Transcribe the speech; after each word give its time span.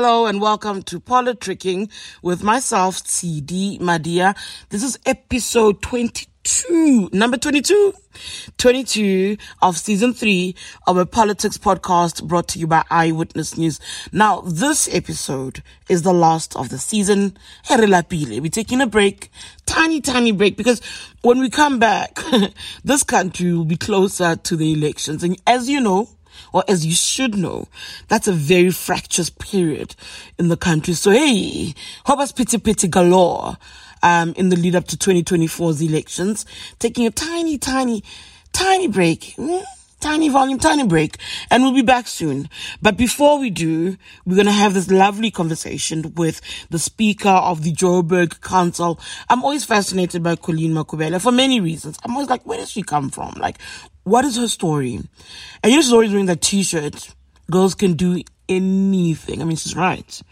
hello, 0.00 0.26
and 0.26 0.40
welcome 0.40 0.80
to 0.80 1.00
Politricking 1.00 1.90
with 2.22 2.44
myself, 2.44 3.02
Tshidi 3.02 3.80
Madia. 3.80 4.36
This 4.68 4.84
is 4.84 4.96
episode 5.04 5.82
22, 5.82 7.10
number 7.12 7.36
22, 7.36 7.92
22 8.58 9.36
of 9.60 9.76
season 9.76 10.14
three 10.14 10.54
of 10.86 10.98
a 10.98 11.04
politics 11.04 11.58
podcast 11.58 12.22
brought 12.22 12.46
to 12.46 12.60
you 12.60 12.68
by 12.68 12.84
Eyewitness 12.88 13.58
News. 13.58 13.80
Now, 14.12 14.42
this 14.42 14.88
episode 14.94 15.64
is 15.88 16.02
the 16.02 16.14
last 16.14 16.54
of 16.54 16.68
the 16.68 16.78
season. 16.78 17.36
We're 17.68 18.48
taking 18.50 18.80
a 18.80 18.86
break, 18.86 19.32
tiny, 19.66 20.00
tiny 20.00 20.30
break, 20.30 20.56
because 20.56 20.80
when 21.22 21.40
we 21.40 21.50
come 21.50 21.80
back, 21.80 22.20
this 22.84 23.02
country 23.02 23.52
will 23.52 23.64
be 23.64 23.76
closer 23.76 24.36
to 24.36 24.54
the 24.54 24.72
elections. 24.72 25.24
And 25.24 25.42
as 25.44 25.68
you 25.68 25.80
know, 25.80 26.08
or 26.52 26.64
as 26.68 26.84
you 26.84 26.92
should 26.92 27.36
know, 27.36 27.68
that's 28.08 28.28
a 28.28 28.32
very 28.32 28.70
fractious 28.70 29.30
period 29.30 29.94
in 30.38 30.48
the 30.48 30.56
country. 30.56 30.94
So 30.94 31.10
hey, 31.10 31.74
hobas 32.06 32.34
pity 32.34 32.58
pity 32.58 32.88
galore, 32.88 33.56
um, 34.02 34.32
in 34.36 34.48
the 34.48 34.56
lead 34.56 34.74
up 34.76 34.86
to 34.88 34.96
2024's 34.96 35.82
elections, 35.82 36.46
taking 36.78 37.06
a 37.06 37.10
tiny, 37.10 37.58
tiny, 37.58 38.02
tiny 38.52 38.88
break. 38.88 39.34
Mm, 39.36 39.64
tiny 40.00 40.28
volume, 40.28 40.58
tiny 40.58 40.86
break, 40.86 41.16
and 41.50 41.62
we'll 41.62 41.74
be 41.74 41.82
back 41.82 42.06
soon. 42.06 42.48
But 42.80 42.96
before 42.96 43.38
we 43.38 43.50
do, 43.50 43.96
we're 44.24 44.36
going 44.36 44.46
to 44.46 44.52
have 44.52 44.74
this 44.74 44.90
lovely 44.90 45.30
conversation 45.30 46.14
with 46.14 46.40
the 46.70 46.78
speaker 46.78 47.28
of 47.28 47.64
the 47.64 47.72
Joburg 47.72 48.40
Council. 48.40 49.00
I'm 49.28 49.42
always 49.42 49.64
fascinated 49.64 50.22
by 50.22 50.36
Colleen 50.36 50.72
Makhubele 50.72 51.20
for 51.20 51.32
many 51.32 51.60
reasons. 51.60 51.98
I'm 52.04 52.12
always 52.12 52.30
like, 52.30 52.46
where 52.46 52.58
does 52.58 52.70
she 52.70 52.82
come 52.82 53.10
from? 53.10 53.34
Like, 53.38 53.58
what 54.08 54.24
is 54.24 54.36
her 54.36 54.48
story? 54.48 55.00
And 55.62 55.72
she's 55.72 55.92
always 55.92 56.10
wearing 56.10 56.26
that 56.26 56.40
t-shirt. 56.40 57.14
Girls 57.50 57.74
can 57.74 57.94
do 57.94 58.22
anything. 58.48 59.40
I 59.40 59.44
mean, 59.44 59.56
she's 59.56 59.76
right. 59.76 60.22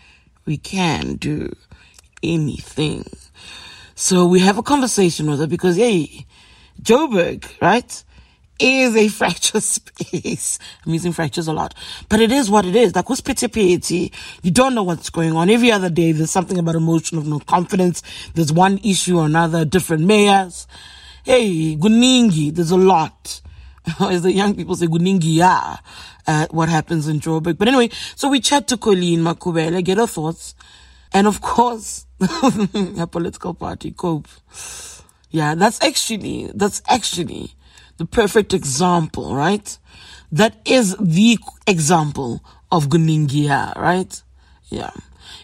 We 0.45 0.57
can 0.57 1.15
do 1.17 1.55
anything. 2.23 3.05
So 3.95 4.27
we 4.27 4.41
have 4.41 4.59
a 4.59 4.63
conversation 4.63 5.29
with 5.31 5.41
her 5.41 5.47
because, 5.47 5.77
hey, 5.77 6.27
Joburg, 6.83 7.47
right, 7.61 8.05
is 8.59 8.97
a 8.97 9.09
fractured 9.19 9.63
space. 9.63 10.59
I'm 10.85 10.93
using 10.93 11.13
fractures 11.13 11.49
a 11.49 11.53
lot, 11.53 11.75
but 12.09 12.21
it 12.21 12.31
is 12.31 12.51
what 12.51 12.67
it 12.67 12.77
is. 12.77 12.95
Like 12.95 13.09
with 13.09 13.25
pity 13.25 13.49
pity, 13.49 14.13
you 14.43 14.51
don't 14.51 14.75
know 14.75 14.83
what's 14.83 15.11
going 15.11 15.33
on. 15.33 15.51
Every 15.51 15.73
other 15.73 15.91
day, 15.91 16.13
there's 16.13 16.31
something 16.31 16.59
about 16.59 16.75
emotion 16.75 17.19
of 17.19 17.27
no 17.27 17.41
confidence. 17.41 18.03
There's 18.35 18.53
one 18.53 18.79
issue 18.85 19.19
or 19.19 19.27
another, 19.27 19.65
different 19.65 20.05
mayors. 20.05 20.67
Hey, 21.25 21.75
guningi, 21.77 22.55
there's 22.55 22.71
a 22.71 22.77
lot. 22.77 23.41
as 24.01 24.23
the 24.23 24.33
young 24.33 24.55
people 24.55 24.75
say, 24.75 24.87
guningia, 24.87 25.79
at 26.27 26.53
what 26.53 26.69
happens 26.69 27.09
in 27.09 27.21
Joburg. 27.21 27.59
But 27.59 27.69
anyway, 27.69 27.91
so 28.15 28.29
we 28.29 28.41
chat 28.41 28.67
to 28.69 28.77
Colleen 28.77 29.21
Makhubele, 29.21 29.85
get 29.85 29.99
her 29.99 30.07
thoughts. 30.07 30.55
And 31.13 31.27
of 31.27 31.41
course, 31.41 32.07
her 32.21 33.07
political 33.07 33.55
party, 33.55 33.93
COPE. 33.93 34.29
Yeah, 35.31 35.55
that's 35.55 35.83
actually, 35.83 36.51
that's 36.55 36.83
actually 36.89 37.55
the 37.97 38.07
perfect 38.07 38.53
example, 38.55 39.35
right? 39.35 39.79
That 40.33 40.61
is 40.65 40.97
the 40.99 41.39
example 41.67 42.43
of 42.71 42.89
Guningia, 42.89 43.75
right? 43.77 44.23
Yeah. 44.69 44.91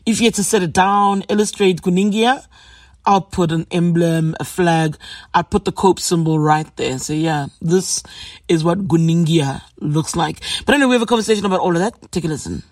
If 0.04 0.20
you 0.20 0.26
had 0.26 0.34
to 0.34 0.44
set 0.44 0.62
it 0.62 0.72
down, 0.72 1.22
illustrate 1.28 1.80
Guningia, 1.80 2.44
I'll 3.04 3.20
put 3.20 3.50
an 3.50 3.66
emblem, 3.70 4.36
a 4.38 4.44
flag. 4.44 4.96
I'll 5.34 5.42
put 5.42 5.64
the 5.64 5.72
COPE 5.72 5.98
symbol 5.98 6.38
right 6.38 6.68
there. 6.76 6.98
So 6.98 7.12
yeah, 7.12 7.46
this 7.60 8.02
is 8.48 8.62
what 8.62 8.86
Guningia 8.86 9.62
looks 9.78 10.14
like. 10.14 10.40
But 10.64 10.76
anyway, 10.76 10.90
we 10.90 10.94
have 10.94 11.02
a 11.02 11.06
conversation 11.06 11.44
about 11.44 11.60
all 11.60 11.74
of 11.74 11.80
that. 11.80 12.12
Take 12.12 12.24
a 12.24 12.28
listen. 12.28 12.62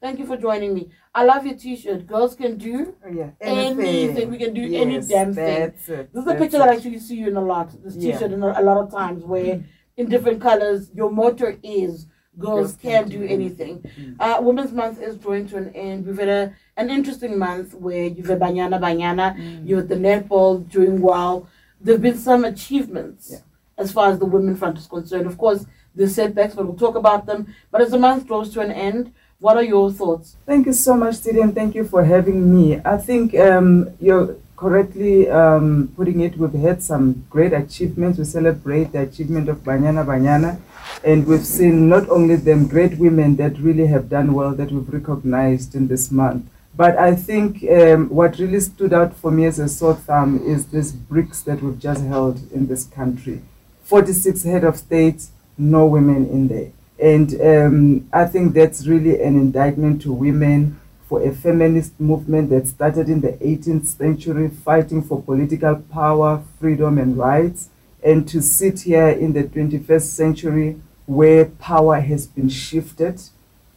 Thank 0.00 0.18
you 0.18 0.26
for 0.26 0.36
joining 0.36 0.74
me. 0.74 0.90
I 1.14 1.24
love 1.24 1.46
your 1.46 1.56
t-shirt. 1.56 2.06
Girls 2.06 2.36
can 2.36 2.58
do 2.58 2.94
oh, 3.04 3.10
yeah, 3.10 3.30
anything. 3.40 3.86
anything. 3.86 4.30
We 4.30 4.36
can 4.38 4.52
do 4.52 4.60
yes, 4.60 4.82
any 4.82 5.00
damn 5.00 5.34
thing. 5.34 5.62
It, 5.62 5.76
this 6.12 6.22
is 6.22 6.26
a 6.26 6.34
picture 6.34 6.56
it. 6.56 6.60
that 6.60 6.68
I 6.68 6.74
actually 6.74 6.98
see 6.98 7.16
you 7.16 7.28
in 7.28 7.36
a 7.36 7.40
lot. 7.40 7.70
This 7.82 7.96
t-shirt 7.96 8.30
yeah. 8.30 8.36
in 8.36 8.42
a, 8.42 8.60
a 8.60 8.62
lot 8.62 8.76
of 8.76 8.90
times 8.92 9.24
where 9.24 9.56
mm. 9.56 9.64
in 9.96 10.08
different 10.08 10.42
colors 10.42 10.90
your 10.94 11.10
motto 11.10 11.58
is 11.62 12.06
girls 12.38 12.76
can't 12.76 13.08
do 13.08 13.22
anything. 13.24 13.84
Uh, 14.18 14.38
Women's 14.40 14.72
Month 14.72 15.00
is 15.00 15.16
drawing 15.16 15.48
to 15.48 15.56
an 15.56 15.74
end. 15.74 16.06
We've 16.06 16.18
had 16.18 16.28
a, 16.28 16.54
an 16.76 16.90
interesting 16.90 17.38
month 17.38 17.74
where 17.74 18.06
you've 18.06 18.26
had 18.26 18.40
Banyana 18.40 18.80
Banyana, 18.80 19.36
mm. 19.36 19.66
you 19.66 19.76
had 19.76 19.88
the 19.88 19.96
netball 19.96 20.68
doing 20.68 21.00
well. 21.00 21.48
There 21.80 21.94
have 21.94 22.02
been 22.02 22.18
some 22.18 22.44
achievements 22.44 23.30
yeah. 23.32 23.38
as 23.78 23.92
far 23.92 24.10
as 24.10 24.18
the 24.18 24.26
women 24.26 24.56
front 24.56 24.78
is 24.78 24.86
concerned. 24.86 25.26
Of 25.26 25.38
course, 25.38 25.66
the 25.94 26.08
setbacks, 26.08 26.54
but 26.54 26.66
we'll 26.66 26.76
talk 26.76 26.96
about 26.96 27.26
them. 27.26 27.54
But 27.70 27.82
as 27.82 27.90
the 27.90 27.98
month 27.98 28.26
draws 28.26 28.52
to 28.54 28.60
an 28.60 28.72
end, 28.72 29.12
what 29.38 29.56
are 29.56 29.62
your 29.62 29.92
thoughts? 29.92 30.36
Thank 30.46 30.66
you 30.66 30.72
so 30.72 30.94
much, 30.94 31.16
Tshidi, 31.16 31.42
and 31.42 31.54
thank 31.54 31.74
you 31.74 31.84
for 31.84 32.04
having 32.04 32.52
me. 32.54 32.80
I 32.84 32.96
think 32.96 33.34
um, 33.36 33.90
you're 34.00 34.36
correctly 34.56 35.28
um, 35.28 35.92
putting 35.96 36.20
it. 36.20 36.36
We've 36.36 36.52
had 36.52 36.82
some 36.82 37.24
great 37.30 37.52
achievements. 37.52 38.18
We 38.18 38.24
celebrate 38.24 38.92
the 38.92 39.02
achievement 39.02 39.48
of 39.48 39.58
Banyana 39.58 40.04
Banyana 40.04 40.60
and 41.04 41.26
we've 41.26 41.46
seen 41.46 41.88
not 41.88 42.08
only 42.08 42.36
them 42.36 42.66
great 42.66 42.98
women 42.98 43.36
that 43.36 43.58
really 43.58 43.86
have 43.86 44.08
done 44.08 44.32
well 44.32 44.54
that 44.54 44.70
we've 44.70 44.88
recognized 44.88 45.74
in 45.74 45.88
this 45.88 46.10
month, 46.10 46.46
but 46.76 46.96
I 46.98 47.14
think 47.14 47.62
um, 47.70 48.08
what 48.08 48.38
really 48.38 48.60
stood 48.60 48.92
out 48.92 49.14
for 49.14 49.30
me 49.30 49.44
as 49.44 49.58
a 49.58 49.68
sore 49.68 49.94
thumb 49.94 50.40
is 50.44 50.66
this 50.66 50.92
BRICS 50.92 51.44
that 51.44 51.62
we've 51.62 51.78
just 51.78 52.02
held 52.02 52.50
in 52.52 52.66
this 52.66 52.84
country. 52.84 53.42
46 53.84 54.42
head 54.44 54.64
of 54.64 54.76
states, 54.76 55.30
no 55.58 55.86
women 55.86 56.26
in 56.26 56.48
there. 56.48 56.72
And 56.98 57.40
um, 57.40 58.08
I 58.12 58.24
think 58.24 58.54
that's 58.54 58.86
really 58.86 59.20
an 59.22 59.36
indictment 59.36 60.02
to 60.02 60.12
women 60.12 60.80
for 61.14 61.22
a 61.22 61.32
feminist 61.32 62.00
movement 62.00 62.50
that 62.50 62.66
started 62.66 63.08
in 63.08 63.20
the 63.20 63.34
18th 63.34 63.86
century 63.86 64.48
fighting 64.48 65.00
for 65.00 65.22
political 65.22 65.76
power, 65.76 66.42
freedom, 66.58 66.98
and 66.98 67.16
rights 67.16 67.68
and 68.02 68.26
to 68.26 68.42
sit 68.42 68.80
here 68.80 69.10
in 69.10 69.32
the 69.32 69.44
21st 69.44 70.02
century 70.02 70.80
where 71.06 71.44
power 71.44 72.00
has 72.00 72.26
been 72.26 72.48
shifted. 72.48 73.22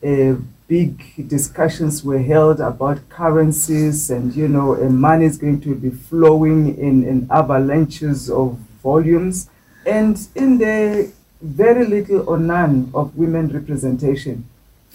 Uh, 0.04 0.34
big 0.68 1.28
discussions 1.28 2.04
were 2.04 2.24
held 2.24 2.60
about 2.60 3.08
currencies 3.08 4.10
and 4.10 4.36
you 4.36 4.48
know 4.48 4.74
money 4.90 5.26
is 5.26 5.38
going 5.38 5.62
to 5.62 5.76
be 5.76 5.92
flowing 5.92 6.76
in, 6.80 7.04
in 7.04 7.28
avalanches 7.30 8.32
of 8.32 8.58
volumes 8.82 9.48
and 9.86 10.28
in 10.34 10.58
the 10.58 11.12
very 11.42 11.86
little 11.86 12.28
or 12.28 12.40
none 12.40 12.90
of 12.96 13.16
women 13.16 13.48
representation 13.50 14.44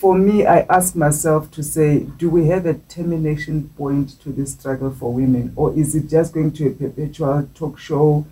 for 0.02 0.14
me 0.18 0.44
i 0.44 0.60
ask 0.78 0.96
myself 0.96 1.50
to 1.50 1.62
say 1.62 2.00
do 2.22 2.28
we 2.28 2.48
have 2.48 2.66
a 2.66 2.74
termination 2.96 3.68
point 3.78 4.20
to 4.20 4.30
this 4.30 4.52
struggle 4.52 4.90
for 4.90 5.14
women 5.14 5.52
or 5.54 5.72
is 5.78 5.94
it 5.94 6.08
just 6.08 6.34
going 6.34 6.50
to 6.52 6.66
a 6.66 6.70
perpetual 6.70 7.48
talk 7.54 7.78
show 7.78 8.26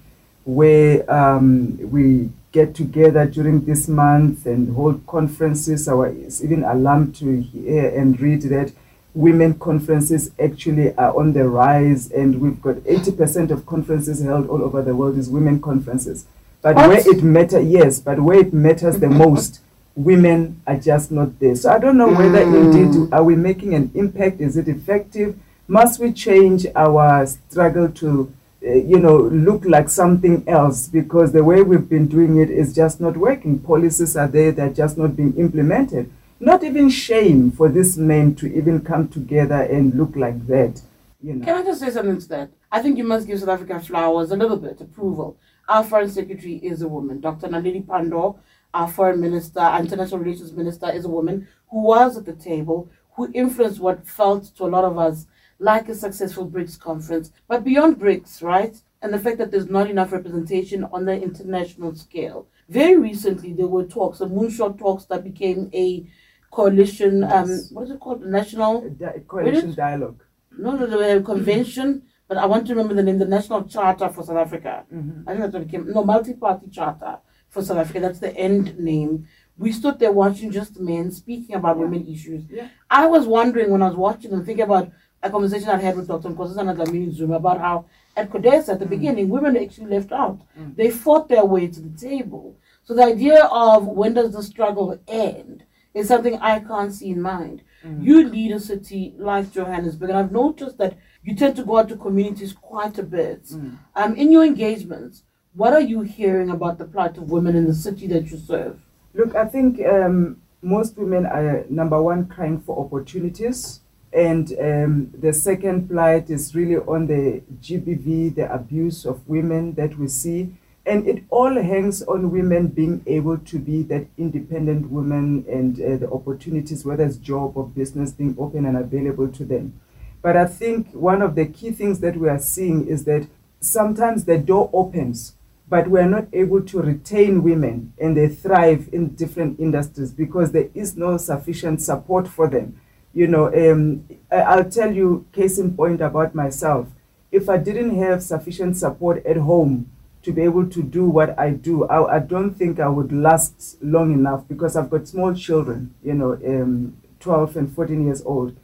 where 0.45 1.09
um, 1.13 1.79
we 1.91 2.31
get 2.53 2.75
together 2.75 3.27
during 3.27 3.65
this 3.65 3.87
month 3.89 4.47
and 4.47 4.75
hold 4.75 5.07
conferences. 5.07 5.87
I 5.87 5.95
was 5.95 6.43
even 6.43 6.65
alarmed 6.65 7.15
to 7.17 7.41
hear 7.41 7.89
and 7.89 8.19
read 8.21 8.43
that 8.43 8.73
women 9.15 9.59
conferences 9.59 10.31
actually 10.39 10.95
are 10.97 11.17
on 11.17 11.33
the 11.33 11.49
rise, 11.49 12.11
and 12.11 12.41
we've 12.41 12.61
got 12.61 12.77
80% 12.77 13.51
of 13.51 13.67
conferences 13.67 14.23
held 14.23 14.49
all 14.49 14.63
over 14.63 14.83
the 14.83 14.95
world 14.95 15.19
is 15.19 15.29
women 15.29 15.61
conferences. 15.61 16.27
But 16.63 16.77
what? 16.77 16.89
where 16.89 17.17
it 17.17 17.23
matters, 17.23 17.67
yes, 17.67 18.01
but 18.01 18.21
where 18.21 18.39
it 18.39 18.53
matters 18.53 18.99
the 18.99 19.09
most, 19.25 19.61
women 20.05 20.61
are 20.67 20.77
just 20.77 21.11
not 21.11 21.39
there. 21.41 21.57
So 21.57 21.71
I 21.71 21.79
don't 21.79 21.99
know 21.99 22.09
whether 22.09 22.45
mm. 22.45 22.75
indeed 22.75 23.13
are 23.13 23.25
we 23.25 23.37
making 23.37 23.75
an 23.75 23.91
impact? 23.95 24.41
Is 24.41 24.57
it 24.57 24.69
effective? 24.69 25.39
Must 25.69 26.01
we 26.01 26.13
change 26.13 26.67
our 26.75 27.27
struggle 27.27 27.89
to 27.93 28.33
uh, 28.63 28.75
you 28.75 28.99
know, 28.99 29.17
look 29.17 29.65
like 29.65 29.89
something 29.89 30.47
else 30.47 30.87
because 30.87 31.33
the 31.33 31.43
way 31.43 31.63
we've 31.63 31.89
been 31.89 32.07
doing 32.07 32.37
it 32.37 32.51
is 32.51 32.75
just 32.75 33.01
not 33.01 33.17
working. 33.17 33.59
Policies 33.59 34.19
are 34.19 34.29
there, 34.29 34.53
they're 34.53 34.69
just 34.69 34.99
not 34.99 35.17
being 35.17 35.35
implemented. 35.39 36.13
Not 36.39 36.63
even 36.63 36.91
shame 36.91 37.53
for 37.53 37.71
this 37.71 37.97
men 37.97 38.35
to 38.35 38.55
even 38.55 38.83
come 38.83 39.09
together 39.09 39.63
and 39.63 39.95
look 39.95 40.15
like 40.15 40.47
that. 40.47 40.83
You 41.23 41.37
know. 41.37 41.45
Can 41.47 41.57
I 41.57 41.63
just 41.65 41.81
say 41.81 41.91
something 41.91 42.19
to 42.19 42.29
that? 42.29 42.51
I 42.71 42.83
think 42.83 42.99
you 42.99 43.05
must 43.05 43.27
give 43.27 43.41
South 43.41 43.49
Africa 43.49 43.81
flowers 43.81 44.31
a 44.31 44.37
little 44.37 44.59
bit, 44.59 44.79
approval. 44.81 45.39
Our 45.67 45.83
foreign 45.83 46.11
secretary 46.11 46.57
is 46.57 46.83
a 46.83 46.89
woman. 46.89 47.21
Dr. 47.21 47.49
Naledi 47.49 47.85
Pandor, 47.87 48.39
our 48.75 48.89
foreign 48.89 49.21
minister, 49.21 49.61
international 49.79 50.21
relations 50.21 50.53
minister, 50.53 50.91
is 50.91 51.05
a 51.05 51.09
woman 51.09 51.49
who 51.71 51.83
was 51.83 52.17
at 52.17 52.25
the 52.25 52.33
table, 52.33 52.91
who 53.15 53.31
influenced 53.35 53.81
what 53.81 54.07
felt 54.07 54.45
to 54.57 54.65
a 54.65 54.67
lot 54.67 54.85
of 54.85 54.99
us 54.99 55.27
like 55.59 55.89
a 55.89 55.95
successful 55.95 56.49
BRICS 56.49 56.79
conference. 56.79 57.33
But 57.47 57.65
beyond 57.65 57.99
BRICS, 57.99 58.43
right, 58.43 58.77
and 59.03 59.13
the 59.13 59.19
fact 59.19 59.39
that 59.39 59.51
there's 59.51 59.69
not 59.69 59.91
enough 59.91 60.13
representation 60.13 60.85
on 60.93 61.05
the 61.05 61.21
international 61.21 61.95
scale. 61.95 62.49
Very 62.69 62.97
recently, 62.97 63.53
there 63.53 63.67
were 63.67 63.85
talks, 63.85 64.19
the 64.19 64.27
moonshot 64.27 64.79
talks 64.79 65.05
that 65.07 65.25
became 65.25 65.71
a 65.75 66.07
coalition, 66.51 67.25
um, 67.25 67.49
yes. 67.49 67.71
what 67.71 67.85
is 67.85 67.91
it 67.91 68.01
called? 68.01 68.23
National 68.23 68.89
Di- 68.91 69.21
Coalition 69.27 69.75
Dialogue. 69.75 70.23
No, 70.59 70.77
no, 70.77 70.87
the 70.87 71.23
convention, 71.23 72.03
but 72.29 72.37
I 72.37 72.47
want 72.47 72.67
to 72.67 72.75
remember 72.75 72.95
the 72.95 73.03
name, 73.03 73.19
the 73.19 73.25
National 73.25 73.65
Charter 73.65 74.09
for 74.09 74.23
South 74.25 74.37
Africa. 74.37 74.85
Mm-hmm. 74.93 75.29
I 75.29 75.33
think 75.33 75.43
that's 75.43 75.53
what 75.53 75.63
it 75.63 75.71
became. 75.71 75.93
No, 75.93 76.05
multi 76.05 76.35
party 76.35 76.69
charter 76.71 77.19
for 77.51 77.63
South 77.63 77.79
Africa. 77.79 78.01
That's 78.01 78.21
the 78.21 78.35
end 78.37 78.79
name. 78.79 79.29
We 79.59 79.73
stood 79.73 79.99
there 79.99 80.13
watching 80.13 80.51
just 80.51 80.81
men 80.81 81.11
speaking 81.11 81.55
about 81.57 81.77
Yeah. 81.77 81.83
women 81.83 82.07
issues. 82.07 82.45
Yeah. 82.49 82.69
I 82.89 83.07
was 83.07 83.27
wondering 83.27 83.71
when 83.71 83.83
I 83.83 83.89
was 83.89 83.97
watching 83.97 84.31
them, 84.31 84.45
thinking 84.45 84.65
about 84.65 84.91
a 85.23 85.29
conversation 85.29 85.69
I 85.69 85.77
had 85.77 85.97
with 85.97 86.09
Dr. 86.09 86.31
Nkosazana 86.31 86.75
Dlamini 86.75 87.13
Zuma 87.13 87.37
about 87.37 87.61
how 87.61 87.85
at 88.17 88.31
CODESA 88.31 88.71
at 88.71 88.79
the 88.79 88.87
mm. 88.87 88.91
beginning, 88.91 89.29
women 89.29 89.57
actually 89.57 89.91
left 89.91 90.13
out. 90.13 90.41
Mm. 90.59 90.77
They 90.77 90.91
fought 90.91 91.29
their 91.29 91.45
way 91.45 91.69
to 91.69 91.81
the 91.81 91.97
table. 91.99 92.57
So 92.85 92.95
the 92.95 93.05
idea 93.05 93.45
of 93.45 93.87
when 93.87 94.15
does 94.15 94.33
the 94.33 94.43
struggle 94.43 94.99
end 95.07 95.65
is 95.93 96.09
something 96.09 96.39
I 96.39 96.61
can't 96.61 96.93
see 96.93 97.11
in 97.11 97.21
mind. 97.21 97.63
Mm. 97.85 98.03
You 98.05 98.29
lead 98.29 98.53
a 98.53 98.61
city 98.61 99.15
like 99.19 99.53
Johannesburg, 99.53 100.11
and 100.11 100.19
I've 100.19 100.33
noticed 100.33 100.79
that 100.79 100.97
you 101.23 101.35
tend 101.35 101.57
to 101.57 101.65
go 101.65 101.79
out 101.79 101.89
to 101.91 101.97
communities 101.97 102.53
quite 102.53 102.99
a 102.99 103.03
bit. 103.03 103.53
Um, 103.95 104.17
in 104.17 104.33
your 104.33 104.45
engagements, 104.45 105.25
what 105.55 105.73
are 105.73 105.81
you 105.81 106.03
hearing 106.03 106.51
about 106.51 106.79
the 106.79 106.85
plight 106.85 107.17
of 107.17 107.31
women 107.31 107.57
in 107.57 107.67
the 107.67 107.75
city 107.75 108.07
that 108.09 108.31
you 108.31 108.39
serve? 108.39 108.79
Look, 109.15 109.35
I 109.35 109.47
think 109.47 109.85
um, 109.85 110.41
most 110.63 110.97
women 110.97 111.27
are 111.27 111.65
number 111.69 112.01
one 112.01 112.27
crying 112.29 112.61
for 112.61 112.79
opportunities, 112.85 113.81
and 114.13 114.53
um, 114.61 115.13
the 115.19 115.33
second 115.33 115.89
plight 115.89 116.31
is 116.31 116.55
really 116.55 116.77
on 116.77 117.07
the 117.07 117.43
GBV, 117.61 118.35
the 118.37 118.53
abuse 118.53 119.05
of 119.05 119.27
women 119.29 119.75
that 119.75 119.99
we 119.99 120.07
see, 120.07 120.55
and 120.87 121.07
it 121.07 121.25
all 121.31 121.55
hangs 121.61 122.03
on 122.03 122.31
women 122.31 122.69
being 122.69 123.03
able 123.07 123.39
to 123.39 123.59
be 123.59 123.83
that 123.85 124.07
independent 124.17 124.91
woman 124.91 125.45
and 125.49 125.81
uh, 125.81 125.97
the 125.97 126.11
opportunities, 126.13 126.85
whether 126.85 127.05
it's 127.05 127.17
job 127.17 127.57
or 127.57 127.67
business, 127.67 128.13
being 128.13 128.37
open 128.39 128.67
and 128.67 128.77
available 128.77 129.29
to 129.29 129.45
them. 129.45 129.81
But 130.23 130.37
I 130.37 130.47
think 130.47 130.93
one 130.93 131.23
of 131.23 131.35
the 131.35 131.47
key 131.47 131.73
things 131.73 132.01
that 132.01 132.17
we 132.17 132.29
are 132.29 132.39
seeing 132.39 132.87
is 132.87 133.05
that 133.05 133.27
sometimes 133.61 134.25
the 134.25 134.39
door 134.39 134.71
opens 134.73 135.35
but 135.71 135.89
we 135.89 136.01
are 136.01 136.09
not 136.09 136.27
able 136.33 136.61
to 136.61 136.83
retain 136.83 137.45
women 137.45 137.93
and 137.97 138.17
they 138.17 138.29
thrive 138.29 138.89
in 138.93 139.15
different 139.15 139.59
industries 139.61 140.11
because 140.11 140.51
there 140.51 140.69
is 140.75 140.97
no 140.97 141.17
sufficient 141.17 141.81
support 141.81 142.27
for 142.27 142.49
them. 142.49 142.79
You 143.15 143.29
know, 143.29 143.47
um, 143.55 144.05
I'll 144.33 144.69
tell 144.69 144.93
you 144.93 145.27
case 145.33 145.59
in 145.59 145.77
point 145.77 146.01
about 146.01 146.35
myself. 146.35 146.89
If 147.31 147.49
I 147.49 147.57
didn't 147.57 147.97
have 147.99 148.21
sufficient 148.23 148.77
support 148.77 149.25
at 149.25 149.37
home 149.37 149.91
to 150.25 150.33
be 150.33 150.43
able 150.43 150.69
to 150.69 150.83
do 150.83 151.09
what 151.09 151.39
I 151.39 151.51
do, 151.51 151.85
I, 151.85 152.17
I 152.17 152.19
don't 152.19 152.53
think 152.53 152.81
I 152.81 152.89
would 152.89 153.13
last 153.13 153.77
long 153.81 154.13
enough 154.13 154.49
because 154.49 154.75
I've 154.75 154.91
got 154.91 155.07
small 155.07 155.33
children, 155.35 155.95
you 156.03 156.15
know, 156.15 156.33
um, 156.33 156.97
12 157.21 157.57
and 157.57 157.73
14 157.73 158.05
years 158.07 158.23
old. 158.25 158.57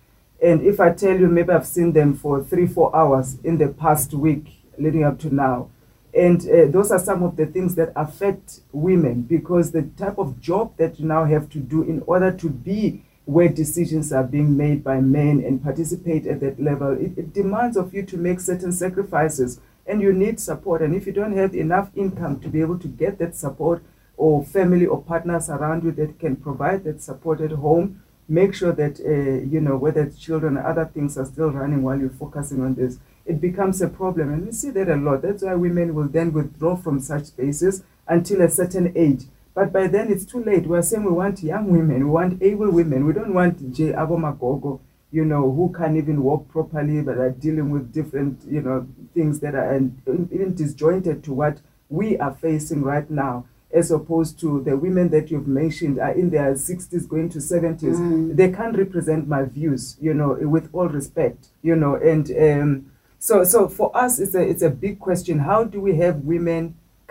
And 0.42 0.60
if 0.62 0.80
I 0.80 0.92
tell 0.92 1.18
you, 1.18 1.28
maybe 1.28 1.50
I've 1.52 1.66
seen 1.66 1.92
them 1.92 2.14
for 2.14 2.42
three, 2.42 2.66
four 2.66 2.94
hours 2.94 3.38
in 3.44 3.58
the 3.58 3.68
past 3.68 4.12
week 4.12 4.64
leading 4.76 5.04
up 5.04 5.20
to 5.20 5.32
now. 5.32 5.68
And 6.16 6.40
uh, 6.48 6.70
those 6.70 6.90
are 6.90 6.98
some 6.98 7.22
of 7.22 7.36
the 7.36 7.44
things 7.44 7.74
that 7.74 7.92
affect 7.94 8.60
women 8.72 9.22
because 9.22 9.72
the 9.72 9.82
type 9.82 10.16
of 10.16 10.40
job 10.40 10.74
that 10.78 10.98
you 10.98 11.06
now 11.06 11.26
have 11.26 11.50
to 11.50 11.58
do 11.58 11.82
in 11.82 12.02
order 12.06 12.32
to 12.32 12.48
be 12.48 13.04
where 13.26 13.48
decisions 13.48 14.12
are 14.12 14.24
being 14.24 14.56
made 14.56 14.82
by 14.82 15.00
men 15.00 15.42
and 15.44 15.62
participate 15.62 16.26
at 16.26 16.40
that 16.40 16.58
level, 16.58 16.92
it, 16.92 17.18
it 17.18 17.34
demands 17.34 17.76
of 17.76 17.92
you 17.92 18.02
to 18.04 18.16
make 18.16 18.40
certain 18.40 18.72
sacrifices 18.72 19.60
and 19.86 20.00
you 20.00 20.12
need 20.12 20.40
support. 20.40 20.80
And 20.80 20.94
if 20.94 21.06
you 21.06 21.12
don't 21.12 21.36
have 21.36 21.54
enough 21.54 21.90
income 21.94 22.40
to 22.40 22.48
be 22.48 22.62
able 22.62 22.78
to 22.78 22.88
get 22.88 23.18
that 23.18 23.36
support 23.36 23.82
or 24.16 24.42
family 24.42 24.86
or 24.86 25.02
partners 25.02 25.50
around 25.50 25.84
you 25.84 25.92
that 25.92 26.18
can 26.18 26.36
provide 26.36 26.84
that 26.84 27.02
support 27.02 27.42
at 27.42 27.50
home, 27.50 28.02
make 28.26 28.54
sure 28.54 28.72
that, 28.72 29.00
uh, 29.00 29.44
you 29.44 29.60
know, 29.60 29.76
whether 29.76 30.02
it's 30.02 30.18
children 30.18 30.56
or 30.56 30.66
other 30.66 30.86
things 30.86 31.18
are 31.18 31.26
still 31.26 31.50
running 31.50 31.82
while 31.82 31.98
you're 31.98 32.08
focusing 32.08 32.62
on 32.62 32.74
this 32.74 32.98
it 33.26 33.40
becomes 33.40 33.82
a 33.82 33.88
problem. 33.88 34.32
And 34.32 34.46
we 34.46 34.52
see 34.52 34.70
that 34.70 34.88
a 34.88 34.96
lot. 34.96 35.23
That's 35.23 35.43
why 35.43 35.55
women 35.55 35.94
will 35.94 36.08
then 36.08 36.32
withdraw 36.32 36.76
from 36.76 37.00
such 37.00 37.25
spaces 37.26 37.82
until 38.06 38.40
a 38.40 38.49
certain 38.49 38.93
age. 38.96 39.25
But 39.55 39.73
by 39.73 39.87
then 39.87 40.12
it's 40.12 40.25
too 40.25 40.43
late. 40.44 40.67
We're 40.67 40.82
saying 40.82 41.05
we 41.05 41.12
want 41.12 41.43
young 41.43 41.70
women, 41.70 42.05
we 42.05 42.11
want 42.11 42.43
able 42.43 42.70
women. 42.70 43.06
We 43.06 43.14
don't 43.14 43.32
want 43.32 43.73
J. 43.73 43.93
Abomagogo, 43.93 44.81
you 45.11 45.25
know, 45.25 45.50
who 45.50 45.75
can't 45.76 45.96
even 45.96 46.23
walk 46.23 46.46
properly 46.49 47.00
but 47.00 47.17
are 47.17 47.31
dealing 47.31 47.70
with 47.70 47.93
different, 47.93 48.43
you 48.46 48.61
know, 48.61 48.87
things 49.14 49.40
that 49.40 49.55
are 49.55 49.73
and 49.73 50.00
even 50.31 50.55
disjointed 50.55 51.25
to 51.25 51.32
what 51.32 51.61
we 51.88 52.19
are 52.19 52.34
facing 52.34 52.82
right 52.82 53.11
now. 53.11 53.46
As 53.73 53.90
opposed 53.90 54.38
to 54.40 54.62
the 54.62 54.76
women 54.76 55.08
that 55.11 55.31
you've 55.31 55.49
mentioned 55.49 55.99
are 55.99 56.12
in 56.12 56.31
their 56.31 56.55
60s 56.55 57.08
going 57.08 57.28
to 57.31 57.38
70s. 57.38 58.37
They 58.37 58.50
can't 58.52 58.76
represent 58.76 59.26
my 59.26 59.43
views, 59.44 59.96
you 60.00 60.14
know, 60.14 60.34
with 60.40 60.69
all 60.73 60.88
respect, 60.88 61.49
you 61.62 61.75
know, 61.76 61.96
and 61.96 62.31
um, 62.31 62.93
so, 63.26 63.44
so 63.44 63.69
for 63.69 63.88
us, 64.05 64.12
it's 64.25 64.34
a 64.34 64.43
it's 64.52 64.62
a 64.62 64.70
big 64.70 64.94
question. 65.06 65.38
How 65.50 65.61
do 65.64 65.78
we 65.81 65.93
have 66.05 66.17
women 66.32 66.62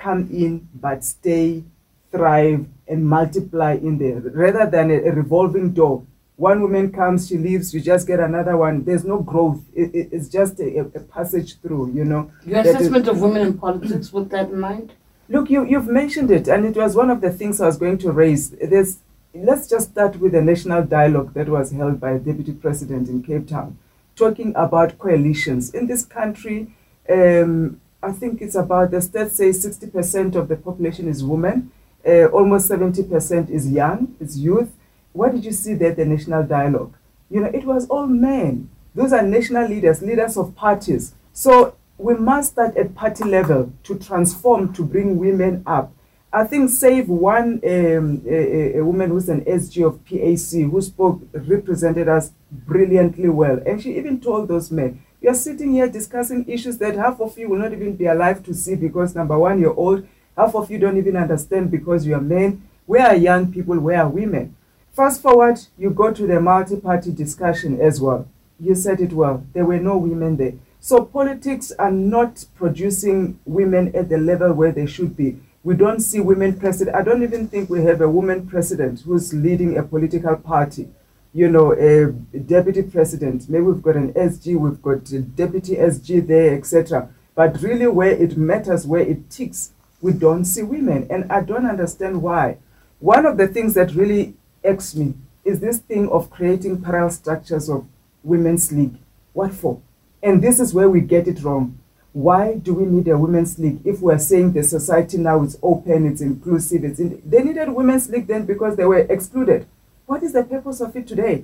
come 0.04 0.22
in 0.32 0.68
but 0.86 1.04
stay, 1.04 1.64
thrive, 2.12 2.66
and 2.88 3.00
multiply 3.18 3.74
in 3.88 3.98
there, 3.98 4.20
rather 4.44 4.66
than 4.76 4.92
a, 4.92 4.98
a 5.10 5.12
revolving 5.12 5.72
door? 5.74 6.04
One 6.38 6.60
woman 6.62 6.92
comes, 6.92 7.28
she 7.30 7.38
leaves, 7.38 7.74
you 7.74 7.80
just 7.80 8.06
get 8.08 8.20
another 8.20 8.56
one. 8.58 8.84
There's 8.84 9.06
no 9.06 9.20
growth. 9.32 9.62
It, 9.74 9.90
it- 10.00 10.10
it's 10.16 10.28
just 10.30 10.60
a, 10.60 10.80
a 10.80 11.00
passage 11.16 11.60
through, 11.62 11.94
you 11.98 12.04
know. 12.12 12.30
Your 12.46 12.60
assessment 12.60 13.08
of 13.08 13.22
women 13.22 13.42
in 13.48 13.54
politics 13.58 14.12
with 14.12 14.30
that 14.32 14.50
in 14.50 14.60
mind? 14.60 14.92
Look, 15.30 15.50
you, 15.50 15.64
you've 15.66 15.88
mentioned 15.88 16.30
it, 16.32 16.48
and 16.50 16.66
it 16.66 16.76
was 16.76 16.94
one 16.96 17.10
of 17.10 17.20
the 17.22 17.32
things 17.32 17.60
I 17.62 17.68
was 17.68 17.78
going 17.78 17.98
to 18.00 18.12
raise. 18.12 18.50
There's, 18.50 18.92
let's 19.34 19.66
just 19.74 19.92
start 19.92 20.14
with 20.20 20.34
the 20.34 20.42
national 20.42 20.84
dialogue 20.84 21.34
that 21.36 21.48
was 21.48 21.72
held 21.72 22.00
by 22.02 22.12
a 22.12 22.20
deputy 22.20 22.52
president 22.54 23.08
in 23.08 23.24
Cape 23.24 23.48
Town, 23.48 23.78
talking 24.16 24.54
about 24.56 24.98
coalitions. 24.98 25.74
In 25.74 25.88
this 25.88 26.06
country, 26.06 26.68
um, 27.10 27.80
I 28.02 28.12
think 28.12 28.42
it's 28.42 28.56
about, 28.56 28.92
the 28.92 28.98
stats 28.98 29.32
say 29.32 29.50
60% 29.50 30.36
of 30.36 30.48
the 30.48 30.56
population 30.56 31.08
is 31.08 31.24
women, 31.24 31.72
uh, 32.08 32.26
almost 32.26 32.70
70% 32.70 33.50
is 33.50 33.72
young, 33.72 34.16
is 34.20 34.40
youth. 34.40 34.72
What 35.14 35.32
did 35.32 35.44
you 35.46 35.52
see 35.52 35.74
there 35.74 35.94
the 35.94 36.06
national 36.06 36.44
dialogue? 36.44 36.96
You 37.30 37.42
know, 37.42 37.48
it 37.48 37.66
was 37.66 37.88
all 37.88 38.06
men. 38.06 38.70
Those 38.94 39.12
are 39.12 39.24
national 39.24 39.68
leaders, 39.68 40.02
leaders 40.02 40.38
of 40.38 40.56
parties. 40.56 41.16
So 41.34 41.76
we 41.98 42.16
must 42.16 42.52
start 42.52 42.78
at 42.78 42.94
party 42.96 43.24
level 43.24 43.74
to 43.84 43.98
transform, 43.98 44.74
to 44.74 44.84
bring 44.84 45.18
women 45.18 45.64
up. 45.66 45.92
I 46.36 46.44
think 46.44 46.70
save 46.70 47.08
one 47.08 47.62
um, 47.64 48.22
a, 48.28 48.78
a- 48.78 48.84
woman 48.84 49.10
who's 49.10 49.30
an 49.30 49.42
SG 49.46 49.88
of 49.88 50.04
PAC 50.06 50.70
who 50.70 50.82
spoke, 50.82 51.22
represented 51.34 52.10
us 52.10 52.32
brilliantly 52.52 53.30
well. 53.30 53.60
And 53.66 53.82
she 53.82 53.98
even 53.98 54.20
told 54.20 54.50
those 54.50 54.70
men, 54.70 55.02
you're 55.22 55.34
sitting 55.34 55.72
here 55.72 55.88
discussing 55.88 56.46
issues 56.48 56.78
that 56.80 56.96
half 56.96 57.22
of 57.22 57.38
you 57.38 57.48
will 57.50 57.60
not 57.60 57.72
even 57.74 57.96
be 57.96 58.06
alive 58.08 58.44
to 58.44 58.54
see 58.54 58.76
because 58.76 59.16
number 59.16 59.40
one, 59.40 59.60
you're 59.62 59.80
old. 59.80 60.06
Half 60.38 60.56
of 60.56 60.70
you 60.70 60.78
don't 60.78 60.98
even 60.98 61.16
understand 61.16 61.72
because 61.72 62.06
you're 62.06 62.20
men. 62.22 62.68
Where 62.86 63.08
are 63.08 63.16
young 63.16 63.52
people? 63.52 63.80
Where 63.80 64.02
are 64.02 64.10
women? 64.10 64.56
Fast 64.92 65.22
forward, 65.22 65.60
you 65.78 65.90
go 65.90 66.12
to 66.12 66.28
the 66.28 66.40
multi-party 66.42 67.12
discussion 67.14 67.80
as 67.80 68.02
well. 68.02 68.28
You 68.60 68.76
said 68.76 69.00
it 69.02 69.14
well. 69.14 69.46
There 69.54 69.66
were 69.66 69.80
no 69.80 69.98
women 69.98 70.38
there. 70.38 70.54
So 70.82 71.04
politics 71.06 71.72
are 71.80 71.92
not 71.92 72.46
producing 72.56 73.40
women 73.46 73.96
at 73.96 74.10
the 74.10 74.18
level 74.18 74.54
where 74.54 74.72
they 74.72 74.86
should 74.86 75.16
be. 75.18 75.40
We 75.66 75.74
don't 75.74 76.00
see 76.00 76.20
women 76.20 76.60
president. 76.60 76.96
I 76.96 77.02
don't 77.02 77.24
even 77.24 77.48
think 77.48 77.72
we 77.72 77.82
have 77.86 78.00
a 78.00 78.08
woman 78.08 78.46
president 78.46 79.02
who's 79.02 79.34
leading 79.34 79.80
a 79.80 79.82
political 79.82 80.36
party. 80.36 80.90
You 81.34 81.50
know, 81.50 81.74
a 81.74 82.12
deputy 82.38 82.84
president. 82.84 83.50
Maybe 83.50 83.64
we've 83.64 83.82
got 83.82 83.96
an 83.96 84.14
SG, 84.14 84.60
we've 84.60 84.80
got 84.80 85.10
a 85.12 85.22
deputy 85.22 85.78
SG 85.78 86.28
there, 86.28 86.54
etc. 86.54 87.10
But 87.34 87.60
really, 87.64 87.88
where 87.88 88.12
it 88.12 88.38
matters, 88.38 88.86
where 88.86 89.02
it 89.02 89.32
ticks, 89.32 89.72
we 90.02 90.14
don't 90.14 90.46
see 90.46 90.62
women, 90.62 91.08
and 91.10 91.32
I 91.32 91.42
don't 91.42 91.66
understand 91.66 92.22
why. 92.22 92.60
One 93.00 93.26
of 93.26 93.38
the 93.38 93.48
things 93.48 93.74
that 93.74 93.96
really 93.96 94.36
irks 94.64 94.94
me 94.94 95.16
is 95.44 95.62
this 95.62 95.80
thing 95.80 96.08
of 96.10 96.30
creating 96.30 96.84
parallel 96.84 97.10
structures 97.10 97.70
of 97.70 97.88
women's 98.24 98.72
league. 98.72 99.00
What 99.34 99.52
for? 99.52 99.82
And 100.22 100.44
this 100.44 100.60
is 100.60 100.76
where 100.76 100.92
we 100.92 101.02
get 101.02 101.28
it 101.28 101.42
wrong. 101.42 101.80
Why 102.16 102.56
do 102.56 102.74
we 102.74 102.86
need 102.86 103.10
a 103.10 103.18
women's 103.18 103.60
league 103.60 103.82
if 103.84 104.00
we're 104.00 104.18
saying 104.18 104.54
the 104.54 104.64
society 104.64 105.18
now 105.18 105.44
is 105.44 105.60
open, 105.62 106.06
it's 106.06 106.22
inclusive, 106.22 106.86
it's 106.86 106.98
in, 106.98 107.22
they 107.26 107.44
needed 107.44 107.68
women's 107.68 108.10
league 108.10 108.26
then 108.26 108.46
because 108.46 108.78
they 108.78 108.86
were 108.86 109.00
excluded. 109.00 109.68
What 110.06 110.24
is 110.24 110.32
the 110.32 110.46
purpose 110.46 110.80
of 110.80 110.96
it 110.96 111.10
today? 111.10 111.44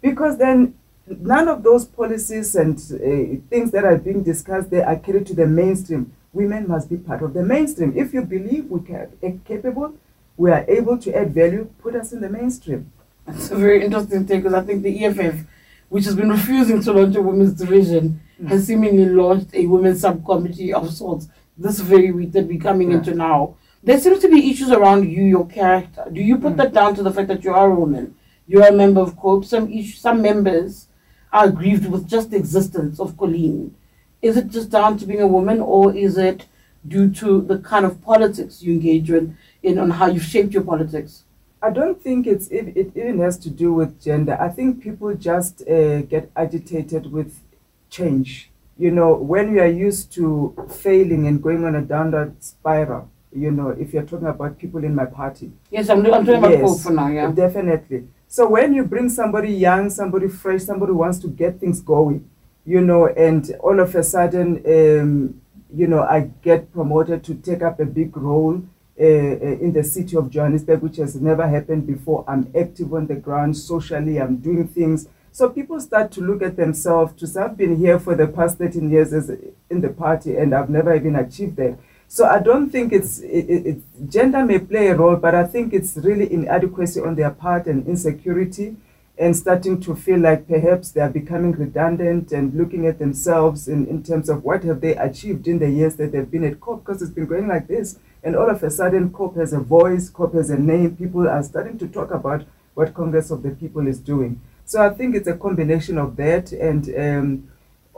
Because 0.00 0.38
then 0.38 0.74
none 1.06 1.48
of 1.48 1.62
those 1.62 1.84
policies 1.84 2.54
and 2.54 2.78
uh, 2.78 3.38
things 3.50 3.72
that 3.72 3.84
are 3.84 3.98
being 3.98 4.22
discussed 4.22 4.70
there 4.70 4.88
are 4.88 4.96
carried 4.96 5.26
to 5.26 5.34
the 5.34 5.46
mainstream. 5.46 6.10
Women 6.32 6.66
must 6.66 6.88
be 6.88 6.96
part 6.96 7.20
of 7.20 7.34
the 7.34 7.42
mainstream. 7.42 7.92
If 7.94 8.14
you 8.14 8.22
believe 8.22 8.70
we 8.70 8.80
are 8.94 9.10
capable, 9.44 9.96
we 10.38 10.50
are 10.50 10.64
able 10.66 10.96
to 10.96 11.14
add 11.14 11.34
value, 11.34 11.68
put 11.82 11.94
us 11.94 12.14
in 12.14 12.22
the 12.22 12.30
mainstream. 12.30 12.90
It's 13.28 13.50
a 13.50 13.56
very 13.56 13.84
interesting 13.84 14.26
take 14.26 14.44
because 14.44 14.54
I 14.54 14.64
think 14.64 14.82
the 14.82 15.04
EFF, 15.04 15.44
which 15.90 16.06
has 16.06 16.16
been 16.16 16.30
refusing 16.30 16.82
to 16.84 16.92
launch 16.94 17.16
a 17.16 17.20
women's 17.20 17.52
division, 17.52 18.22
has 18.48 18.66
seemingly 18.66 19.06
launched 19.06 19.54
a 19.54 19.66
women's 19.66 20.00
subcommittee 20.00 20.72
of 20.72 20.92
sorts 20.92 21.28
this 21.56 21.80
very 21.80 22.12
week 22.12 22.32
that 22.32 22.46
we're 22.46 22.60
coming 22.60 22.90
Yeah. 22.90 22.98
into 22.98 23.14
now. 23.14 23.54
There 23.82 23.98
seems 23.98 24.18
to 24.20 24.28
be 24.28 24.50
issues 24.50 24.70
around 24.70 25.08
you, 25.08 25.24
your 25.24 25.46
character. 25.46 26.04
Do 26.12 26.20
you 26.20 26.36
put 26.38 26.54
Mm. 26.54 26.56
that 26.58 26.74
down 26.74 26.94
to 26.96 27.02
the 27.02 27.12
fact 27.12 27.28
that 27.28 27.44
you 27.44 27.52
are 27.52 27.70
a 27.70 27.74
woman? 27.74 28.14
You 28.46 28.62
are 28.62 28.68
a 28.68 28.76
member 28.76 29.00
of 29.00 29.16
COPE. 29.16 29.44
Some 29.44 29.70
issues, 29.70 29.98
some 29.98 30.20
members 30.22 30.88
are 31.32 31.50
grieved 31.50 31.86
with 31.90 32.06
just 32.06 32.30
the 32.30 32.36
existence 32.36 33.00
of 33.00 33.16
Colleen. 33.16 33.74
Is 34.22 34.36
it 34.36 34.48
just 34.48 34.70
down 34.70 34.98
to 34.98 35.06
being 35.06 35.20
a 35.20 35.26
woman, 35.26 35.60
or 35.60 35.94
is 35.94 36.16
it 36.18 36.46
due 36.86 37.10
to 37.10 37.40
the 37.42 37.58
kind 37.58 37.84
of 37.84 38.00
politics 38.02 38.62
you 38.62 38.72
engage 38.72 39.10
in, 39.10 39.36
in 39.62 39.78
on 39.78 39.90
how 39.90 40.06
you've 40.06 40.22
shaped 40.22 40.52
your 40.52 40.62
politics? 40.62 41.24
I 41.62 41.70
don't 41.70 42.00
think 42.00 42.26
it's 42.26 42.48
it, 42.48 42.76
it 42.76 42.92
even 42.96 43.18
has 43.20 43.38
to 43.38 43.50
do 43.50 43.72
with 43.72 44.00
gender. 44.00 44.36
I 44.40 44.48
think 44.48 44.80
people 44.82 45.12
just 45.14 45.62
uh, 45.68 46.02
get 46.02 46.30
agitated 46.36 47.10
with 47.10 47.40
change. 47.96 48.50
You 48.78 48.90
know, 48.90 49.14
when 49.14 49.54
you 49.54 49.60
are 49.60 49.66
used 49.88 50.12
to 50.14 50.54
failing 50.68 51.26
and 51.26 51.42
going 51.42 51.64
on 51.64 51.74
a 51.76 51.82
downward 51.82 52.42
spiral, 52.42 53.10
you 53.32 53.50
know, 53.50 53.70
if 53.70 53.92
you're 53.92 54.02
talking 54.02 54.28
about 54.28 54.58
people 54.58 54.84
in 54.84 54.94
my 54.94 55.06
party. 55.06 55.50
Yes, 55.70 55.88
I'm, 55.88 56.04
I'm 56.06 56.24
talking 56.24 56.34
about 56.34 56.50
Yes, 56.50 56.62
COPE 56.62 56.80
for 56.80 56.92
now, 56.92 57.08
yeah. 57.08 57.30
Definitely. 57.30 58.08
So 58.28 58.48
when 58.48 58.74
you 58.74 58.84
bring 58.84 59.08
somebody 59.08 59.52
young, 59.52 59.88
somebody 59.90 60.28
fresh, 60.28 60.62
somebody 60.62 60.92
wants 60.92 61.18
to 61.20 61.28
get 61.28 61.60
things 61.60 61.80
going, 61.80 62.28
you 62.64 62.80
know, 62.80 63.06
and 63.06 63.54
all 63.60 63.78
of 63.80 63.94
a 63.94 64.02
sudden, 64.02 64.62
um, 64.66 65.40
you 65.74 65.86
know, 65.86 66.02
I 66.02 66.30
get 66.42 66.72
promoted 66.72 67.24
to 67.24 67.34
take 67.34 67.62
up 67.62 67.80
a 67.80 67.84
big 67.84 68.16
role 68.16 68.62
uh, 68.98 69.04
uh, 69.04 69.64
in 69.64 69.72
the 69.72 69.84
city 69.84 70.16
of 70.16 70.30
Johannesburg, 70.30 70.80
which 70.82 70.96
has 70.96 71.16
never 71.16 71.46
happened 71.46 71.86
before. 71.86 72.24
I'm 72.26 72.50
active 72.58 72.92
on 72.94 73.06
the 73.06 73.14
ground 73.14 73.56
socially. 73.56 74.18
I'm 74.20 74.36
doing 74.36 74.66
things. 74.68 75.08
So 75.36 75.50
people 75.50 75.78
start 75.80 76.12
to 76.12 76.22
look 76.22 76.40
at 76.40 76.56
themselves 76.56 77.12
to 77.20 77.26
say, 77.26 77.42
I've 77.42 77.58
been 77.58 77.76
here 77.76 77.98
for 77.98 78.14
the 78.14 78.26
past 78.26 78.56
13 78.56 78.90
years 78.90 79.12
as 79.12 79.28
in 79.68 79.82
the 79.82 79.90
party 79.90 80.34
and 80.34 80.54
I've 80.54 80.70
never 80.70 80.96
even 80.96 81.14
achieved 81.14 81.56
that. 81.56 81.78
So 82.08 82.24
I 82.24 82.38
don't 82.38 82.70
think 82.70 82.90
it's 82.90 83.18
it, 83.18 83.44
it, 83.50 84.08
gender 84.08 84.42
may 84.46 84.58
play 84.58 84.86
a 84.86 84.94
role, 84.94 85.16
but 85.16 85.34
I 85.34 85.44
think 85.44 85.74
it's 85.74 85.98
really 85.98 86.32
inadequacy 86.32 87.02
on 87.02 87.16
their 87.16 87.30
part 87.32 87.66
and 87.66 87.86
insecurity, 87.86 88.76
and 89.18 89.36
starting 89.36 89.78
to 89.82 89.94
feel 89.94 90.20
like 90.20 90.48
perhaps 90.48 90.92
they 90.92 91.02
are 91.02 91.10
becoming 91.10 91.52
redundant 91.52 92.32
and 92.32 92.54
looking 92.54 92.86
at 92.86 92.98
themselves 92.98 93.68
in, 93.68 93.86
in 93.88 94.02
terms 94.02 94.30
of 94.30 94.42
what 94.42 94.64
have 94.64 94.80
they 94.80 94.96
achieved 94.96 95.46
in 95.46 95.58
the 95.58 95.68
years 95.68 95.96
that 95.96 96.12
they've 96.12 96.30
been 96.30 96.44
at 96.44 96.62
COPE 96.62 96.82
because 96.82 97.02
it's 97.02 97.10
been 97.10 97.26
going 97.26 97.46
like 97.46 97.68
this, 97.68 97.98
and 98.24 98.36
all 98.36 98.48
of 98.48 98.62
a 98.62 98.70
sudden 98.70 99.12
COPE 99.12 99.36
has 99.36 99.52
a 99.52 99.60
voice, 99.60 100.08
COPE 100.08 100.32
has 100.32 100.48
a 100.48 100.56
name. 100.58 100.96
People 100.96 101.28
are 101.28 101.42
starting 101.42 101.76
to 101.76 101.86
talk 101.86 102.10
about 102.10 102.46
what 102.72 102.94
Congress 102.94 103.30
of 103.30 103.42
the 103.42 103.50
People 103.50 103.86
is 103.86 103.98
doing. 103.98 104.40
So 104.66 104.84
I 104.84 104.90
think 104.90 105.14
it's 105.14 105.28
a 105.28 105.36
combination 105.36 105.96
of 105.98 106.16
that 106.16 106.52
and. 106.52 106.82
Um, 106.98 107.48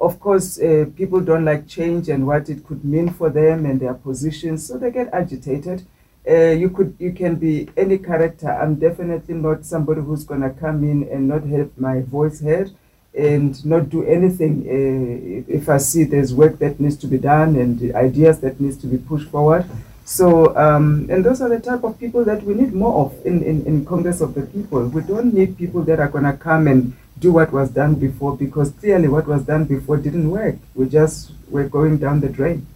of 0.00 0.20
course, 0.20 0.60
uh, 0.60 0.86
people 0.96 1.20
don't 1.20 1.44
like 1.44 1.66
change 1.66 2.08
and 2.08 2.26
what 2.26 2.48
it 2.48 2.64
could 2.64 2.84
mean 2.84 3.10
for 3.10 3.30
them 3.30 3.66
and 3.66 3.80
their 3.80 3.94
positions, 3.94 4.66
so 4.66 4.78
they 4.78 4.90
get 4.90 5.12
agitated. 5.12 5.84
Uh, 6.28 6.50
you 6.50 6.70
could, 6.70 6.94
you 6.98 7.12
can 7.12 7.36
be 7.36 7.68
any 7.76 7.98
character. 7.98 8.50
I'm 8.50 8.76
definitely 8.76 9.34
not 9.34 9.64
somebody 9.64 10.00
who's 10.00 10.24
gonna 10.24 10.50
come 10.50 10.84
in 10.84 11.08
and 11.10 11.26
not 11.26 11.42
have 11.44 11.76
my 11.78 12.02
voice 12.02 12.40
heard 12.40 12.70
and 13.16 13.64
not 13.64 13.88
do 13.88 14.04
anything. 14.04 14.62
Uh, 14.68 15.52
if, 15.52 15.68
I 15.68 15.78
see 15.78 16.04
there's 16.04 16.34
work 16.34 16.58
that 16.58 16.78
needs 16.78 16.96
to 16.98 17.06
be 17.06 17.18
done 17.18 17.56
and 17.56 17.94
ideas 17.94 18.40
that 18.40 18.60
needs 18.60 18.76
to 18.78 18.86
be 18.86 18.98
pushed 18.98 19.28
forward. 19.28 19.64
So, 20.08 20.56
um, 20.56 21.06
and 21.10 21.22
those 21.22 21.42
are 21.42 21.50
the 21.50 21.60
type 21.60 21.84
of 21.84 22.00
people 22.00 22.24
that 22.24 22.42
we 22.42 22.54
need 22.54 22.72
more 22.72 23.04
of 23.04 23.26
in, 23.26 23.42
in, 23.42 23.66
in 23.66 23.84
Congress 23.84 24.22
of 24.22 24.32
the 24.32 24.46
People. 24.46 24.88
We 24.88 25.02
don't 25.02 25.34
need 25.34 25.58
people 25.58 25.82
that 25.82 26.00
are 26.00 26.08
gonna 26.08 26.34
come 26.34 26.66
and 26.66 26.96
do 27.18 27.30
what 27.30 27.52
was 27.52 27.68
done 27.68 27.94
before 27.94 28.34
because 28.34 28.70
clearly 28.70 29.08
what 29.08 29.26
was 29.26 29.42
done 29.42 29.66
before 29.66 29.98
didn't 29.98 30.30
work. 30.30 30.56
We 30.74 30.88
just 30.88 31.32
were 31.50 31.68
going 31.68 31.98
down 31.98 32.20
the 32.20 32.30
drain. 32.30 32.66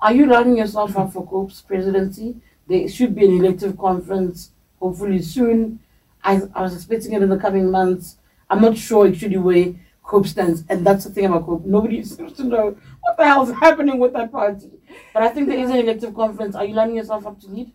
Are 0.00 0.14
you 0.14 0.26
lining 0.26 0.58
yourself 0.58 0.96
up 0.96 1.12
for 1.12 1.26
COPE's 1.26 1.62
presidency? 1.62 2.36
There 2.68 2.88
should 2.88 3.12
be 3.12 3.24
an 3.24 3.44
elective 3.44 3.76
conference, 3.76 4.52
hopefully 4.78 5.20
soon. 5.20 5.80
I, 6.22 6.42
I 6.54 6.62
was 6.62 6.76
expecting 6.76 7.12
it 7.14 7.22
in 7.22 7.28
the 7.28 7.38
coming 7.38 7.72
months. 7.72 8.18
I'm 8.48 8.62
not 8.62 8.78
sure 8.78 9.08
actually 9.08 9.38
where 9.38 9.74
COPE 10.04 10.28
stands, 10.28 10.62
and 10.68 10.86
that's 10.86 11.06
the 11.06 11.10
thing 11.10 11.24
about 11.24 11.44
COPE. 11.44 11.64
Nobody 11.66 12.04
seems 12.04 12.34
to 12.34 12.44
know 12.44 12.76
what 13.00 13.16
the 13.16 13.24
hell 13.24 13.42
is 13.42 13.58
happening 13.58 13.98
with 13.98 14.12
that 14.12 14.30
party. 14.30 14.70
But 15.14 15.22
I 15.22 15.28
think 15.28 15.48
there 15.48 15.58
is 15.58 15.70
an 15.70 15.76
elective 15.76 16.14
conference. 16.14 16.54
Are 16.56 16.64
you 16.64 16.74
lining 16.74 16.96
yourself 16.96 17.26
up 17.26 17.40
to 17.40 17.46
lead? 17.48 17.72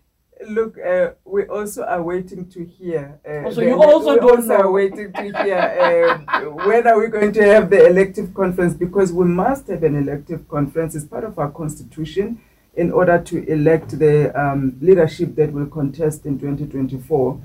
Look, 0.50 0.77
uh, 0.77 1.12
we 1.24 1.43
also 1.46 1.84
are 1.84 2.01
waiting 2.03 2.50
to 2.50 2.65
hear. 2.65 3.20
Uh, 3.25 3.48
Oh, 3.48 3.51
so 3.51 3.62
you 3.62 3.82
also 3.82 4.13
we 4.15 4.20
don't 4.20 4.29
also 4.38 4.48
know. 4.48 4.55
are 4.55 4.72
waiting 4.72 5.13
to 5.13 5.22
hear 5.43 5.58
uh, 6.27 6.41
when 6.67 6.86
are 6.88 7.00
we 7.00 7.08
going 7.08 7.32
to 7.34 7.43
have 7.46 7.70
the 7.70 7.86
elective 7.88 8.34
conference 8.34 8.74
because 8.74 9.13
we 9.13 9.25
must 9.25 9.67
have 9.67 9.84
an 9.84 9.96
elective 9.96 10.48
conference. 10.50 10.96
It's 10.96 11.05
part 11.05 11.24
of 11.24 11.39
our 11.39 11.50
constitution 11.51 12.41
in 12.75 12.91
order 12.91 13.20
to 13.20 13.48
elect 13.48 13.98
the 14.00 14.38
um, 14.38 14.75
leadership 14.82 15.36
that 15.36 15.53
will 15.53 15.67
contest 15.67 16.25
in 16.25 16.39
2024. 16.39 17.39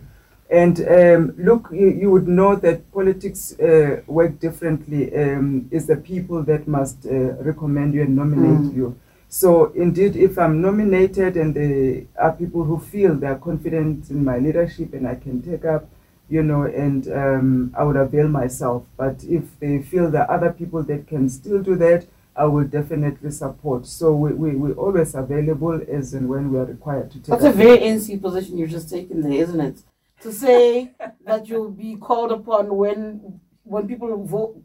And 0.50 0.80
um, 0.88 1.34
look, 1.36 1.68
you, 1.70 1.88
you 1.90 2.10
would 2.10 2.26
know 2.26 2.56
that 2.56 2.90
politics 2.90 3.52
uh, 3.60 4.00
work 4.06 4.40
differently. 4.40 5.14
Um, 5.14 5.68
it's 5.70 5.84
the 5.86 5.96
people 5.96 6.42
that 6.44 6.66
must 6.66 7.04
uh, 7.06 7.34
recommend 7.44 7.94
you 7.94 8.02
and 8.02 8.16
nominate 8.16 8.72
Mm. 8.72 8.74
you. 8.74 8.98
So 9.28 9.66
indeed, 9.72 10.16
if 10.16 10.38
I'm 10.38 10.60
nominated 10.62 11.36
and 11.36 11.54
there 11.54 12.04
are 12.18 12.32
people 12.32 12.64
who 12.64 12.78
feel 12.78 13.14
they 13.14 13.26
are 13.26 13.38
confident 13.38 14.10
in 14.10 14.24
my 14.24 14.38
leadership 14.38 14.94
and 14.94 15.06
I 15.06 15.16
can 15.16 15.42
take 15.42 15.64
up, 15.66 15.88
you 16.30 16.42
know, 16.42 16.62
and 16.62 17.06
um, 17.12 17.74
I 17.76 17.84
would 17.84 17.96
avail 17.96 18.28
myself. 18.28 18.86
But 18.96 19.22
if 19.24 19.58
they 19.60 19.82
feel 19.82 20.10
there 20.10 20.22
are 20.22 20.36
other 20.36 20.52
people 20.52 20.82
that 20.84 21.06
can 21.06 21.28
still 21.28 21.62
do 21.62 21.76
that, 21.76 22.06
I 22.34 22.44
will 22.44 22.64
definitely 22.64 23.30
support. 23.32 23.86
So 23.86 24.14
we, 24.14 24.32
we, 24.32 24.50
we're 24.52 24.74
always 24.74 25.14
available 25.14 25.80
as 25.90 26.14
and 26.14 26.28
when 26.28 26.52
we 26.52 26.58
are 26.58 26.64
required 26.64 27.10
to 27.10 27.18
take 27.18 27.26
That's 27.26 27.44
a 27.44 27.52
very 27.52 27.78
ANC 27.78 28.20
position 28.22 28.56
you've 28.56 28.70
just 28.70 28.88
taken 28.88 29.20
there, 29.22 29.42
isn't 29.42 29.60
it? 29.60 29.82
To 30.22 30.32
say 30.32 30.92
that 31.26 31.48
you'll 31.48 31.70
be 31.70 31.96
called 31.96 32.32
upon 32.32 32.74
when 32.76 33.40
when 33.64 33.86
people 33.86 34.24
vote, 34.24 34.62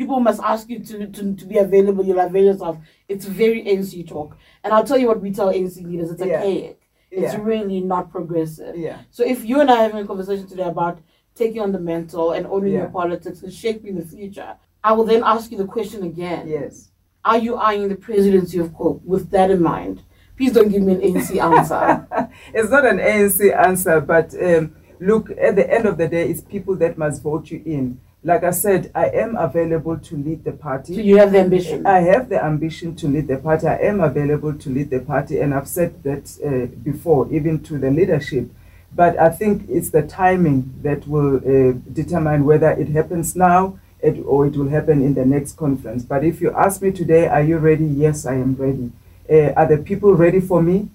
people 0.00 0.18
must 0.18 0.40
ask 0.42 0.66
you 0.70 0.78
to, 0.78 1.06
to, 1.08 1.34
to 1.34 1.44
be 1.44 1.58
available, 1.58 2.02
you'll 2.02 2.18
avail 2.20 2.46
yourself. 2.46 2.78
It's 3.06 3.26
very 3.26 3.62
ANC 3.64 4.08
talk. 4.08 4.34
And 4.64 4.72
I'll 4.72 4.82
tell 4.82 4.96
you 4.96 5.08
what 5.08 5.20
we 5.20 5.30
tell 5.30 5.52
ANC 5.52 5.76
leaders, 5.84 6.10
it's 6.10 6.22
Yeah. 6.24 6.36
archaic. 6.38 6.80
It's 7.10 7.34
Yeah. 7.34 7.42
really 7.42 7.80
not 7.82 8.10
progressive. 8.10 8.78
Yeah. 8.78 9.00
So 9.10 9.22
if 9.26 9.44
you 9.44 9.60
and 9.60 9.70
I 9.70 9.74
are 9.80 9.82
having 9.88 10.02
a 10.02 10.06
conversation 10.06 10.46
today 10.46 10.62
about 10.62 11.00
taking 11.34 11.60
on 11.60 11.72
the 11.72 11.78
mantle 11.78 12.32
and 12.32 12.46
owning 12.46 12.72
your 12.72 12.88
politics 12.88 13.42
and 13.42 13.52
shaping 13.52 13.94
the 13.96 14.06
future, 14.06 14.56
I 14.82 14.92
will 14.94 15.04
then 15.04 15.22
ask 15.22 15.52
you 15.52 15.58
the 15.58 15.66
question 15.66 16.02
again. 16.04 16.48
Yes. 16.48 16.88
Are 17.22 17.36
you 17.36 17.56
eyeing 17.56 17.88
the 17.90 17.96
presidency 17.96 18.58
of 18.58 18.72
COPE 18.74 19.02
with 19.04 19.30
that 19.32 19.50
in 19.50 19.60
mind? 19.60 20.00
Please 20.38 20.52
don't 20.52 20.70
give 20.70 20.82
me 20.82 20.94
an 20.94 21.02
ANC 21.02 21.38
answer. 21.38 21.84
it's 22.54 22.70
not 22.70 22.86
an 22.86 23.00
ANC 23.00 23.54
answer, 23.54 24.00
but 24.00 24.32
um, 24.42 24.74
look, 24.98 25.30
at 25.32 25.56
the 25.56 25.70
end 25.70 25.84
of 25.84 25.98
the 25.98 26.08
day, 26.08 26.30
it's 26.30 26.40
people 26.40 26.74
that 26.76 26.96
must 26.96 27.20
vote 27.22 27.50
you 27.50 27.60
in. 27.66 28.00
Like 28.22 28.44
I 28.44 28.50
said, 28.50 28.90
I 28.94 29.06
am 29.06 29.34
available 29.36 29.96
to 29.96 30.16
lead 30.16 30.44
the 30.44 30.52
party. 30.52 30.94
so 30.94 31.00
you 31.00 31.16
have 31.16 31.32
the 31.32 31.40
ambition. 31.40 31.86
I 31.86 32.00
have 32.00 32.28
the 32.28 32.42
ambition 32.44 32.94
to 32.96 33.08
lead 33.08 33.28
the 33.28 33.38
party. 33.38 33.66
I 33.66 33.76
am 33.76 34.00
available 34.00 34.52
to 34.52 34.70
lead 34.70 34.90
the 34.90 35.00
party, 35.00 35.40
and 35.40 35.54
I've 35.54 35.68
said 35.68 36.02
that 36.02 36.38
uh, 36.44 36.66
before, 36.82 37.28
even 37.32 37.62
to 37.62 37.78
the 37.78 37.90
leadership. 37.90 38.50
But 38.94 39.18
I 39.18 39.30
think 39.30 39.64
it's 39.70 39.90
the 39.90 40.02
timing 40.02 40.74
that 40.82 41.06
will 41.06 41.36
uh, 41.36 41.72
determine 41.92 42.44
whether 42.44 42.70
it 42.72 42.88
happens 42.88 43.34
now 43.36 43.78
it, 44.02 44.18
or 44.24 44.46
it 44.46 44.56
will 44.56 44.68
happen 44.68 45.02
in 45.02 45.14
the 45.14 45.24
next 45.24 45.56
conference. 45.56 46.02
But 46.02 46.24
if 46.24 46.40
you 46.40 46.50
ask 46.52 46.82
me 46.82 46.90
today, 46.90 47.26
are 47.28 47.42
you 47.42 47.58
ready? 47.58 47.84
Yes, 47.84 48.26
I 48.26 48.34
am 48.34 48.54
ready. 48.54 48.90
Uh, 49.30 49.52
are 49.54 49.66
the 49.66 49.78
people 49.78 50.14
ready 50.14 50.40
for 50.40 50.62
me? 50.62 50.88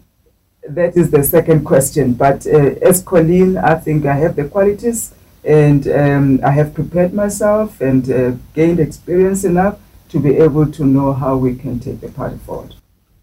That 0.68 0.98
is 0.98 1.12
the 1.12 1.24
second 1.24 1.64
question. 1.64 2.14
But 2.14 2.46
uh, 2.48 2.76
as 2.82 3.02
Colleen, 3.02 3.58
I 3.58 3.76
think 3.76 4.06
I 4.06 4.16
have 4.16 4.36
the 4.36 4.46
qualities 4.46 5.14
and 5.46 5.88
um, 5.88 6.40
I 6.44 6.52
have 6.52 6.74
prepared 6.74 7.14
myself 7.14 7.80
and 7.80 8.10
uh, 8.12 8.32
gained 8.54 8.80
experience 8.80 9.44
enough 9.44 9.80
to 10.10 10.20
be 10.20 10.36
able 10.38 10.72
to 10.72 10.86
know 10.86 11.14
how 11.14 11.38
we 11.38 11.56
can 11.56 11.80
take 11.80 12.02
the 12.02 12.10
party 12.10 12.38
forward. 12.38 12.76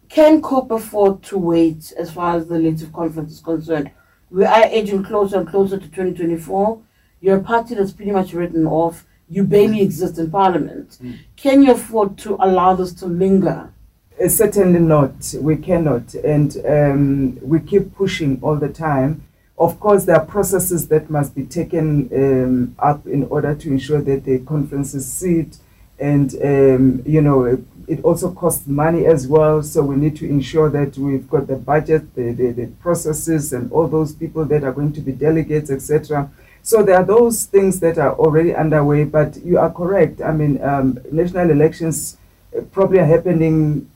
Can 0.09 0.43
COPE 0.43 0.71
afford 0.71 1.23
to 1.25 1.39
wait 1.39 1.93
as 1.99 2.13
far 2.13 2.37
as 2.37 2.47
the 2.47 2.57
elective 2.57 2.93
conference 2.93 3.33
is 3.33 3.41
concerned? 3.41 3.91
We 4.31 4.45
are 4.45 4.65
edging 4.65 5.03
closer 5.03 5.39
and 5.39 5.49
closer 5.49 5.79
to 5.79 5.87
2024. 5.87 6.81
You're 7.21 7.39
a 7.39 7.43
party 7.43 7.75
that's 7.75 7.93
pretty 7.93 8.11
much 8.11 8.33
written 8.33 8.67
off. 8.67 9.05
You 9.29 9.45
barely 9.45 9.81
exist 9.81 10.19
in 10.19 10.31
parliament. 10.31 10.99
Can 11.37 11.63
you 11.63 11.73
afford 11.73 12.19
to 12.19 12.37
allow 12.41 12.75
this 12.75 12.93
to 12.95 13.07
linger? 13.07 13.73
Uh, 14.23 14.29
certainly 14.29 14.79
not. 14.79 15.35
We 15.41 15.57
cannot. 15.57 16.15
And 16.15 16.57
um, 16.67 17.39
we 17.41 17.61
keep 17.61 17.95
pushing 17.95 18.39
all 18.43 18.57
the 18.57 18.69
time. 18.69 19.23
Of 19.59 19.79
course, 19.79 20.05
there 20.05 20.17
are 20.17 20.25
processes 20.25 20.89
that 20.89 21.09
must 21.11 21.35
be 21.35 21.45
taken 21.45 22.09
um, 22.15 22.75
up 22.79 23.07
in 23.07 23.25
order 23.25 23.55
to 23.55 23.69
ensure 23.69 24.01
that 24.01 24.25
the 24.25 24.39
conferences 24.41 25.11
sit. 25.11 25.59
And, 25.99 26.35
um, 26.43 27.03
you 27.07 27.21
know, 27.21 27.45
it, 27.45 27.61
it 27.87 28.03
also 28.03 28.33
costs 28.33 28.67
money 28.67 29.07
as 29.07 29.29
well. 29.29 29.63
So 29.63 29.83
we 29.83 29.95
need 29.97 30.17
to 30.17 30.29
ensure 30.29 30.69
that 30.71 30.97
we've 30.99 31.29
got 31.31 31.47
the 31.47 31.57
budget, 31.57 32.15
the, 32.15 32.33
the, 32.33 32.53
the 32.53 32.67
processes, 32.81 33.53
and 33.53 33.71
all 33.71 33.87
those 33.87 34.13
people 34.15 34.45
that 34.47 34.65
are 34.65 34.73
going 34.73 34.93
to 34.95 35.01
be 35.01 35.13
delegates, 35.13 35.71
etc. 35.71 36.31
So 36.63 36.83
there 36.83 36.97
are 36.97 37.05
those 37.05 37.45
things 37.45 37.79
that 37.81 37.99
are 37.99 38.15
already 38.15 38.55
underway. 38.55 39.05
But 39.05 39.37
you 39.45 39.59
are 39.59 39.71
correct. 39.71 40.21
I 40.23 40.33
mean, 40.33 40.61
um, 40.63 40.99
national 41.13 41.51
elections 41.51 42.17
uh, 42.57 42.63
probably 42.73 42.99
are 42.99 43.07
happening 43.07 43.89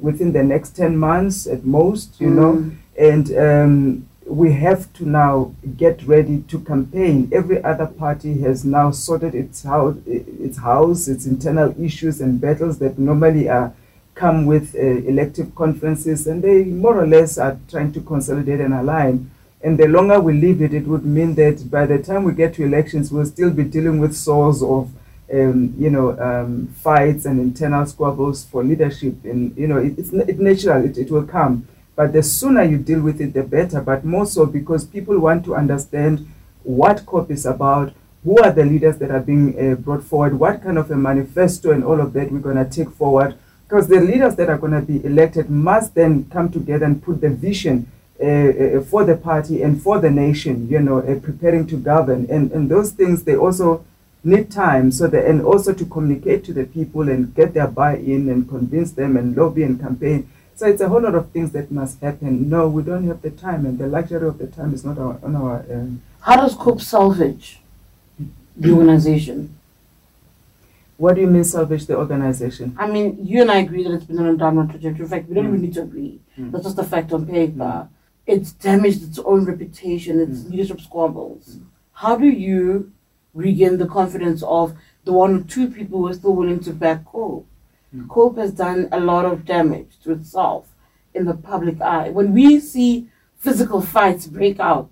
within 0.00 0.32
the 0.32 0.42
next 0.42 0.76
10 0.76 0.96
months 0.98 1.46
at 1.46 1.64
most, 1.64 2.20
you 2.20 2.30
know, 2.30 2.52
Mm. 2.54 2.76
and 2.98 3.38
um, 3.38 4.08
we 4.28 4.52
have 4.52 4.92
to 4.94 5.08
now 5.08 5.54
get 5.76 6.02
ready 6.06 6.42
to 6.48 6.60
campaign. 6.60 7.30
Every 7.32 7.62
other 7.64 7.86
party 7.86 8.40
has 8.42 8.64
now 8.64 8.90
sorted 8.90 9.34
its 9.34 9.62
house, 9.62 9.96
its 10.06 10.58
house, 10.58 11.08
its 11.08 11.26
internal 11.26 11.74
issues 11.82 12.20
and 12.20 12.40
battles 12.40 12.78
that 12.78 12.98
normally 12.98 13.48
are 13.48 13.72
come 14.14 14.46
with 14.46 14.74
uh, 14.74 14.78
elective 14.78 15.54
conferences, 15.54 16.26
and 16.26 16.42
they 16.42 16.64
more 16.64 17.00
or 17.00 17.06
less 17.06 17.38
are 17.38 17.58
trying 17.70 17.92
to 17.92 18.00
consolidate 18.00 18.60
and 18.60 18.74
align. 18.74 19.30
And 19.62 19.78
the 19.78 19.88
longer 19.88 20.20
we 20.20 20.34
leave 20.34 20.60
it, 20.60 20.74
it 20.74 20.86
would 20.86 21.04
mean 21.04 21.34
that 21.36 21.70
by 21.70 21.86
the 21.86 21.98
time 21.98 22.24
we 22.24 22.32
get 22.32 22.54
to 22.54 22.64
elections, 22.64 23.10
we'll 23.10 23.26
still 23.26 23.50
be 23.50 23.64
dealing 23.64 23.98
with 23.98 24.16
sores 24.16 24.62
of, 24.62 24.90
um, 25.32 25.74
you 25.78 25.90
know, 25.90 26.18
um, 26.20 26.68
fights 26.68 27.24
and 27.26 27.40
internal 27.40 27.86
squabbles 27.86 28.44
for 28.44 28.62
leadership. 28.62 29.24
And 29.24 29.56
you 29.56 29.66
know, 29.66 29.78
it, 29.78 29.98
it's 29.98 30.12
it's 30.12 30.38
natural; 30.38 30.84
it, 30.84 30.98
it 30.98 31.10
will 31.10 31.24
come. 31.24 31.66
But 31.98 32.12
the 32.12 32.22
sooner 32.22 32.62
you 32.62 32.78
deal 32.78 33.00
with 33.00 33.20
it, 33.20 33.34
the 33.34 33.42
better. 33.42 33.80
But 33.80 34.04
more 34.04 34.24
so 34.24 34.46
because 34.46 34.84
people 34.84 35.18
want 35.18 35.44
to 35.46 35.56
understand 35.56 36.28
what 36.62 37.04
COPE 37.04 37.32
is 37.32 37.44
about, 37.44 37.92
who 38.22 38.38
are 38.38 38.52
the 38.52 38.64
leaders 38.64 38.98
that 38.98 39.10
are 39.10 39.18
being 39.18 39.46
uh, 39.58 39.74
brought 39.74 40.04
forward, 40.04 40.38
what 40.38 40.62
kind 40.62 40.78
of 40.78 40.92
a 40.92 40.96
manifesto 40.96 41.72
and 41.72 41.82
all 41.82 42.00
of 42.00 42.12
that 42.12 42.30
we're 42.30 42.38
going 42.38 42.64
to 42.64 42.70
take 42.70 42.92
forward. 42.94 43.36
Because 43.66 43.88
the 43.88 44.00
leaders 44.00 44.36
that 44.36 44.48
are 44.48 44.58
going 44.58 44.74
to 44.74 44.80
be 44.80 45.04
elected 45.04 45.50
must 45.50 45.96
then 45.96 46.30
come 46.30 46.52
together 46.52 46.86
and 46.86 47.02
put 47.02 47.20
the 47.20 47.30
vision 47.30 47.90
uh, 48.20 48.24
uh, 48.24 48.80
for 48.82 49.02
the 49.02 49.16
party 49.16 49.62
and 49.64 49.82
for 49.82 49.98
the 49.98 50.10
nation, 50.10 50.68
you 50.68 50.78
know, 50.78 50.98
uh, 50.98 51.18
preparing 51.18 51.66
to 51.66 51.76
govern. 51.76 52.28
And, 52.30 52.52
and 52.52 52.70
those 52.70 52.92
things, 52.92 53.24
they 53.24 53.34
also 53.34 53.84
need 54.22 54.52
time 54.52 54.92
so 54.92 55.08
that, 55.08 55.24
and 55.24 55.42
also 55.42 55.72
to 55.72 55.84
communicate 55.84 56.44
to 56.44 56.52
the 56.52 56.64
people 56.64 57.08
and 57.08 57.34
get 57.34 57.54
their 57.54 57.66
buy-in 57.66 58.28
and 58.28 58.48
convince 58.48 58.92
them 58.92 59.16
and 59.16 59.36
lobby 59.36 59.64
and 59.64 59.80
campaign. 59.80 60.30
So 60.58 60.66
it's 60.66 60.80
a 60.80 60.88
whole 60.88 61.00
lot 61.02 61.14
of 61.14 61.30
things 61.30 61.52
that 61.52 61.70
must 61.70 62.00
happen. 62.00 62.50
No, 62.50 62.66
we 62.66 62.82
don't 62.82 63.06
have 63.06 63.22
the 63.22 63.30
time, 63.30 63.64
and 63.64 63.78
the 63.78 63.86
luxury 63.86 64.26
of 64.26 64.38
the 64.38 64.48
time 64.48 64.74
is 64.74 64.84
not 64.84 64.98
our, 64.98 65.16
on 65.22 65.36
our. 65.36 65.64
Um, 65.72 66.02
How 66.20 66.34
does 66.34 66.56
COPE 66.56 66.80
salvage 66.80 67.60
the 68.56 68.72
organization? 68.72 69.54
what 70.96 71.14
do 71.14 71.20
you 71.20 71.28
mean 71.28 71.44
salvage 71.44 71.86
the 71.86 71.96
organization? 71.96 72.74
I 72.76 72.88
mean, 72.88 73.24
you 73.24 73.40
and 73.42 73.52
I 73.52 73.58
agree 73.58 73.84
that 73.84 73.92
it's 73.92 74.04
been 74.04 74.18
on 74.18 74.26
a 74.26 74.36
downward 74.36 74.70
trajectory. 74.70 75.04
In 75.04 75.08
fact, 75.08 75.28
we 75.28 75.36
don't 75.36 75.44
Mm. 75.44 75.48
even 75.50 75.62
need 75.62 75.74
to 75.74 75.82
agree. 75.82 76.18
Mm. 76.36 76.50
That's 76.50 76.64
just 76.64 76.78
a 76.80 76.82
fact 76.82 77.12
on 77.12 77.24
paper. 77.24 77.88
It's 78.26 78.50
damaged 78.50 79.04
its 79.04 79.20
own 79.20 79.44
reputation, 79.44 80.18
its 80.18 80.40
Mm. 80.40 80.50
leadership 80.50 80.80
squabbles. 80.80 81.58
How 81.92 82.16
do 82.16 82.26
you 82.26 82.90
regain 83.32 83.78
the 83.78 83.86
confidence 83.86 84.42
of 84.42 84.74
the 85.04 85.12
one 85.12 85.36
or 85.36 85.42
two 85.54 85.68
people 85.68 86.00
who 86.00 86.08
are 86.08 86.14
still 86.14 86.34
willing 86.34 86.58
to 86.66 86.72
back 86.72 87.04
COPE? 87.04 87.46
Mm. 87.94 88.08
COPE 88.08 88.36
has 88.38 88.52
done 88.52 88.88
a 88.92 89.00
lot 89.00 89.24
of 89.24 89.44
damage 89.44 89.98
to 90.02 90.12
itself 90.12 90.68
in 91.14 91.24
the 91.24 91.34
public 91.34 91.80
eye. 91.80 92.10
When 92.10 92.32
we 92.32 92.60
see 92.60 93.08
physical 93.38 93.80
fights 93.80 94.26
break 94.26 94.58
out 94.60 94.90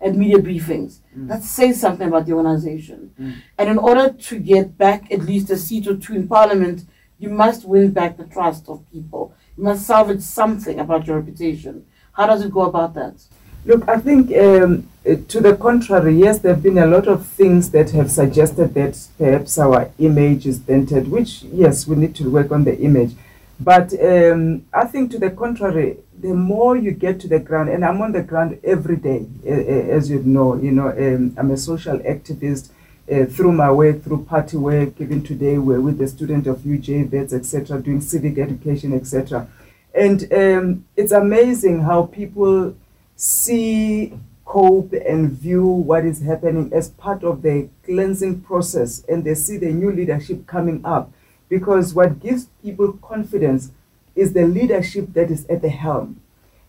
at 0.00 0.14
media 0.16 0.38
briefings, 0.38 1.00
Mm. 1.16 1.28
that 1.28 1.42
says 1.44 1.78
something 1.78 2.08
about 2.08 2.24
the 2.26 2.32
organization. 2.32 3.10
Mm. 3.20 3.34
And 3.58 3.68
in 3.68 3.78
order 3.78 4.10
to 4.10 4.38
get 4.38 4.78
back 4.78 5.12
at 5.12 5.20
least 5.20 5.50
a 5.50 5.56
seat 5.58 5.86
or 5.86 5.96
two 5.96 6.14
in 6.14 6.26
parliament, 6.26 6.84
you 7.18 7.28
must 7.28 7.64
win 7.66 7.90
back 7.92 8.16
the 8.16 8.24
trust 8.24 8.68
of 8.68 8.82
people. 8.90 9.34
You 9.56 9.64
must 9.64 9.86
salvage 9.86 10.22
something 10.22 10.80
about 10.80 11.06
your 11.06 11.16
reputation. 11.18 11.84
How 12.14 12.26
does 12.26 12.42
it 12.44 12.50
go 12.50 12.62
about 12.62 12.94
that? 12.94 13.22
Look, 13.66 13.86
I 13.88 13.98
think 13.98 14.34
um, 14.36 14.88
uh, 15.04 15.16
to 15.28 15.40
the 15.40 15.56
contrary, 15.56 16.14
yes, 16.14 16.38
there 16.38 16.54
have 16.54 16.62
been 16.62 16.78
a 16.78 16.86
lot 16.86 17.08
of 17.08 17.26
things 17.26 17.70
that 17.70 17.90
have 17.90 18.10
suggested 18.10 18.74
that 18.74 19.08
perhaps 19.18 19.58
our 19.58 19.90
image 19.98 20.46
is 20.46 20.58
dented, 20.58 21.08
which, 21.08 21.42
yes, 21.42 21.86
we 21.86 21.96
need 21.96 22.14
to 22.14 22.30
work 22.30 22.52
on 22.52 22.64
the 22.64 22.78
image. 22.78 23.12
But 23.58 23.92
um, 24.00 24.66
I 24.72 24.84
think 24.86 25.10
to 25.12 25.18
the 25.18 25.30
contrary, 25.30 25.98
the 26.20 26.34
more 26.34 26.76
you 26.76 26.92
get 26.92 27.20
to 27.20 27.28
the 27.28 27.38
ground, 27.40 27.68
and 27.68 27.84
I'm 27.84 28.00
on 28.00 28.12
the 28.12 28.22
ground 28.22 28.58
every 28.64 28.96
day, 28.96 29.26
uh, 29.44 29.50
as 29.50 30.08
you 30.10 30.22
know, 30.22 30.54
you 30.54 30.72
know, 30.72 30.88
um, 30.88 31.34
I'm 31.36 31.50
a 31.50 31.56
social 31.56 31.98
activist 32.00 32.70
uh, 33.10 33.24
through 33.26 33.52
my 33.52 33.70
work, 33.70 34.02
through 34.02 34.24
party 34.24 34.56
work. 34.56 35.00
Even 35.00 35.22
today, 35.22 35.58
we're 35.58 35.80
with 35.80 35.98
the 35.98 36.08
student 36.08 36.46
of 36.46 36.58
UJ 36.58 37.08
vets, 37.08 37.32
etc., 37.32 37.80
doing 37.80 38.00
civic 38.00 38.38
education, 38.38 38.92
etc. 38.92 39.48
And 39.94 40.32
um, 40.32 40.84
it's 40.96 41.12
amazing 41.12 41.82
how 41.82 42.06
people 42.06 42.74
see, 43.16 44.18
cope, 44.44 44.92
and 44.92 45.30
view 45.30 45.66
what 45.66 46.04
is 46.04 46.22
happening 46.22 46.70
as 46.72 46.90
part 46.90 47.24
of 47.24 47.42
the 47.42 47.68
cleansing 47.84 48.40
process, 48.40 49.04
and 49.08 49.24
they 49.24 49.34
see 49.34 49.56
the 49.56 49.72
new 49.72 49.90
leadership 49.92 50.46
coming 50.46 50.84
up. 50.84 51.12
Because 51.48 51.94
what 51.94 52.20
gives 52.20 52.46
people 52.62 52.94
confidence 52.94 53.70
is 54.14 54.32
the 54.32 54.46
leadership 54.46 55.12
that 55.12 55.30
is 55.30 55.46
at 55.46 55.62
the 55.62 55.68
helm. 55.68 56.20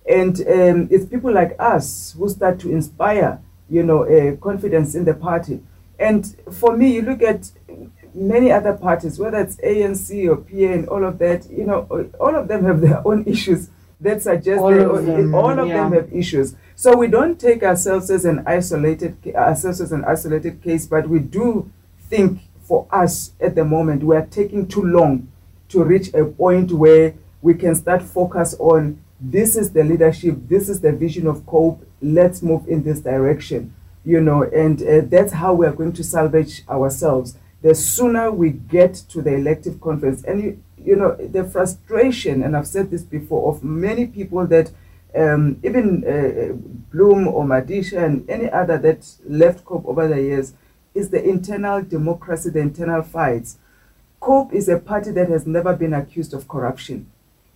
And 0.09 0.39
um, 0.41 0.87
it's 0.91 1.05
people 1.05 1.31
like 1.31 1.55
us 1.59 2.15
who 2.17 2.27
start 2.29 2.59
to 2.59 2.71
inspire, 2.71 3.41
you 3.69 3.83
know, 3.83 4.03
uh, 4.03 4.35
confidence 4.37 4.95
in 4.95 5.05
the 5.05 5.13
party. 5.13 5.61
And 5.97 6.35
for 6.51 6.75
me, 6.75 6.93
you 6.93 7.01
look 7.01 7.21
at 7.21 7.51
many 8.13 8.51
other 8.51 8.73
parties, 8.73 9.17
whether 9.17 9.39
it's 9.39 9.55
ANC 9.57 10.29
or 10.29 10.37
PA 10.37 10.73
and 10.73 10.87
all 10.89 11.03
of 11.03 11.17
that, 11.19 11.49
you 11.49 11.65
know, 11.65 12.11
all 12.19 12.35
of 12.35 12.47
them 12.47 12.65
have 12.65 12.81
their 12.81 13.05
own 13.07 13.23
issues 13.25 13.69
that 14.03 14.21
suggest 14.21 14.61
All 14.61 14.71
they- 14.71 14.83
of 14.83 15.05
them, 15.05 15.33
all 15.33 15.57
of 15.59 15.67
yeah. 15.67 15.77
them 15.77 15.93
have 15.93 16.13
issues. 16.13 16.55
So 16.75 16.95
we 16.97 17.07
don't 17.07 17.39
take 17.39 17.63
ourselves 17.63 18.09
as 18.11 18.25
an 18.25 18.43
isolated 18.45 19.15
ourselves 19.35 19.81
as 19.81 19.91
an 19.91 20.03
isolated 20.05 20.61
case, 20.61 20.85
but 20.85 21.07
we 21.09 21.19
do 21.19 21.69
think 22.09 22.39
for 22.63 22.85
us 22.91 23.31
at 23.39 23.55
the 23.55 23.65
moment 23.65 24.03
we 24.03 24.15
are 24.15 24.25
taking 24.25 24.67
too 24.67 24.83
long 24.83 25.27
to 25.69 25.83
reach 25.83 26.13
a 26.13 26.25
point 26.25 26.71
where 26.71 27.13
we 27.41 27.53
can 27.53 27.75
start 27.75 28.01
focus 28.01 28.55
on 28.59 28.99
this 29.19 29.55
is 29.55 29.71
the 29.71 29.83
leadership, 29.83 30.35
this 30.47 30.67
is 30.69 30.81
the 30.81 30.91
vision 30.91 31.27
of 31.27 31.45
COPE, 31.45 31.85
let's 32.01 32.41
move 32.41 32.67
in 32.67 32.83
this 32.83 32.99
direction, 32.99 33.73
you 34.03 34.19
know, 34.19 34.43
and 34.43 34.81
uh, 34.83 35.01
that's 35.05 35.31
how 35.33 35.53
we 35.53 35.65
are 35.65 35.71
going 35.71 35.93
to 35.93 36.03
salvage 36.03 36.63
ourselves. 36.69 37.37
The 37.61 37.73
sooner 37.73 38.29
we 38.31 38.49
get 38.49 38.93
to 39.09 39.21
the 39.21 39.33
elective 39.33 39.79
conference, 39.79 40.23
and 40.25 40.43
you, 40.43 40.63
you 40.85 40.95
know, 40.95 41.15
the 41.15 41.43
frustration, 41.43 42.43
and 42.43 42.55
I've 42.55 42.67
said 42.67 42.91
this 42.91 43.03
before, 43.03 43.53
of 43.53 43.63
many 43.63 44.07
people 44.07 44.45
that 44.47 44.71
um, 45.15 45.59
even 45.63 46.03
uh, 46.05 46.53
Bloom 46.91 47.27
or 47.27 47.45
Madisha 47.45 48.03
and 48.03 48.29
any 48.29 48.49
other 48.49 48.77
that 48.79 49.07
left 49.27 49.63
COPE 49.65 49.85
over 49.85 50.07
the 50.07 50.21
years 50.21 50.53
is 50.93 51.09
the 51.09 51.23
internal 51.23 51.81
democracy, 51.81 52.49
the 52.49 52.59
internal 52.59 53.01
fights. 53.03 53.57
COPE 54.19 54.53
is 54.53 54.69
a 54.69 54.79
party 54.79 55.11
that 55.11 55.29
has 55.29 55.45
never 55.45 55.75
been 55.75 55.93
accused 55.93 56.33
of 56.33 56.47
corruption. 56.47 57.11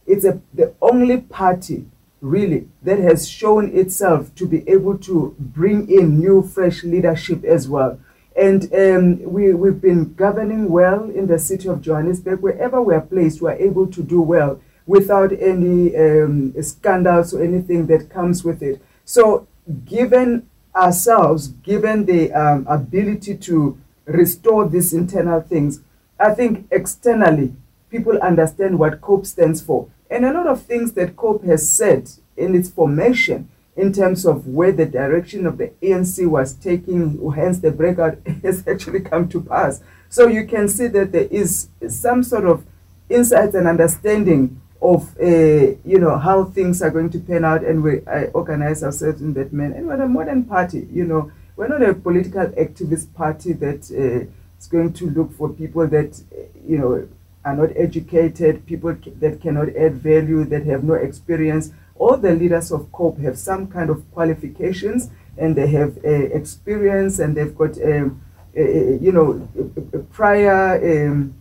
It's 0.06 0.26
a, 0.26 0.40
the 0.54 0.74
only 0.82 1.22
party, 1.22 1.86
really, 2.22 2.68
that 2.84 3.00
has 3.00 3.28
shown 3.28 3.76
itself 3.76 4.34
to 4.36 4.48
be 4.48 4.68
able 4.70 4.98
to 5.00 5.36
bring 5.40 5.90
in 5.90 6.20
new, 6.20 6.44
fresh 6.44 6.84
leadership 6.84 7.44
as 7.44 7.68
well. 7.68 8.00
And 8.38 8.72
um, 8.72 9.24
we, 9.24 9.56
we've 9.56 9.82
been 9.82 10.14
governing 10.14 10.70
well 10.70 11.10
in 11.10 11.26
the 11.26 11.40
city 11.40 11.68
of 11.68 11.82
Johannesburg. 11.82 12.40
Wherever 12.40 12.80
we 12.82 12.94
are 12.94 13.02
placed, 13.02 13.42
we 13.42 13.50
are 13.50 13.56
able 13.56 13.88
to 13.88 14.04
do 14.04 14.22
well 14.22 14.62
without 14.86 15.32
any 15.34 15.96
um, 15.98 16.54
scandals 16.62 17.34
or 17.34 17.44
anything 17.44 17.88
that 17.88 18.12
comes 18.12 18.44
with 18.44 18.62
it. 18.62 18.80
So, 19.06 19.48
given 19.86 20.48
ourselves, 20.76 21.48
given 21.48 22.06
the 22.06 22.32
um, 22.32 22.68
ability 22.70 23.38
to 23.38 23.80
restore 24.06 24.70
these 24.70 24.94
internal 24.94 25.42
things, 25.42 25.82
I 26.20 26.36
think 26.36 26.68
externally 26.72 27.56
people 27.90 28.20
understand 28.20 28.78
what 28.78 29.02
COPE 29.02 29.26
stands 29.26 29.62
for. 29.62 29.90
And 30.12 30.24
a 30.24 30.32
lot 30.32 30.46
of 30.46 30.62
things 30.62 30.94
that 30.94 31.16
COPE 31.16 31.44
has 31.46 31.70
said 31.70 32.12
in 32.38 32.56
its 32.56 32.70
formation 32.70 33.50
in 33.78 33.94
terms 33.94 34.26
of 34.26 34.48
where 34.48 34.72
the 34.72 34.86
direction 34.86 35.46
of 35.46 35.58
the 35.58 35.70
ANC 35.82 36.28
was 36.28 36.54
taking, 36.54 37.32
hence 37.32 37.60
the 37.60 37.72
breakout, 37.72 38.18
has 38.44 38.68
actually 38.68 39.02
come 39.02 39.30
to 39.30 39.40
pass. 39.40 39.82
So 40.10 40.28
you 40.28 40.46
can 40.46 40.68
see 40.68 40.88
that 40.88 41.12
there 41.12 41.28
is 41.30 41.70
some 41.88 42.24
sort 42.24 42.46
of 42.46 42.66
insights 43.10 43.56
and 43.56 43.68
understanding 43.68 44.60
of 44.82 45.18
uh, 45.20 45.26
you 45.26 45.98
know 46.00 46.18
how 46.18 46.44
things 46.44 46.82
are 46.82 46.92
going 46.92 47.10
to 47.12 47.20
pan 47.20 47.46
out, 47.46 47.64
and 47.64 47.84
we 47.84 48.00
organize 48.34 48.84
ourselves 48.84 49.22
in 49.22 49.34
that 49.34 49.54
manner. 49.54 49.76
And 49.76 49.88
we're 49.88 50.02
a 50.02 50.08
modern 50.08 50.44
party, 50.44 50.88
you 50.92 51.06
know, 51.06 51.32
we're 51.56 51.68
not 51.68 51.82
a 51.82 51.94
political 51.94 52.46
activist 52.48 53.14
party 53.14 53.54
that 53.54 53.92
uh, 53.92 54.30
is 54.60 54.68
going 54.68 54.94
to 54.94 55.10
look 55.10 55.34
for 55.34 55.50
people 55.50 55.88
that 55.88 56.22
uh, 56.32 56.42
you 56.66 56.78
know 56.78 57.08
are 57.48 57.56
not 57.56 57.70
educated, 57.76 58.66
people 58.66 58.96
that 59.20 59.42
cannot 59.42 59.70
add 59.76 59.96
value, 59.96 60.44
that 60.46 60.66
have 60.66 60.84
no 60.84 60.96
experience. 60.96 61.72
All 61.96 62.18
the 62.18 62.34
leaders 62.34 62.72
of 62.72 62.92
COPE 62.92 63.20
have 63.20 63.38
some 63.38 63.68
kind 63.68 63.90
of 63.90 64.00
qualifications, 64.12 65.10
and 65.38 65.56
they 65.56 65.68
have 65.68 65.98
uh, 66.04 66.10
experience, 66.10 67.20
and 67.20 67.36
they've 67.36 67.56
got 67.56 67.82
um, 67.82 68.22
uh, 68.56 68.62
you 69.06 69.12
know 69.12 69.48
a, 69.58 69.98
a 69.98 70.00
prior. 70.04 70.60
Um, 70.92 71.34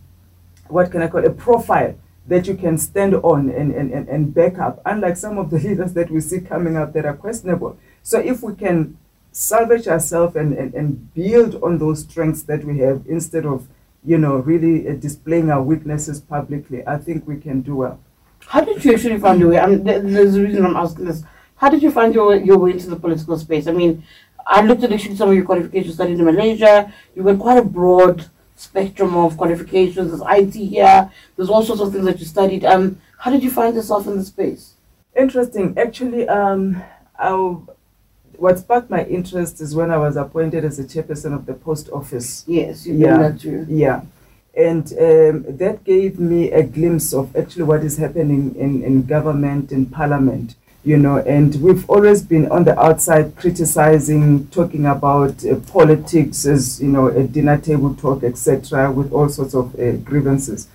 what 0.69 0.91
can 0.91 1.01
I 1.01 1.07
call 1.07 1.25
a 1.25 1.29
profile 1.29 1.95
that 2.27 2.45
you 2.45 2.55
can 2.55 2.77
stand 2.77 3.15
on 3.15 3.49
and, 3.49 3.71
and, 3.71 3.91
and, 3.91 4.09
and 4.09 4.33
back 4.33 4.59
up, 4.59 4.81
unlike 4.85 5.15
some 5.15 5.37
of 5.37 5.49
the 5.49 5.59
leaders 5.65 5.93
that 5.93 6.11
we 6.11 6.19
see 6.19 6.41
coming 6.41 6.75
up 6.75 6.93
that 6.93 7.05
are 7.05 7.15
questionable. 7.15 7.77
So 8.03 8.19
if 8.19 8.43
we 8.43 8.53
can 8.53 8.97
salvage 9.31 9.87
ourselves 9.87 10.35
and, 10.35 10.53
and, 10.53 10.73
and 10.73 11.13
build 11.13 11.55
on 11.63 11.77
those 11.77 12.01
strengths 12.01 12.43
that 12.43 12.65
we 12.65 12.79
have 12.79 13.03
instead 13.07 13.45
of, 13.45 13.67
you 14.05 14.17
know, 14.17 14.37
really 14.37 14.87
uh, 14.87 14.93
displaying 14.93 15.49
our 15.49 15.61
weaknesses 15.61 16.19
publicly, 16.19 16.85
I 16.87 16.97
think 16.97 17.27
we 17.27 17.37
can 17.37 17.61
do 17.61 17.77
well. 17.77 17.99
How 18.45 18.61
did 18.61 18.83
you 18.83 18.93
actually 18.93 19.19
find 19.19 19.39
your 19.39 19.49
way? 19.49 19.59
I 19.59 19.67
mean, 19.67 19.83
there's 19.83 20.35
a 20.35 20.41
reason 20.41 20.65
I'm 20.65 20.75
asking 20.75 21.05
this. 21.05 21.23
How 21.55 21.69
did 21.69 21.81
you 21.81 21.91
find 21.91 22.13
your 22.13 22.27
way, 22.27 22.43
your 22.43 22.57
way 22.57 22.71
into 22.71 22.89
the 22.89 22.95
political 22.95 23.37
space? 23.37 23.67
I 23.67 23.71
mean, 23.71 24.03
I 24.45 24.61
looked 24.61 24.83
at 24.83 24.93
actually 24.93 25.15
some 25.15 25.29
of 25.29 25.35
your 25.35 25.45
qualifications 25.45 25.95
studied 25.95 26.19
in 26.19 26.25
Malaysia. 26.25 26.93
You 27.15 27.23
got 27.23 27.39
quite 27.39 27.57
a 27.57 27.63
broad 27.63 28.29
spectrum 28.55 29.15
of 29.15 29.37
qualifications. 29.37 30.11
There's 30.11 30.23
IT 30.25 30.55
here. 30.55 31.11
There's 31.35 31.49
all 31.49 31.63
sorts 31.63 31.81
of 31.81 31.91
things 31.91 32.05
that 32.05 32.19
you 32.19 32.25
studied. 32.25 32.63
Um, 32.63 32.99
How 33.17 33.31
did 33.31 33.43
you 33.43 33.51
find 33.51 33.75
yourself 33.75 34.07
in 34.07 34.17
the 34.17 34.23
space? 34.23 34.75
Interesting. 35.15 35.77
Actually, 35.77 36.27
um, 36.29 36.81
I, 37.17 37.29
what 38.37 38.59
sparked 38.59 38.89
my 38.89 39.03
interest 39.05 39.61
is 39.61 39.75
when 39.75 39.91
I 39.91 39.97
was 39.97 40.15
appointed 40.15 40.63
as 40.63 40.77
the 40.77 40.83
chairperson 40.83 41.33
of 41.33 41.45
the 41.45 41.53
post 41.53 41.89
office. 41.91 42.43
Yes, 42.47 42.85
you 42.85 42.95
Yeah. 42.95 43.17
that 43.17 43.39
too. 43.39 43.65
Yeah. 43.69 44.01
And 44.55 44.85
um, 44.93 45.57
that 45.57 45.83
gave 45.83 46.19
me 46.19 46.51
a 46.51 46.63
glimpse 46.63 47.13
of 47.13 47.35
actually 47.35 47.63
what 47.63 47.83
is 47.83 47.97
happening 47.97 48.55
in, 48.55 48.83
in 48.83 49.03
government 49.05 49.71
and 49.71 49.91
parliament, 49.91 50.55
you 50.83 50.97
know. 50.97 51.17
And 51.17 51.55
we've 51.61 51.87
always 51.89 52.23
been 52.23 52.49
on 52.51 52.63
the 52.63 52.79
outside 52.79 53.35
criticizing, 53.35 54.47
talking 54.47 54.85
about 54.87 55.45
uh, 55.45 55.55
politics 55.71 56.45
as, 56.47 56.81
you 56.81 56.87
know, 56.89 57.07
a 57.07 57.23
dinner 57.23 57.57
table 57.59 57.93
talk, 57.93 58.23
etc., 58.23 58.91
with 58.91 59.11
all 59.11 59.29
sorts 59.29 59.53
of 59.53 59.79
uh, 59.79 59.91
grievances. 59.97 60.67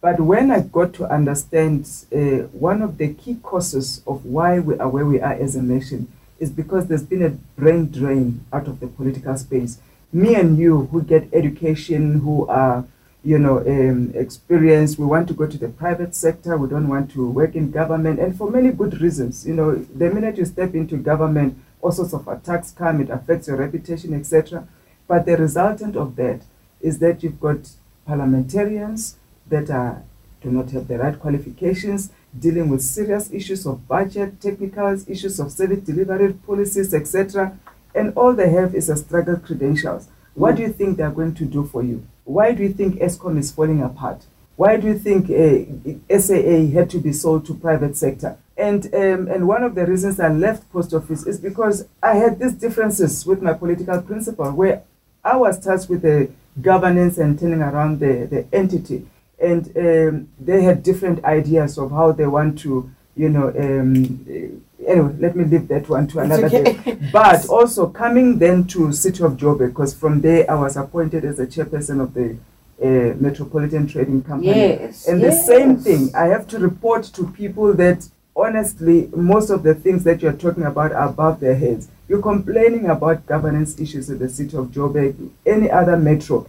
But 0.00 0.20
when 0.20 0.50
I 0.50 0.60
got 0.60 0.94
to 0.94 1.04
understand 1.06 1.90
uh, 2.14 2.46
one 2.52 2.80
of 2.80 2.96
the 2.96 3.12
key 3.12 3.36
causes 3.42 4.02
of 4.06 4.24
why 4.24 4.60
we 4.60 4.78
are 4.78 4.88
where 4.88 5.04
we 5.04 5.20
are 5.20 5.32
as 5.34 5.56
a 5.56 5.62
nation 5.62 6.08
is 6.38 6.50
because 6.50 6.86
there's 6.86 7.02
been 7.02 7.22
a 7.22 7.30
brain 7.60 7.86
drain 7.90 8.44
out 8.52 8.68
of 8.68 8.80
the 8.80 8.86
political 8.86 9.36
space. 9.36 9.78
Me 10.12 10.34
and 10.34 10.58
you, 10.58 10.86
who 10.86 11.02
get 11.02 11.28
education, 11.32 12.20
who 12.20 12.46
are, 12.48 12.84
you 13.24 13.38
know, 13.38 13.58
um, 13.58 14.12
experienced, 14.14 14.98
we 14.98 15.06
want 15.06 15.26
to 15.28 15.34
go 15.34 15.46
to 15.46 15.58
the 15.58 15.68
private 15.68 16.14
sector. 16.14 16.56
We 16.56 16.68
don't 16.68 16.88
want 16.88 17.10
to 17.12 17.28
work 17.28 17.54
in 17.54 17.70
government, 17.70 18.20
and 18.20 18.36
for 18.36 18.50
many 18.50 18.70
good 18.70 19.00
reasons. 19.00 19.46
You 19.46 19.54
know, 19.54 19.74
the 19.74 20.10
minute 20.10 20.36
you 20.38 20.44
step 20.44 20.74
into 20.74 20.96
government, 20.96 21.58
all 21.82 21.92
sorts 21.92 22.12
of 22.12 22.26
attacks 22.28 22.70
come. 22.70 23.00
It 23.00 23.10
affects 23.10 23.48
your 23.48 23.56
reputation, 23.56 24.14
etc. 24.14 24.66
But 25.08 25.26
the 25.26 25.36
resultant 25.36 25.96
of 25.96 26.16
that 26.16 26.42
is 26.80 26.98
that 26.98 27.22
you've 27.22 27.40
got 27.40 27.70
parliamentarians 28.06 29.16
that 29.48 29.70
are, 29.70 30.02
do 30.40 30.50
not 30.50 30.70
have 30.70 30.88
the 30.88 30.98
right 30.98 31.18
qualifications, 31.18 32.10
dealing 32.38 32.68
with 32.68 32.82
serious 32.82 33.30
issues 33.32 33.66
of 33.66 33.86
budget, 33.86 34.40
technicals, 34.40 35.08
issues 35.08 35.40
of 35.40 35.52
service 35.52 35.80
delivery 35.80 36.32
policies, 36.32 36.92
etc. 36.94 37.58
And 37.94 38.12
all 38.16 38.34
they 38.34 38.50
have 38.50 38.74
is 38.74 38.88
a 38.88 38.96
struggle 38.96 39.36
credentials. 39.36 40.08
What 40.34 40.56
do 40.56 40.62
you 40.62 40.72
think 40.72 40.96
they're 40.96 41.10
going 41.10 41.34
to 41.34 41.44
do 41.44 41.64
for 41.64 41.82
you? 41.82 42.06
Why 42.24 42.52
do 42.52 42.62
you 42.62 42.72
think 42.72 42.96
Eskom 42.96 43.38
is 43.38 43.50
falling 43.52 43.82
apart? 43.82 44.26
Why 44.56 44.76
do 44.78 44.86
you 44.86 44.98
think 44.98 45.30
uh, 45.30 46.18
SAA 46.18 46.72
had 46.72 46.88
to 46.90 46.98
be 46.98 47.12
sold 47.12 47.46
to 47.46 47.54
private 47.54 47.96
sector? 47.96 48.38
And 48.56 48.86
um, 48.94 49.28
and 49.28 49.46
one 49.46 49.62
of 49.62 49.74
the 49.74 49.86
reasons 49.86 50.18
I 50.18 50.28
left 50.28 50.70
post 50.72 50.94
office 50.94 51.26
is 51.26 51.38
because 51.38 51.86
I 52.02 52.16
had 52.16 52.38
these 52.38 52.54
differences 52.54 53.26
with 53.26 53.42
my 53.42 53.52
political 53.52 54.00
principal, 54.00 54.50
where 54.52 54.82
I 55.22 55.36
was 55.36 55.58
tasked 55.58 55.90
with 55.90 56.02
the 56.02 56.30
governance 56.60 57.18
and 57.18 57.38
turning 57.38 57.60
around 57.60 58.00
the, 58.00 58.26
the 58.30 58.46
entity, 58.52 59.06
and 59.38 59.76
um, 59.76 60.28
they 60.40 60.62
had 60.62 60.82
different 60.82 61.24
ideas 61.24 61.78
of 61.78 61.90
how 61.90 62.12
they 62.12 62.26
want 62.26 62.58
to, 62.60 62.90
you 63.14 63.28
know. 63.28 63.48
Um, 63.48 64.26
uh, 64.28 64.90
anyway, 64.90 65.14
let 65.18 65.36
me 65.36 65.44
leave 65.44 65.68
that 65.68 65.88
one 65.88 66.06
to 66.08 66.20
another 66.20 66.46
okay. 66.46 66.72
day. 66.72 66.98
But 67.12 67.48
also 67.48 67.88
coming 67.88 68.38
then 68.38 68.66
to 68.68 68.92
City 68.92 69.22
of 69.22 69.36
Joburg, 69.36 69.70
because 69.70 69.94
from 69.94 70.20
there 70.20 70.50
I 70.50 70.54
was 70.54 70.76
appointed 70.76 71.24
as 71.24 71.36
the 71.36 71.46
chairperson 71.46 72.00
of 72.00 72.14
the 72.14 72.36
uh, 72.82 73.14
Metropolitan 73.18 73.86
Trading 73.86 74.22
Company. 74.22 74.48
Yes. 74.48 75.06
And 75.08 75.22
the 75.22 75.32
same 75.32 75.76
thing, 75.76 76.10
I 76.14 76.26
have 76.26 76.46
to 76.48 76.58
report 76.58 77.04
to 77.04 77.26
people 77.28 77.74
that 77.74 78.08
honestly, 78.36 79.08
most 79.16 79.50
of 79.50 79.62
the 79.62 79.74
things 79.74 80.04
that 80.04 80.20
you're 80.20 80.32
talking 80.32 80.64
about 80.64 80.92
are 80.92 81.08
above 81.08 81.40
their 81.40 81.56
heads. 81.56 81.88
You're 82.08 82.22
complaining 82.22 82.86
about 82.86 83.26
governance 83.26 83.80
issues 83.80 84.10
in 84.10 84.18
the 84.18 84.28
city 84.28 84.56
of 84.56 84.66
Joburg, 84.66 85.30
any 85.44 85.70
other 85.70 85.96
metro. 85.96 86.46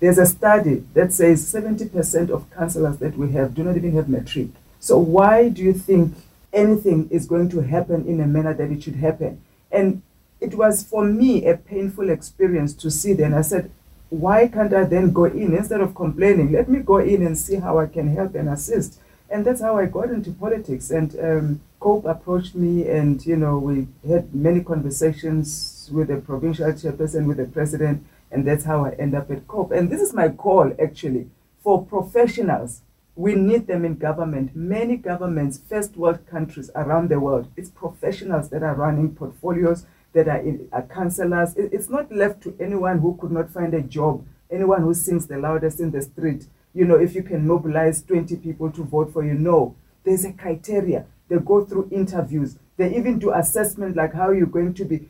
There's 0.00 0.18
a 0.18 0.26
study 0.26 0.84
that 0.94 1.12
says 1.12 1.52
70% 1.52 2.30
of 2.30 2.50
councillors 2.50 2.96
that 2.98 3.16
we 3.16 3.32
have 3.32 3.54
do 3.54 3.62
not 3.62 3.76
even 3.76 3.94
have 3.96 4.08
matric. 4.08 4.48
So 4.80 4.98
why 4.98 5.50
do 5.50 5.62
you 5.62 5.74
think 5.74 6.14
anything 6.52 7.08
is 7.10 7.26
going 7.26 7.50
to 7.50 7.60
happen 7.60 8.06
in 8.06 8.20
a 8.20 8.26
manner 8.26 8.54
that 8.54 8.70
it 8.70 8.82
should 8.82 8.96
happen? 8.96 9.42
And 9.70 10.02
it 10.40 10.54
was 10.54 10.82
for 10.82 11.04
me 11.04 11.46
a 11.46 11.56
painful 11.56 12.08
experience 12.08 12.72
to 12.74 12.90
see. 12.90 13.12
And 13.12 13.34
I 13.34 13.42
said, 13.42 13.70
why 14.08 14.48
can't 14.48 14.72
I 14.72 14.84
then 14.84 15.12
go 15.12 15.24
in 15.26 15.54
instead 15.54 15.80
of 15.80 15.94
complaining? 15.94 16.50
Let 16.50 16.68
me 16.68 16.80
go 16.80 16.96
in 16.96 17.24
and 17.24 17.36
see 17.36 17.56
how 17.56 17.78
I 17.78 17.86
can 17.86 18.14
help 18.14 18.34
and 18.34 18.48
assist. 18.48 18.98
And 19.28 19.44
that's 19.44 19.60
how 19.60 19.76
I 19.76 19.86
got 19.86 20.10
into 20.10 20.32
politics. 20.32 20.90
And 20.90 21.14
um, 21.20 21.60
Cope 21.78 22.04
approached 22.04 22.56
me, 22.56 22.88
and 22.88 23.24
you 23.24 23.36
know 23.36 23.58
we 23.58 23.86
had 24.06 24.34
many 24.34 24.60
conversations 24.60 25.88
with 25.92 26.08
the 26.08 26.16
provincial 26.16 26.66
chairperson, 26.72 27.26
with 27.26 27.36
the 27.36 27.46
president, 27.46 28.04
and 28.30 28.46
that's 28.46 28.64
how 28.64 28.84
I 28.84 28.90
end 28.92 29.14
up 29.14 29.30
at 29.30 29.46
Cope. 29.48 29.72
And 29.72 29.90
this 29.90 30.00
is 30.00 30.12
my 30.14 30.28
call 30.28 30.72
actually 30.82 31.28
for 31.62 31.84
professionals. 31.84 32.82
We 33.16 33.34
need 33.34 33.66
them 33.66 33.84
in 33.84 33.96
government. 33.96 34.54
Many 34.56 34.96
governments, 34.96 35.60
first 35.68 35.96
world 35.96 36.26
countries 36.26 36.70
around 36.74 37.08
the 37.10 37.20
world, 37.20 37.48
it's 37.56 37.70
professionals 37.70 38.48
that 38.50 38.62
are 38.62 38.74
running 38.74 39.14
portfolios, 39.14 39.84
that 40.12 40.28
are, 40.28 40.38
in, 40.38 40.68
are 40.72 40.82
counselors. 40.82 41.54
It- 41.56 41.72
it's 41.72 41.88
not 41.90 42.10
left 42.12 42.42
to 42.42 42.54
anyone 42.58 42.98
who 42.98 43.16
could 43.20 43.30
not 43.30 43.50
find 43.50 43.74
a 43.74 43.82
job, 43.82 44.24
anyone 44.50 44.82
who 44.82 44.94
sings 44.94 45.26
the 45.26 45.38
loudest 45.38 45.80
in 45.80 45.90
the 45.90 46.00
street. 46.02 46.46
You 46.72 46.84
know, 46.84 46.96
if 46.96 47.14
you 47.14 47.22
can 47.22 47.46
mobilize 47.46 48.02
20 48.02 48.36
people 48.36 48.70
to 48.70 48.82
vote 48.84 49.12
for 49.12 49.24
you, 49.24 49.34
no. 49.34 49.74
There's 50.04 50.24
a 50.24 50.32
criteria. 50.32 51.04
They 51.28 51.36
go 51.38 51.64
through 51.64 51.88
interviews. 51.90 52.56
They 52.76 52.96
even 52.96 53.18
do 53.18 53.32
assessment 53.32 53.96
like 53.96 54.14
how 54.14 54.30
you're 54.30 54.46
going 54.46 54.74
to 54.74 54.84
be. 54.84 55.08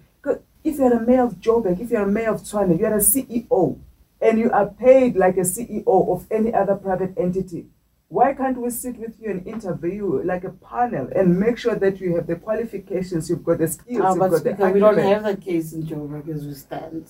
If 0.63 0.77
you're 0.79 0.93
a 0.93 1.01
mayor 1.01 1.23
of 1.25 1.37
Joburg, 1.41 1.81
if 1.81 1.91
you're 1.91 2.03
a 2.03 2.07
mayor 2.07 2.31
of 2.35 2.43
Tshwane, 2.43 2.79
you're 2.79 2.95
a 2.95 2.99
CEO, 2.99 3.79
and 4.21 4.39
you 4.39 4.51
are 4.51 4.67
paid 4.67 5.17
like 5.17 5.37
a 5.39 5.41
CEO 5.41 5.85
of 5.87 6.27
any 6.31 6.53
other 6.53 6.75
private 6.77 7.15
entity. 7.17 7.67
Why 8.09 8.35
can't 8.35 8.59
we 8.59 8.71
sit 8.71 8.99
with 8.99 9.15
you 9.21 9.31
and 9.31 9.47
interview 9.47 9.93
you 9.95 10.23
like 10.25 10.45
a 10.45 10.51
panel 10.51 11.09
and 11.15 11.39
make 11.39 11.57
sure 11.59 11.77
that 11.77 12.01
you 12.01 12.17
have 12.17 12.27
the 12.27 12.37
qualifications, 12.37 13.31
you've 13.31 13.45
got 13.45 13.59
the 13.59 13.69
skills, 13.69 14.03
Ah, 14.05 14.11
you've 14.11 14.19
got 14.19 14.59
the 14.59 14.71
we 14.75 14.81
don't 14.81 14.99
have 14.99 15.23
that 15.23 15.41
case 15.41 15.73
in 15.73 15.85
Joburg 15.85 16.29
as 16.29 16.45
we 16.45 16.55
stand. 16.55 17.09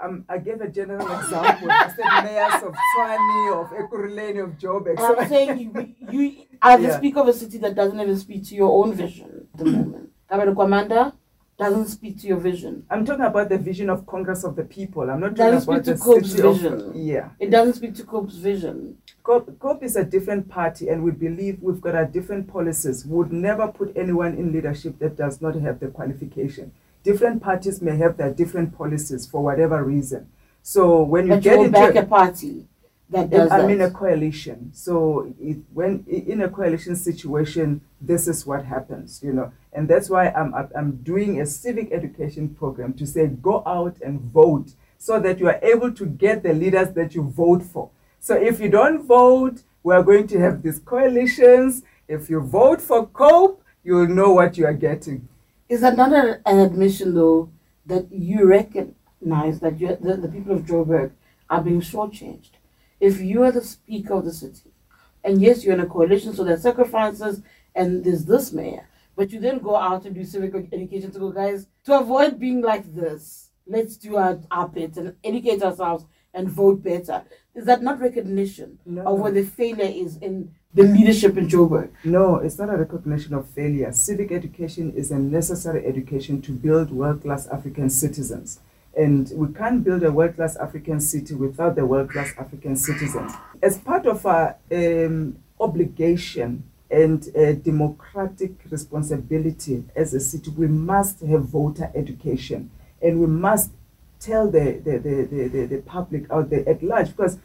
Um, 0.00 0.24
I 0.28 0.38
gave 0.38 0.60
a 0.60 0.68
general 0.68 1.00
example. 1.18 1.70
I 1.70 1.88
said 1.96 2.24
mayors 2.24 2.62
of 2.62 2.74
Tshwane, 2.74 3.62
of 3.64 3.70
Ekurhuleni, 3.70 4.44
of 4.44 4.50
Joburg. 4.58 4.98
So- 4.98 5.16
I'm 5.18 5.28
saying 5.28 5.58
you, 5.58 5.94
you 6.12 6.36
are 6.60 6.76
the 6.76 6.88
Yeah. 6.88 6.96
speaker 6.98 7.20
of 7.20 7.28
a 7.28 7.32
city 7.32 7.58
that 7.58 7.74
doesn't 7.74 7.98
even 7.98 8.16
speak 8.18 8.44
to 8.48 8.54
your 8.54 8.70
own 8.84 8.92
vision 8.92 9.48
at 9.54 9.58
the 9.58 9.64
moment. 9.64 10.10
Gwamanda 10.30 11.12
doesn't 11.56 11.86
speak 11.86 12.20
to 12.20 12.26
your 12.26 12.38
vision. 12.38 12.84
I'm 12.90 13.04
talking 13.04 13.24
about 13.24 13.48
the 13.48 13.58
vision 13.58 13.88
of 13.88 14.06
Congress 14.06 14.42
of 14.44 14.56
the 14.56 14.64
People. 14.64 15.08
I'm 15.08 15.20
not 15.20 15.36
talking 15.36 15.62
about 15.62 15.62
speak 15.62 15.84
the 15.84 15.94
to 15.94 15.98
Cope's 16.00 16.30
city 16.30 16.42
of 16.42 16.56
vision. 16.60 16.92
yeah. 16.94 17.28
It 17.38 17.50
doesn't 17.50 17.74
speak 17.74 17.94
to 17.96 18.04
Cope's 18.04 18.34
vision. 18.36 18.98
COPE, 19.22 19.58
COPE 19.58 19.82
is 19.84 19.96
a 19.96 20.04
different 20.04 20.48
party, 20.48 20.88
and 20.88 21.02
we 21.04 21.12
believe 21.12 21.58
we've 21.62 21.80
got 21.80 21.94
our 21.94 22.04
different 22.06 22.48
policies. 22.48 23.06
We 23.06 23.16
would 23.18 23.32
never 23.32 23.68
put 23.68 23.96
anyone 23.96 24.34
in 24.36 24.52
leadership 24.52 24.98
that 24.98 25.16
does 25.16 25.40
not 25.40 25.54
have 25.54 25.78
the 25.80 25.88
qualification. 25.88 26.72
Different 27.04 27.42
parties 27.42 27.80
may 27.80 27.96
have 27.96 28.16
their 28.16 28.32
different 28.32 28.76
policies 28.76 29.24
for 29.26 29.42
whatever 29.42 29.82
reason. 29.84 30.28
So 30.62 31.02
when 31.02 31.26
you 31.26 31.34
But 31.34 31.42
get 31.42 31.72
back 31.72 31.88
into 31.90 32.00
a 32.00 32.06
party 32.06 32.66
that 33.10 33.30
does 33.30 33.50
I'm 33.50 33.66
that. 33.68 33.70
in 33.70 33.80
a 33.82 33.90
coalition. 33.90 34.70
So 34.72 35.32
it, 35.40 35.58
when 35.72 36.04
in 36.08 36.40
a 36.40 36.48
coalition 36.48 36.96
situation, 36.96 37.82
this 38.00 38.26
is 38.26 38.44
what 38.46 38.64
happens, 38.64 39.20
you 39.22 39.32
know, 39.32 39.52
and 39.74 39.88
that's 39.88 40.08
why 40.08 40.30
I'm 40.30 40.54
I'm- 40.54 41.00
doing 41.02 41.40
a 41.40 41.46
civic 41.46 41.92
education 41.92 42.48
program 42.54 42.94
to 42.94 43.06
say 43.06 43.26
go 43.26 43.62
out 43.66 43.96
and 44.02 44.20
vote, 44.20 44.72
so 44.98 45.20
that 45.20 45.38
you 45.40 45.48
are 45.48 45.58
able 45.62 45.92
to 45.92 46.06
get 46.06 46.42
the 46.42 46.52
leaders 46.54 46.90
that 46.92 47.14
you 47.14 47.22
vote 47.22 47.62
for. 47.62 47.90
So 48.20 48.34
if 48.34 48.60
you 48.60 48.68
don't 48.70 49.02
vote, 49.02 49.62
we 49.82 49.94
are 49.94 50.02
going 50.02 50.26
to 50.28 50.40
have 50.40 50.62
these 50.62 50.78
coalitions. 50.78 51.82
If 52.08 52.30
you 52.30 52.40
vote 52.40 52.80
for 52.80 53.06
COPE, 53.06 53.62
you 53.82 53.96
will 53.96 54.08
know 54.08 54.32
what 54.32 54.56
you 54.56 54.64
are 54.66 54.72
getting. 54.72 55.28
Is 55.68 55.80
that 55.82 55.96
not 55.96 56.12
a, 56.12 56.40
an 56.46 56.58
admission, 56.58 57.14
though, 57.14 57.50
that 57.86 58.10
you 58.10 58.46
recognize 58.46 59.60
that 59.60 59.78
you, 59.78 59.96
the, 60.00 60.16
the 60.16 60.28
people 60.28 60.54
of 60.54 60.62
Joburg 60.62 61.10
are 61.50 61.60
being 61.62 61.80
shortchanged? 61.80 62.52
If 63.00 63.20
you 63.20 63.42
are 63.42 63.52
the 63.52 63.62
speaker 63.62 64.14
of 64.14 64.24
the 64.24 64.32
city, 64.32 64.70
and 65.22 65.40
yes, 65.42 65.64
you're 65.64 65.74
in 65.74 65.80
a 65.80 65.86
coalition, 65.86 66.34
so 66.34 66.44
there's 66.44 66.62
sacrifices, 66.62 67.42
and 67.74 68.04
there's 68.04 68.24
this 68.24 68.52
mayor, 68.52 68.86
but 69.16 69.30
you 69.32 69.40
then 69.40 69.58
go 69.58 69.76
out 69.76 70.04
and 70.06 70.14
do 70.14 70.24
civic 70.24 70.54
education 70.72 71.10
to 71.12 71.18
go, 71.18 71.30
guys, 71.30 71.66
to 71.84 71.98
avoid 71.98 72.38
being 72.38 72.60
like 72.62 72.92
this, 72.94 73.50
let's 73.66 73.96
do 73.96 74.16
our, 74.16 74.38
our 74.50 74.68
bit 74.68 74.96
and 74.96 75.14
educate 75.24 75.62
ourselves 75.62 76.04
and 76.32 76.48
vote 76.48 76.82
better. 76.82 77.22
Is 77.54 77.64
that 77.66 77.82
not 77.82 78.00
recognition 78.00 78.78
No. 78.84 79.02
of 79.06 79.20
where 79.20 79.30
the 79.30 79.44
failure 79.44 79.84
is 79.84 80.16
in 80.16 80.52
the 80.74 80.82
leadership 80.82 81.36
in 81.36 81.46
Joburg? 81.46 81.90
No, 82.02 82.36
it's 82.36 82.58
not 82.58 82.68
a 82.68 82.76
recognition 82.76 83.32
of 83.34 83.48
failure. 83.48 83.92
Civic 83.92 84.32
education 84.32 84.92
is 84.94 85.12
a 85.12 85.18
necessary 85.18 85.86
education 85.86 86.42
to 86.42 86.50
build 86.52 86.90
world 86.90 87.22
class 87.22 87.46
African 87.46 87.88
citizens. 87.88 88.58
And 88.96 89.30
we 89.34 89.52
can't 89.52 89.84
build 89.84 90.02
a 90.02 90.10
world 90.10 90.34
class 90.34 90.56
African 90.56 91.00
city 91.00 91.34
without 91.34 91.76
the 91.76 91.86
world 91.86 92.10
class 92.10 92.32
African 92.36 92.74
citizens. 92.76 93.32
As 93.62 93.78
part 93.78 94.06
of 94.06 94.26
our 94.26 94.56
um, 94.72 95.36
obligation 95.60 96.64
and 96.90 97.28
uh, 97.36 97.52
democratic 97.52 98.52
responsibility 98.70 99.84
as 99.96 100.14
a 100.14 100.20
city, 100.20 100.50
we 100.50 100.68
must 100.68 101.20
have 101.20 101.44
voter 101.44 101.90
education 101.94 102.70
and 103.02 103.20
we 103.20 103.26
must 103.26 103.70
tell 104.20 104.50
the, 104.50 104.80
the, 104.84 104.98
the, 104.98 105.48
the, 105.48 105.66
the, 105.66 105.82
public 105.82 106.30
out 106.30 106.48
there 106.50 106.66
at 106.68 106.82
large 106.82 107.08
because 107.08 107.38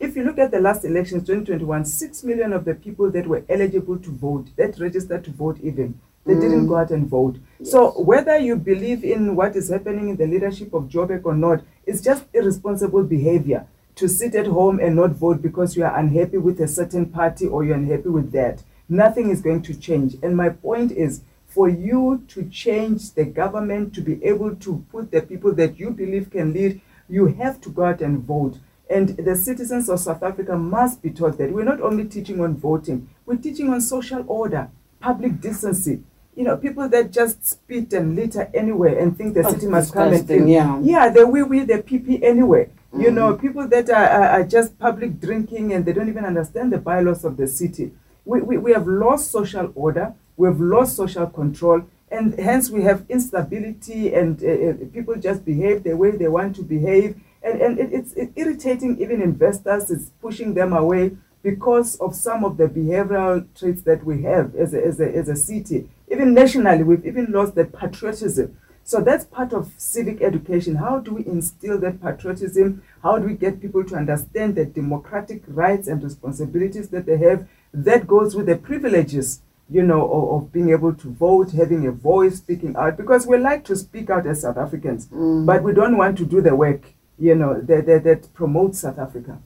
If 0.00 0.14
you 0.14 0.22
look 0.22 0.38
at 0.38 0.52
the 0.52 0.60
last 0.60 0.84
elections, 0.84 1.26
2021, 1.26 1.84
6 1.84 2.24
million 2.24 2.52
of 2.52 2.64
the 2.64 2.74
people 2.74 3.10
that 3.10 3.26
were 3.26 3.44
eligible 3.48 3.98
to 3.98 4.10
vote, 4.10 4.46
that 4.56 4.78
registered 4.78 5.24
to 5.24 5.32
vote 5.32 5.58
even, 5.60 6.00
they 6.24 6.34
didn't 6.34 6.68
go 6.68 6.76
out 6.76 6.90
and 6.92 7.08
vote. 7.08 7.38
So 7.64 8.00
whether 8.00 8.38
you 8.38 8.54
believe 8.54 9.02
in 9.02 9.34
what 9.34 9.56
is 9.56 9.70
happening 9.70 10.10
in 10.10 10.16
the 10.16 10.26
leadership 10.26 10.72
of 10.72 10.84
Joburg 10.84 11.24
or 11.24 11.34
not, 11.34 11.64
it's 11.84 12.00
just 12.00 12.26
irresponsible 12.32 13.02
behavior 13.02 13.66
to 13.96 14.08
sit 14.08 14.36
at 14.36 14.46
home 14.46 14.78
and 14.78 14.94
not 14.94 15.10
vote 15.10 15.42
because 15.42 15.76
you 15.76 15.84
are 15.84 15.98
unhappy 15.98 16.38
with 16.38 16.60
a 16.60 16.68
certain 16.68 17.06
party 17.06 17.48
or 17.48 17.64
you're 17.64 17.74
unhappy 17.74 18.08
with 18.08 18.30
that. 18.30 18.62
Nothing 18.88 19.30
is 19.30 19.40
going 19.40 19.62
to 19.62 19.78
change. 19.78 20.16
And 20.22 20.36
my 20.36 20.48
point 20.48 20.92
is 20.92 21.22
for 21.46 21.68
you 21.68 22.24
to 22.28 22.48
change 22.48 23.12
the 23.14 23.24
government 23.24 23.94
to 23.94 24.00
be 24.00 24.22
able 24.24 24.54
to 24.56 24.84
put 24.90 25.10
the 25.10 25.22
people 25.22 25.54
that 25.54 25.78
you 25.78 25.90
believe 25.90 26.30
can 26.30 26.52
lead, 26.52 26.80
you 27.08 27.26
have 27.26 27.60
to 27.62 27.70
go 27.70 27.84
out 27.84 28.00
and 28.00 28.22
vote. 28.22 28.58
And 28.90 29.10
the 29.10 29.36
citizens 29.36 29.88
of 29.88 30.00
South 30.00 30.22
Africa 30.22 30.56
must 30.56 31.02
be 31.02 31.10
taught 31.10 31.36
that 31.38 31.52
we're 31.52 31.64
not 31.64 31.80
only 31.80 32.04
teaching 32.04 32.40
on 32.40 32.56
voting, 32.56 33.08
we're 33.26 33.36
teaching 33.36 33.70
on 33.70 33.80
social 33.80 34.24
order, 34.26 34.70
public 35.00 35.40
decency. 35.40 36.02
You 36.34 36.44
know, 36.44 36.56
people 36.56 36.88
that 36.88 37.10
just 37.10 37.44
spit 37.44 37.92
and 37.92 38.14
litter 38.14 38.48
anywhere 38.54 38.96
and 38.96 39.16
think 39.18 39.34
the 39.34 39.42
That's 39.42 39.56
city 39.56 39.66
must 39.66 39.92
come 39.92 40.12
and 40.12 40.26
clean. 40.26 40.48
yeah. 40.48 40.80
Yeah, 40.80 41.08
the 41.08 41.26
wee 41.26 41.42
wee, 41.42 41.64
the 41.64 41.82
pee 41.82 41.98
pee 41.98 42.22
anywhere. 42.22 42.70
You 42.92 43.10
mm. 43.10 43.14
know, 43.14 43.34
people 43.34 43.66
that 43.68 43.90
are, 43.90 44.06
are, 44.06 44.28
are 44.40 44.44
just 44.44 44.78
public 44.78 45.20
drinking 45.20 45.72
and 45.72 45.84
they 45.84 45.92
don't 45.92 46.08
even 46.08 46.24
understand 46.24 46.72
the 46.72 46.78
bylaws 46.78 47.24
of 47.24 47.36
the 47.36 47.46
city. 47.48 47.90
We, 48.28 48.42
we, 48.42 48.58
we 48.58 48.72
have 48.72 48.86
lost 48.86 49.30
social 49.30 49.72
order, 49.74 50.14
we 50.36 50.48
have 50.48 50.60
lost 50.60 50.96
social 50.96 51.26
control, 51.26 51.80
and 52.10 52.38
hence 52.38 52.68
we 52.68 52.82
have 52.82 53.06
instability 53.08 54.12
and 54.12 54.42
uh, 54.44 54.48
uh, 54.48 54.72
people 54.92 55.16
just 55.16 55.46
behave 55.46 55.82
the 55.82 55.94
way 55.94 56.10
they 56.10 56.28
want 56.28 56.54
to 56.56 56.62
behave. 56.62 57.18
And, 57.42 57.62
and 57.62 57.78
it, 57.78 57.90
it's 57.90 58.12
it 58.12 58.32
irritating 58.36 59.00
even 59.00 59.22
investors, 59.22 59.90
it's 59.90 60.10
pushing 60.20 60.52
them 60.52 60.74
away 60.74 61.16
because 61.42 61.96
of 61.96 62.14
some 62.14 62.44
of 62.44 62.58
the 62.58 62.66
behavioral 62.66 63.46
traits 63.58 63.80
that 63.82 64.04
we 64.04 64.22
have 64.24 64.54
as 64.56 64.74
a, 64.74 64.84
as 64.84 65.00
a, 65.00 65.08
as 65.08 65.28
a 65.30 65.36
city. 65.36 65.88
Even 66.10 66.34
nationally, 66.34 66.82
we've 66.82 67.06
even 67.06 67.32
lost 67.32 67.54
that 67.54 67.72
patriotism. 67.72 68.58
So 68.84 69.02
that's 69.02 69.24
part 69.24 69.52
of 69.52 69.72
civic 69.76 70.22
education. 70.22 70.76
How 70.76 70.98
do 70.98 71.14
we 71.14 71.26
instill 71.26 71.78
that 71.80 72.02
patriotism? 72.02 72.82
How 73.02 73.18
do 73.18 73.26
we 73.26 73.34
get 73.34 73.60
people 73.60 73.84
to 73.84 73.94
understand 73.94 74.54
the 74.54 74.64
democratic 74.64 75.42
rights 75.46 75.88
and 75.88 76.02
responsibilities 76.02 76.88
that 76.88 77.04
they 77.06 77.18
have? 77.18 77.46
That 77.72 78.06
goes 78.06 78.34
with 78.34 78.46
the 78.46 78.56
privileges, 78.56 79.42
you 79.70 79.82
know, 79.82 80.10
of, 80.10 80.42
of 80.42 80.52
being 80.52 80.70
able 80.70 80.94
to 80.94 81.10
vote, 81.10 81.52
having 81.52 81.86
a 81.86 81.92
voice, 81.92 82.38
speaking 82.38 82.74
out, 82.76 82.96
because 82.96 83.26
we 83.26 83.38
like 83.38 83.64
to 83.64 83.76
speak 83.76 84.10
out 84.10 84.26
as 84.26 84.42
South 84.42 84.56
Africans, 84.56 85.06
mm. 85.08 85.44
but 85.44 85.62
we 85.62 85.72
don't 85.72 85.96
want 85.96 86.16
to 86.18 86.24
do 86.24 86.40
the 86.40 86.54
work, 86.54 86.82
you 87.18 87.34
know, 87.34 87.60
that, 87.60 87.86
that, 87.86 88.04
that 88.04 88.32
promotes 88.34 88.80
South 88.80 88.98
Africa. 88.98 89.38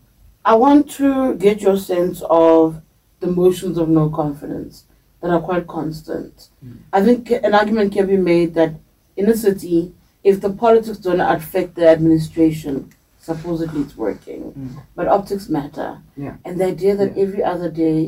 I 0.44 0.54
want 0.54 0.90
to 0.92 1.34
get 1.34 1.60
your 1.60 1.76
sense 1.76 2.22
of 2.28 2.80
the 3.20 3.26
motions 3.28 3.78
of 3.78 3.88
no 3.88 4.10
confidence 4.10 4.84
that 5.20 5.30
are 5.30 5.40
quite 5.40 5.66
constant. 5.66 6.48
Mm. 6.64 6.78
I 6.92 7.04
think 7.04 7.30
an 7.30 7.54
argument 7.54 7.92
can 7.92 8.06
be 8.06 8.16
made 8.16 8.54
that 8.54 8.74
in 9.16 9.28
a 9.28 9.36
city, 9.36 9.92
if 10.24 10.40
the 10.40 10.50
politics 10.50 10.98
don't 10.98 11.20
affect 11.20 11.74
the 11.74 11.88
administration, 11.88 12.92
supposedly 13.22 13.80
it's 13.82 13.96
working. 13.96 14.42
Mm. 14.52 14.82
But 14.96 15.06
optics 15.08 15.48
matter. 15.48 15.90
Yeah. 16.16 16.36
And 16.44 16.60
the 16.60 16.66
idea 16.66 16.96
that 16.96 17.16
Yeah. 17.16 17.22
every 17.24 17.42
other 17.52 17.70
day 17.70 17.98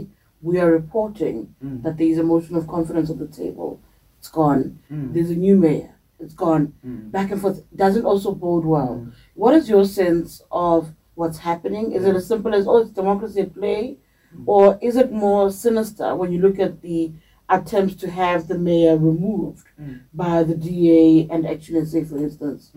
we 0.42 0.58
are 0.62 0.70
reporting 0.70 1.36
Mm. 1.64 1.82
that 1.84 1.96
there 1.98 2.06
is 2.14 2.18
a 2.18 2.22
motion 2.34 2.54
of 2.56 2.66
confidence 2.76 3.08
on 3.10 3.18
the 3.18 3.28
table, 3.42 3.70
it's 4.18 4.28
gone. 4.28 4.62
Mm. 4.90 5.12
There's 5.14 5.30
a 5.30 5.36
new 5.46 5.56
mayor, 5.56 5.94
it's 6.18 6.34
gone. 6.34 6.64
Mm. 6.86 7.10
Back 7.16 7.30
and 7.30 7.40
forth 7.40 7.58
doesn't 7.84 8.04
also 8.04 8.30
bode 8.34 8.66
well. 8.76 8.94
Mm. 8.96 9.12
What 9.42 9.54
is 9.54 9.68
your 9.68 9.84
sense 10.00 10.42
of 10.50 10.80
what's 11.14 11.38
happening? 11.38 11.92
Is 11.92 12.04
it 12.04 12.16
as 12.16 12.26
simple 12.26 12.52
as, 12.54 12.66
oh, 12.66 12.78
it's 12.78 12.90
democracy 12.90 13.40
at 13.40 13.54
play? 13.54 13.82
Or 14.46 14.64
is 14.82 14.96
it 14.96 15.12
more 15.12 15.44
sinister 15.52 16.08
when 16.16 16.32
you 16.32 16.40
look 16.46 16.58
at 16.58 16.82
the 16.82 17.12
attempts 17.48 17.94
to 18.02 18.10
have 18.10 18.48
the 18.48 18.58
mayor 18.58 18.96
removed 18.98 19.64
by 20.12 20.42
the 20.42 20.56
DA 20.56 21.28
and 21.32 21.46
Action 21.46 21.76
SA, 21.86 22.02
for 22.10 22.18
instance? 22.18 22.72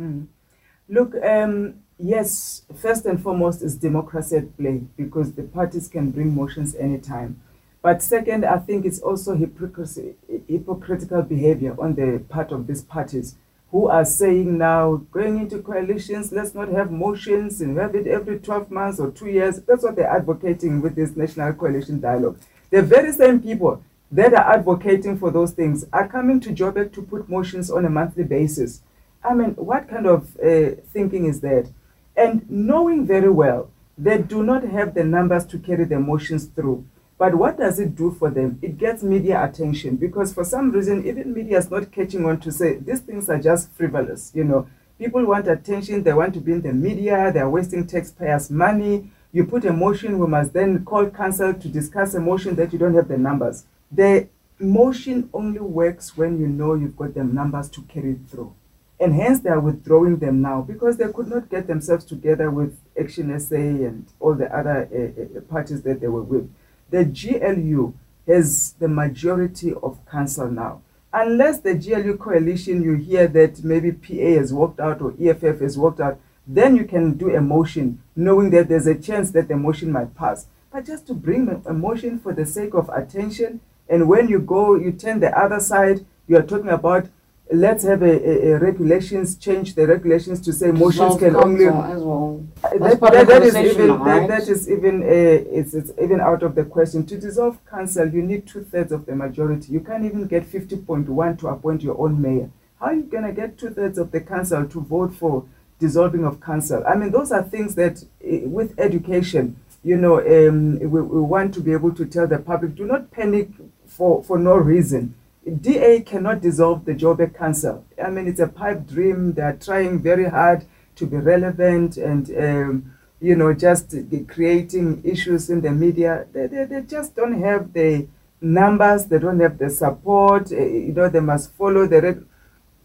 Look, 0.87 1.11
um, 1.35 1.53
yes, 1.99 2.63
first 2.75 3.05
and 3.05 3.21
foremost 3.21 3.61
is 3.61 3.75
democracy 3.75 4.37
at 4.37 4.57
play 4.57 4.81
because 4.95 5.33
the 5.33 5.43
parties 5.43 5.87
can 5.87 6.11
bring 6.11 6.33
motions 6.33 6.75
anytime. 6.75 7.41
But 7.81 8.01
second, 8.01 8.43
I 8.45 8.57
think 8.57 8.85
it's 8.85 8.99
also 8.99 9.35
hypocritical 9.35 11.21
behavior 11.23 11.75
on 11.79 11.95
the 11.95 12.23
part 12.27 12.51
of 12.51 12.67
these 12.67 12.81
parties 12.81 13.35
who 13.71 13.87
are 13.87 14.05
saying 14.05 14.57
now, 14.57 14.95
going 15.11 15.39
into 15.39 15.59
coalitions, 15.59 16.31
let's 16.31 16.55
not 16.55 16.69
have 16.69 16.91
motions 16.91 17.59
and 17.61 17.77
have 17.77 17.95
it 17.95 18.07
every 18.07 18.39
12 18.39 18.71
months 18.71 18.99
or 18.99 19.11
two 19.11 19.27
years. 19.27 19.61
That's 19.61 19.83
what 19.83 19.95
they're 19.95 20.09
advocating 20.09 20.81
with 20.81 20.95
this 20.95 21.15
national 21.15 21.53
coalition 21.53 21.99
dialogue. 21.99 22.39
The 22.69 22.81
very 22.81 23.11
same 23.11 23.41
people 23.41 23.83
that 24.11 24.33
are 24.33 24.53
advocating 24.53 25.17
for 25.17 25.31
those 25.31 25.51
things 25.51 25.85
are 25.91 26.07
coming 26.07 26.39
to 26.41 26.49
Joburg 26.51 26.93
to 26.93 27.01
put 27.01 27.29
motions 27.29 27.69
on 27.69 27.85
a 27.85 27.89
monthly 27.89 28.23
basis. 28.23 28.81
I 29.23 29.33
mean, 29.33 29.51
what 29.51 29.89
kind 29.89 30.07
of 30.07 30.37
uh, 30.37 30.71
thinking 30.93 31.25
is 31.25 31.41
that? 31.41 31.69
And 32.17 32.49
knowing 32.49 33.05
very 33.05 33.29
well 33.29 33.69
they 33.97 34.17
do 34.19 34.43
not 34.43 34.63
have 34.63 34.93
the 34.93 35.03
numbers 35.03 35.45
to 35.45 35.57
carry 35.57 35.85
the 35.85 35.99
motions 35.99 36.45
through. 36.45 36.85
But 37.17 37.33
what 37.33 37.57
does 37.57 37.79
it 37.79 37.95
do 37.95 38.11
for 38.11 38.29
them? 38.29 38.59
It 38.61 38.77
gets 38.77 39.01
media 39.01 39.43
attention 39.43 39.95
because 39.95 40.33
for 40.33 40.43
some 40.43 40.71
reason, 40.71 41.07
even 41.07 41.33
media 41.33 41.57
is 41.57 41.71
not 41.71 41.91
catching 41.91 42.25
on 42.25 42.39
to 42.41 42.51
say 42.51 42.75
these 42.75 42.99
things 42.99 43.27
are 43.27 43.39
just 43.39 43.71
frivolous. 43.71 44.31
You 44.35 44.43
know, 44.43 44.67
people 44.99 45.25
want 45.25 45.47
attention, 45.47 46.03
they 46.03 46.13
want 46.13 46.35
to 46.35 46.39
be 46.39 46.51
in 46.51 46.61
the 46.61 46.73
media, 46.73 47.31
they're 47.33 47.49
wasting 47.49 47.87
taxpayers' 47.87 48.51
money. 48.51 49.09
You 49.31 49.45
put 49.45 49.65
a 49.65 49.73
motion, 49.73 50.19
we 50.19 50.27
must 50.27 50.53
then 50.53 50.85
call 50.85 51.09
council 51.09 51.55
to 51.55 51.67
discuss 51.67 52.13
a 52.13 52.19
motion 52.19 52.55
that 52.55 52.71
you 52.71 52.77
don't 52.77 52.93
have 52.93 53.07
the 53.07 53.17
numbers. 53.17 53.65
The 53.91 54.27
motion 54.59 55.29
only 55.33 55.59
works 55.59 56.15
when 56.15 56.39
you 56.39 56.47
know 56.47 56.75
you've 56.75 56.97
got 56.97 57.15
the 57.15 57.23
numbers 57.23 57.67
to 57.69 57.81
carry 57.83 58.19
through. 58.29 58.53
And 58.99 59.13
hence 59.13 59.41
they 59.41 59.49
are 59.49 59.59
withdrawing 59.59 60.17
them 60.17 60.41
now 60.41 60.61
because 60.61 60.97
they 60.97 61.11
could 61.11 61.27
not 61.27 61.49
get 61.49 61.67
themselves 61.67 62.03
together 62.03 62.49
with 62.49 62.79
Action 62.99 63.39
SA 63.39 63.55
and 63.55 64.07
all 64.19 64.33
the 64.33 64.53
other 64.55 64.89
uh, 64.91 65.37
uh, 65.37 65.41
parties 65.41 65.83
that 65.83 66.01
they 66.01 66.07
were 66.07 66.23
with. 66.23 66.51
The 66.89 67.05
GLU 67.05 67.93
has 68.27 68.73
the 68.79 68.87
majority 68.87 69.73
of 69.83 70.03
council 70.09 70.49
now. 70.49 70.81
Unless 71.13 71.59
the 71.59 71.73
GLU 71.73 72.17
coalition, 72.17 72.83
you 72.83 72.95
hear 72.95 73.27
that 73.27 73.63
maybe 73.63 73.91
PA 73.91 74.39
has 74.39 74.51
walked 74.51 74.79
out 74.79 75.01
or 75.01 75.13
EFF 75.19 75.59
has 75.61 75.77
walked 75.77 75.99
out, 75.99 76.19
then 76.45 76.75
you 76.75 76.85
can 76.85 77.13
do 77.13 77.35
a 77.35 77.41
motion 77.41 78.01
knowing 78.15 78.49
that 78.51 78.69
there's 78.69 78.87
a 78.87 78.95
chance 78.95 79.31
that 79.31 79.47
the 79.47 79.55
motion 79.55 79.91
might 79.91 80.15
pass. 80.15 80.47
But 80.71 80.85
just 80.85 81.07
to 81.07 81.13
bring 81.13 81.49
a- 81.65 81.73
motion 81.73 82.19
for 82.19 82.33
the 82.33 82.45
sake 82.45 82.73
of 82.73 82.89
attention, 82.89 83.61
and 83.89 84.07
when 84.07 84.27
you 84.27 84.39
go, 84.39 84.75
you 84.75 84.91
turn 84.91 85.19
the 85.19 85.37
other 85.37 85.59
side, 85.59 86.05
you 86.27 86.37
are 86.37 86.43
talking 86.43 86.69
about 86.69 87.07
let's 87.51 87.83
have 87.83 88.01
a, 88.01 88.05
a, 88.29 88.51
a 88.53 88.59
regulations, 88.59 89.37
change 89.37 89.73
the 89.75 89.87
regulations 89.87 90.41
to 90.41 90.51
say 90.53 90.71
motions 90.71 91.17
can 91.17 91.35
only 91.35 91.65
as 91.65 92.01
well. 92.01 92.45
that, 92.61 92.99
that- 92.99 93.27
that 93.27 93.43
is 93.43 93.55
even 93.55 93.87
now, 93.87 94.03
that, 94.05 94.27
that 94.27 94.47
is 94.49 94.69
even 94.69 95.01
uh, 95.03 95.05
it's, 95.05 95.73
it's 95.73 95.91
even 96.01 96.19
out 96.19 96.43
of 96.43 96.55
the 96.55 96.65
question. 96.65 97.05
To 97.05 97.17
dissolve 97.17 97.57
council, 97.65 98.07
you 98.09 98.21
need 98.21 98.47
two 98.47 98.63
thirds 98.63 98.91
of 98.91 99.05
the 99.05 99.15
majority. 99.15 99.71
You 99.71 99.79
can't 99.79 100.05
even 100.05 100.27
get 100.27 100.45
fifty 100.45 100.75
point 100.75 101.07
one 101.09 101.37
to 101.37 101.47
appoint 101.47 101.83
your 101.83 101.97
own 101.99 102.21
mayor. 102.21 102.49
How 102.79 102.87
are 102.87 102.93
you 102.95 103.03
gonna 103.03 103.31
get 103.33 103.57
two 103.57 103.69
thirds 103.69 103.97
of 103.97 104.11
the 104.11 104.21
council 104.21 104.65
to 104.65 104.81
vote 104.81 105.13
for 105.15 105.45
dissolving 105.79 106.25
of 106.25 106.39
council? 106.41 106.83
I 106.87 106.95
mean, 106.95 107.11
those 107.11 107.31
are 107.31 107.43
things 107.43 107.75
that 107.75 108.03
uh, 108.23 108.47
with 108.49 108.77
education, 108.79 109.55
you 109.83 109.95
know, 109.97 110.19
um, 110.19 110.79
we, 110.79 111.01
we 111.01 111.21
want 111.21 111.53
to 111.53 111.61
be 111.61 111.71
able 111.71 111.93
to 111.95 112.05
tell 112.05 112.27
the 112.27 112.39
public: 112.39 112.75
do 112.75 112.85
not 112.85 113.09
panic 113.11 113.49
for 113.85 114.21
for 114.23 114.37
no 114.37 114.55
reason. 114.57 115.15
DA 115.49 116.01
cannot 116.01 116.41
dissolve 116.41 116.85
the 116.85 116.93
Joburg 116.93 117.35
Council. 117.35 117.85
I 118.03 118.09
mean, 118.09 118.27
it's 118.27 118.39
a 118.39 118.47
pipe 118.47 118.87
dream. 118.87 119.33
They 119.33 119.41
are 119.43 119.53
trying 119.55 119.99
very 120.01 120.25
hard 120.25 120.65
to 120.95 121.05
be 121.05 121.17
relevant 121.17 121.97
and, 121.97 122.29
um, 122.37 122.93
you 123.21 123.35
know, 123.35 123.53
just 123.53 123.95
creating 124.27 125.01
issues 125.03 125.49
in 125.49 125.61
the 125.61 125.71
media. 125.71 126.25
They, 126.33 126.47
they, 126.47 126.65
they 126.65 126.81
just 126.81 127.15
don't 127.15 127.41
have 127.41 127.73
the 127.73 128.07
numbers, 128.41 129.05
they 129.05 129.19
don't 129.19 129.39
have 129.39 129.57
the 129.57 129.69
support. 129.69 130.51
uh, 130.51 130.55
You 130.57 130.93
know, 130.93 131.09
they 131.09 131.19
must 131.21 131.53
follow 131.53 131.87
the. 131.87 132.01
Reg- 132.01 132.25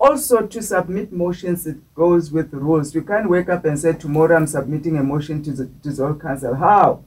also, 0.00 0.46
to 0.46 0.62
submit 0.62 1.12
motions, 1.12 1.66
it 1.66 1.76
goes 1.94 2.32
with 2.32 2.52
rules. 2.52 2.94
You 2.94 3.02
can't 3.02 3.28
wake 3.30 3.48
up 3.48 3.64
and 3.64 3.78
say, 3.78 3.92
Tomorrow 3.92 4.36
I'm 4.36 4.46
submitting 4.48 4.96
a 4.98 5.02
motion 5.02 5.42
to 5.44 5.50
dis- 5.52 5.66
dissolve 5.82 6.20
council. 6.20 6.54
How? 6.56 7.04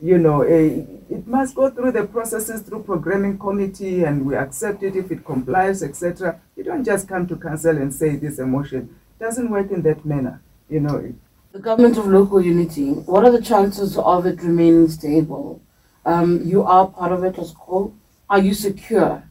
You 0.00 0.18
know, 0.18 0.42
eh, 0.42 0.84
it 1.10 1.26
must 1.26 1.54
go 1.54 1.70
through 1.70 1.92
the 1.92 2.04
processes 2.04 2.62
through 2.62 2.84
programming 2.84 3.38
committee 3.38 4.04
and 4.04 4.24
we 4.24 4.36
accept 4.36 4.82
it 4.82 4.94
if 4.94 5.10
it 5.10 5.24
complies, 5.24 5.82
etc. 5.82 6.40
You 6.56 6.64
don't 6.64 6.84
just 6.84 7.08
come 7.08 7.26
to 7.26 7.36
council 7.36 7.76
and 7.76 7.92
say 7.92 8.16
this 8.16 8.38
emotion. 8.38 8.94
doesn't 9.18 9.50
work 9.50 9.70
in 9.72 9.82
that 9.82 10.04
manner. 10.04 10.40
You 10.68 10.80
know, 10.80 11.12
The 11.52 11.58
government 11.58 11.96
of 11.96 12.06
local 12.06 12.40
unity, 12.40 12.92
what 12.92 13.24
are 13.24 13.32
the 13.32 13.42
chances 13.42 13.96
of 13.96 14.26
it 14.26 14.42
remaining 14.42 14.88
stable? 14.88 15.60
Um, 16.04 16.42
you 16.44 16.62
are 16.62 16.86
part 16.86 17.10
of 17.10 17.24
it 17.24 17.38
as 17.38 17.52
co. 17.52 17.94
Are 18.30 18.38
you 18.38 18.54
secure 18.54 19.24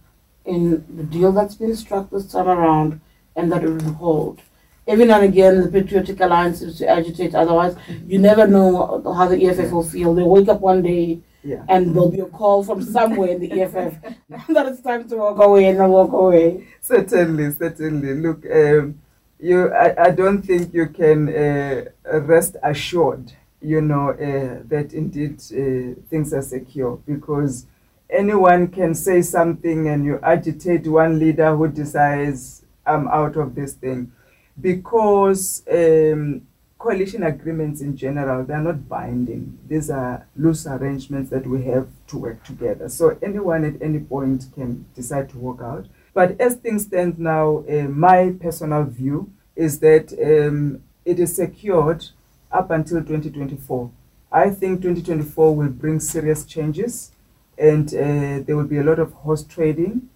in 0.43 0.83
the 0.97 1.03
deal 1.03 1.31
that's 1.31 1.55
been 1.55 1.75
struck 1.75 2.09
this 2.09 2.31
time 2.31 2.47
around 2.47 2.99
and 3.35 3.51
that 3.51 3.63
it 3.63 3.69
will 3.69 3.93
hold? 3.93 4.41
Every 4.87 5.05
now 5.05 5.15
and 5.21 5.25
again 5.33 5.61
the 5.61 5.69
Patriotic 5.69 6.19
Alliance 6.19 6.59
seems 6.59 6.77
to 6.79 6.87
agitate. 6.87 7.35
Otherwise, 7.35 7.75
you 8.07 8.19
never 8.19 8.47
know 8.47 9.01
how 9.15 9.27
the 9.27 9.45
EFF 9.45 9.71
will 9.71 9.83
feel. 9.83 10.13
They 10.13 10.23
wake 10.23 10.47
up 10.49 10.61
one 10.61 10.81
day 10.81 11.19
Yeah. 11.43 11.63
and 11.69 11.93
there'll 11.93 12.11
be 12.11 12.19
a 12.19 12.25
call 12.25 12.63
from 12.63 12.81
somewhere 12.81 13.29
in 13.29 13.39
the 13.39 13.51
EFF 13.61 13.93
that 14.49 14.65
it's 14.67 14.81
time 14.81 15.07
to 15.09 15.15
walk 15.17 15.39
away 15.39 15.65
and 15.65 15.79
they'll 15.79 15.89
walk 15.89 16.11
away. 16.13 16.67
Certainly, 16.81 17.51
certainly. 17.53 18.13
Look, 18.15 18.45
um, 18.51 18.99
you, 19.39 19.71
I, 19.73 20.05
I 20.07 20.11
don't 20.11 20.41
think 20.41 20.73
you 20.73 20.87
can 20.87 21.29
uh, 21.29 21.85
rest 22.21 22.55
assured, 22.63 23.33
you 23.61 23.81
know, 23.81 24.09
uh, 24.11 24.63
that 24.67 24.93
indeed 24.93 25.35
uh, 25.51 25.99
things 26.09 26.33
are 26.33 26.41
secure 26.41 26.99
because 27.05 27.65
anyone 28.09 28.67
can 28.67 28.95
say 28.95 29.21
something 29.21 29.87
and 29.89 30.03
you 30.05 30.19
agitate 30.23 30.87
one 30.87 31.19
leader 31.19 31.55
who 31.55 31.67
decides, 31.67 32.63
I'm 32.85 33.07
out 33.09 33.35
of 33.37 33.53
this 33.53 33.73
thing. 33.73 34.11
Because 34.59 35.63
um, 35.71 36.41
coalition 36.77 37.23
agreements 37.23 37.81
in 37.81 37.95
general, 37.97 38.43
they're 38.43 38.59
not 38.59 38.87
binding. 38.87 39.57
These 39.67 39.89
are 39.89 40.25
loose 40.35 40.65
arrangements 40.65 41.29
that 41.29 41.45
we 41.45 41.63
have 41.65 41.87
to 42.07 42.17
work 42.17 42.43
together. 42.43 42.89
So 42.89 43.17
anyone 43.21 43.65
at 43.65 43.81
any 43.81 43.99
point 43.99 44.45
can 44.53 44.85
decide 44.95 45.29
to 45.29 45.37
walk 45.37 45.61
out. 45.61 45.87
But 46.13 46.39
as 46.39 46.55
things 46.55 46.83
stand 46.83 47.19
now, 47.19 47.63
uh, 47.69 47.87
my 47.89 48.35
personal 48.39 48.83
view 48.83 49.31
is 49.55 49.79
that 49.79 50.13
um, 50.13 50.81
it 51.05 51.19
is 51.19 51.35
secured 51.35 52.05
up 52.51 52.71
until 52.71 52.99
2024. 52.99 53.91
I 54.31 54.49
think 54.49 54.81
2024 54.81 55.55
will 55.55 55.69
bring 55.69 55.99
serious 55.99 56.45
changes 56.45 57.11
and 57.57 57.87
uh, 57.93 58.43
there 58.45 58.55
will 58.55 58.65
be 58.65 58.77
a 58.77 58.83
lot 58.83 58.99
of 58.99 59.13
horse 59.13 59.43
trading 59.43 60.09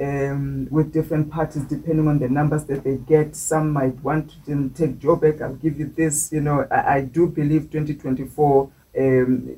um, 0.00 0.68
with 0.70 0.92
different 0.92 1.30
parties 1.30 1.62
depending 1.64 2.08
on 2.08 2.18
the 2.18 2.28
numbers 2.28 2.64
that 2.64 2.84
they 2.84 2.96
get. 2.96 3.34
Some 3.36 3.72
might 3.72 4.02
want 4.02 4.44
to 4.46 4.70
take 4.70 4.98
Joburg, 4.98 5.42
I'll 5.42 5.54
give 5.54 5.78
you 5.78 5.92
this. 5.94 6.32
You 6.32 6.40
know, 6.40 6.66
I, 6.70 6.96
I 6.96 7.00
do 7.02 7.26
believe 7.26 7.70
2024 7.70 8.70
um, 8.98 9.56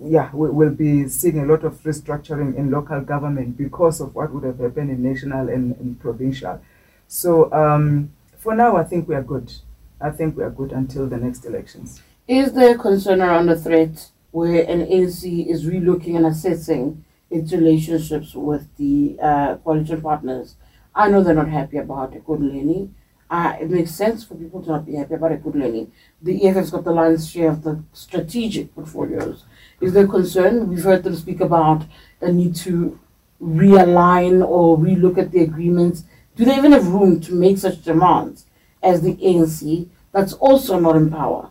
yeah, 0.00 0.30
we 0.32 0.50
will 0.50 0.70
be 0.70 1.08
seeing 1.08 1.40
a 1.40 1.44
lot 1.44 1.64
of 1.64 1.82
restructuring 1.82 2.56
in 2.56 2.70
local 2.70 3.00
government 3.00 3.56
because 3.56 4.00
of 4.00 4.14
what 4.14 4.32
would 4.32 4.44
have 4.44 4.58
happened 4.58 4.90
in 4.90 5.02
national 5.02 5.48
and, 5.48 5.76
and 5.76 5.98
provincial. 6.00 6.60
So 7.08 7.52
um, 7.52 8.12
for 8.38 8.54
now, 8.54 8.76
I 8.76 8.84
think 8.84 9.08
we 9.08 9.14
are 9.14 9.22
good. 9.22 9.52
I 10.00 10.10
think 10.10 10.36
we 10.36 10.44
are 10.44 10.50
good 10.50 10.72
until 10.72 11.06
the 11.06 11.16
next 11.16 11.44
elections. 11.44 12.00
Is 12.28 12.52
there 12.52 12.78
concern 12.78 13.20
around 13.20 13.46
the 13.46 13.58
threat 13.58 14.10
where 14.30 14.62
an 14.62 14.86
ANC 14.86 15.46
is 15.46 15.66
relooking 15.66 16.16
and 16.16 16.26
assessing 16.26 17.04
its 17.32 17.52
relationships 17.52 18.34
with 18.34 18.68
the 18.76 19.16
uh, 19.20 19.56
coalition 19.56 20.00
partners? 20.00 20.56
I 20.94 21.08
know 21.08 21.22
they're 21.22 21.34
not 21.34 21.48
happy 21.48 21.78
about 21.78 22.12
Ekurhuleni. 22.12 22.90
Uh, 23.30 23.56
it 23.58 23.70
makes 23.70 23.92
sense 23.92 24.22
for 24.24 24.34
people 24.34 24.62
to 24.62 24.70
not 24.70 24.84
be 24.84 24.94
happy 24.94 25.14
about 25.14 25.32
Ekurhuleni. 25.32 25.90
The 26.20 26.46
EFF's 26.46 26.70
got 26.70 26.84
the 26.84 26.92
lion's 26.92 27.30
share 27.30 27.48
of 27.48 27.62
the 27.62 27.82
strategic 27.92 28.74
portfolios. 28.74 29.44
Is 29.80 29.94
there 29.94 30.06
concern? 30.06 30.68
We've 30.68 30.84
heard 30.84 31.02
them 31.02 31.16
speak 31.16 31.40
about 31.40 31.84
a 32.20 32.30
need 32.30 32.54
to 32.56 33.00
realign 33.42 34.46
or 34.46 34.76
relook 34.78 35.18
at 35.18 35.32
the 35.32 35.40
agreements. 35.40 36.04
Do 36.36 36.44
they 36.44 36.56
even 36.56 36.72
have 36.72 36.86
room 36.86 37.20
to 37.22 37.34
make 37.34 37.58
such 37.58 37.82
demands 37.82 38.46
as 38.82 39.00
the 39.02 39.16
ANC 39.16 39.88
that's 40.12 40.34
also 40.34 40.78
not 40.78 40.96
in 40.96 41.10
power? 41.10 41.50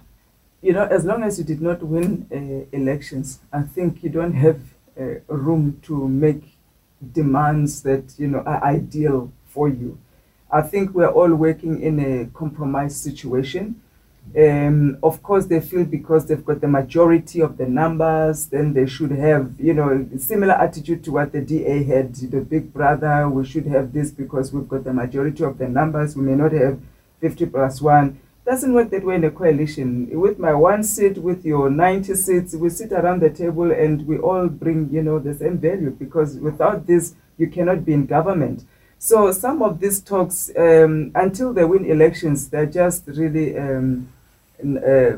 You 0.62 0.74
know, 0.74 0.86
as 0.86 1.04
long 1.06 1.24
as 1.24 1.40
you 1.40 1.44
did 1.44 1.62
not 1.62 1.82
win 1.82 2.28
uh, 2.32 2.76
elections, 2.78 3.40
I 3.52 3.64
think 3.64 4.04
you 4.04 4.10
don't 4.10 4.34
have 4.34 4.60
room 5.28 5.80
to 5.84 6.08
make 6.08 6.58
demands 7.14 7.82
that 7.84 8.14
you 8.18 8.28
know 8.28 8.40
are 8.40 8.64
ideal 8.64 9.32
for 9.48 9.68
you. 9.68 9.98
I 10.52 10.62
think 10.62 10.94
we're 10.94 11.08
all 11.08 11.34
working 11.34 11.82
in 11.82 12.00
a 12.00 12.26
compromise 12.38 12.96
situation. 13.00 13.82
Um, 14.38 14.98
of 15.02 15.24
course, 15.24 15.46
they 15.46 15.60
feel 15.60 15.84
because 15.84 16.26
they've 16.26 16.46
got 16.46 16.62
the 16.62 16.68
majority 16.68 17.42
of 17.42 17.58
the 17.58 17.66
numbers, 17.66 18.48
then 18.48 18.74
they 18.74 18.86
should 18.86 19.12
have, 19.12 19.54
you 19.60 19.74
know, 19.74 20.08
similar 20.18 20.54
attitude 20.54 21.04
to 21.06 21.12
what 21.14 21.32
the 21.32 21.42
DA 21.42 21.84
had, 21.84 22.14
the 22.16 22.40
big 22.42 22.72
brother. 22.72 23.28
We 23.30 23.46
should 23.46 23.66
have 23.66 23.92
this 23.92 24.12
because 24.12 24.54
we've 24.54 24.68
got 24.68 24.84
the 24.84 24.94
majority 24.94 25.44
of 25.44 25.58
the 25.58 25.68
numbers. 25.68 26.16
We 26.16 26.24
may 26.24 26.36
not 26.36 26.52
have 26.52 26.80
50 27.20 27.48
plus 27.48 27.82
one. 27.82 28.20
Doesn't 28.46 28.74
work 28.74 28.90
that 28.90 29.06
way 29.06 29.16
in 29.16 29.24
a 29.24 29.32
coalition. 29.32 30.10
With 30.20 30.40
my 30.40 30.54
one 30.54 30.84
seat, 30.84 31.18
with 31.20 31.46
your 31.46 31.70
90 31.70 32.16
seats, 32.16 32.56
we 32.56 32.70
sit 32.70 32.92
around 32.92 33.22
the 33.22 33.30
table 33.30 33.72
and 33.72 34.06
we 34.08 34.18
all 34.18 34.48
bring, 34.48 34.90
you 34.92 35.04
know, 35.04 35.20
the 35.20 35.36
same 35.36 35.60
value 35.60 35.92
because 35.92 36.38
without 36.38 36.88
this, 36.88 37.14
you 37.38 37.48
cannot 37.48 37.86
be 37.86 37.94
in 37.94 38.08
government. 38.08 38.66
So 38.98 39.32
some 39.32 39.62
of 39.62 39.80
these 39.80 40.02
talks, 40.02 40.52
um, 40.58 41.12
until 41.14 41.54
they 41.54 41.66
win 41.66 41.86
elections, 41.86 42.50
they're 42.50 42.66
just 42.66 43.08
really, 43.08 43.58
um, 43.58 44.12
uh, 44.64 45.18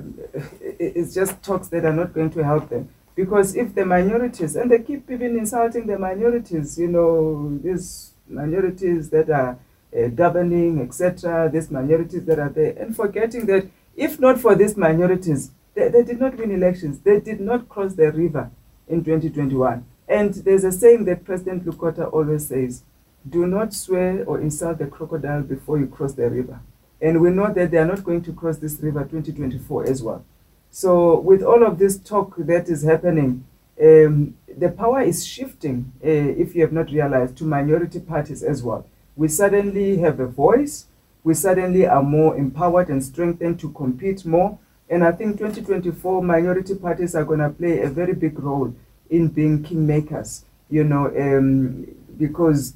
it's 0.79 1.13
just 1.13 1.41
talks 1.43 1.67
that 1.69 1.85
are 1.85 1.93
not 1.93 2.13
going 2.13 2.29
to 2.31 2.43
help 2.43 2.69
them. 2.69 2.89
Because 3.15 3.55
if 3.55 3.75
the 3.75 3.85
minorities, 3.85 4.55
and 4.55 4.71
they 4.71 4.79
keep 4.79 5.09
even 5.09 5.37
insulting 5.37 5.85
the 5.85 5.97
minorities, 5.97 6.77
you 6.77 6.87
know, 6.87 7.57
these 7.61 8.11
minorities 8.27 9.09
that 9.09 9.29
are 9.29 9.57
uh, 9.95 10.07
governing, 10.07 10.81
etc., 10.81 11.49
these 11.51 11.69
minorities 11.69 12.25
that 12.25 12.39
are 12.39 12.49
there, 12.49 12.73
and 12.77 12.95
forgetting 12.95 13.45
that 13.45 13.67
if 13.95 14.19
not 14.19 14.39
for 14.39 14.55
these 14.55 14.75
minorities, 14.75 15.51
they, 15.75 15.89
they 15.89 16.03
did 16.03 16.19
not 16.19 16.37
win 16.37 16.51
elections. 16.51 16.99
They 16.99 17.19
did 17.19 17.39
not 17.39 17.69
cross 17.69 17.93
the 17.93 18.11
river 18.11 18.51
in 18.87 19.03
2021. 19.03 19.85
And 20.07 20.33
there's 20.33 20.63
a 20.63 20.71
saying 20.71 21.05
that 21.05 21.23
President 21.23 21.65
Lekota 21.65 22.11
always 22.11 22.47
says, 22.47 22.83
do 23.27 23.47
not 23.47 23.73
swear 23.73 24.23
or 24.25 24.39
insult 24.41 24.79
the 24.79 24.87
crocodile 24.87 25.41
before 25.41 25.79
you 25.79 25.87
cross 25.87 26.13
the 26.13 26.29
river. 26.29 26.59
And 27.01 27.21
we 27.21 27.29
know 27.29 27.51
that 27.53 27.71
they 27.71 27.77
are 27.77 27.85
not 27.85 28.03
going 28.03 28.21
to 28.23 28.33
cross 28.33 28.57
this 28.57 28.79
river 28.81 29.03
2024 29.03 29.85
as 29.85 30.03
well. 30.03 30.25
So, 30.71 31.19
with 31.19 31.43
all 31.43 31.63
of 31.63 31.77
this 31.77 31.97
talk 31.97 32.35
that 32.37 32.67
is 32.67 32.83
happening, 32.83 33.45
um, 33.81 34.35
the 34.47 34.69
power 34.69 35.01
is 35.01 35.25
shifting, 35.25 35.91
uh, 36.03 36.07
if 36.07 36.55
you 36.55 36.61
have 36.61 36.73
not 36.73 36.91
realized, 36.91 37.37
to 37.37 37.43
minority 37.43 37.99
parties 37.99 38.43
as 38.43 38.63
well. 38.63 38.85
We 39.15 39.27
suddenly 39.27 39.97
have 39.97 40.19
a 40.19 40.27
voice, 40.27 40.87
we 41.23 41.33
suddenly 41.33 41.85
are 41.85 42.03
more 42.03 42.35
empowered 42.35 42.89
and 42.89 43.03
strengthened 43.03 43.59
to 43.61 43.71
compete 43.71 44.25
more. 44.25 44.57
And 44.89 45.03
I 45.03 45.11
think 45.11 45.37
2024 45.37 46.21
minority 46.21 46.75
parties 46.75 47.15
are 47.15 47.23
going 47.23 47.39
to 47.39 47.49
play 47.49 47.81
a 47.81 47.89
very 47.89 48.13
big 48.13 48.37
role 48.39 48.73
in 49.09 49.29
being 49.29 49.63
kingmakers, 49.63 50.43
you 50.69 50.83
know, 50.83 51.07
um, 51.17 51.87
because 52.17 52.73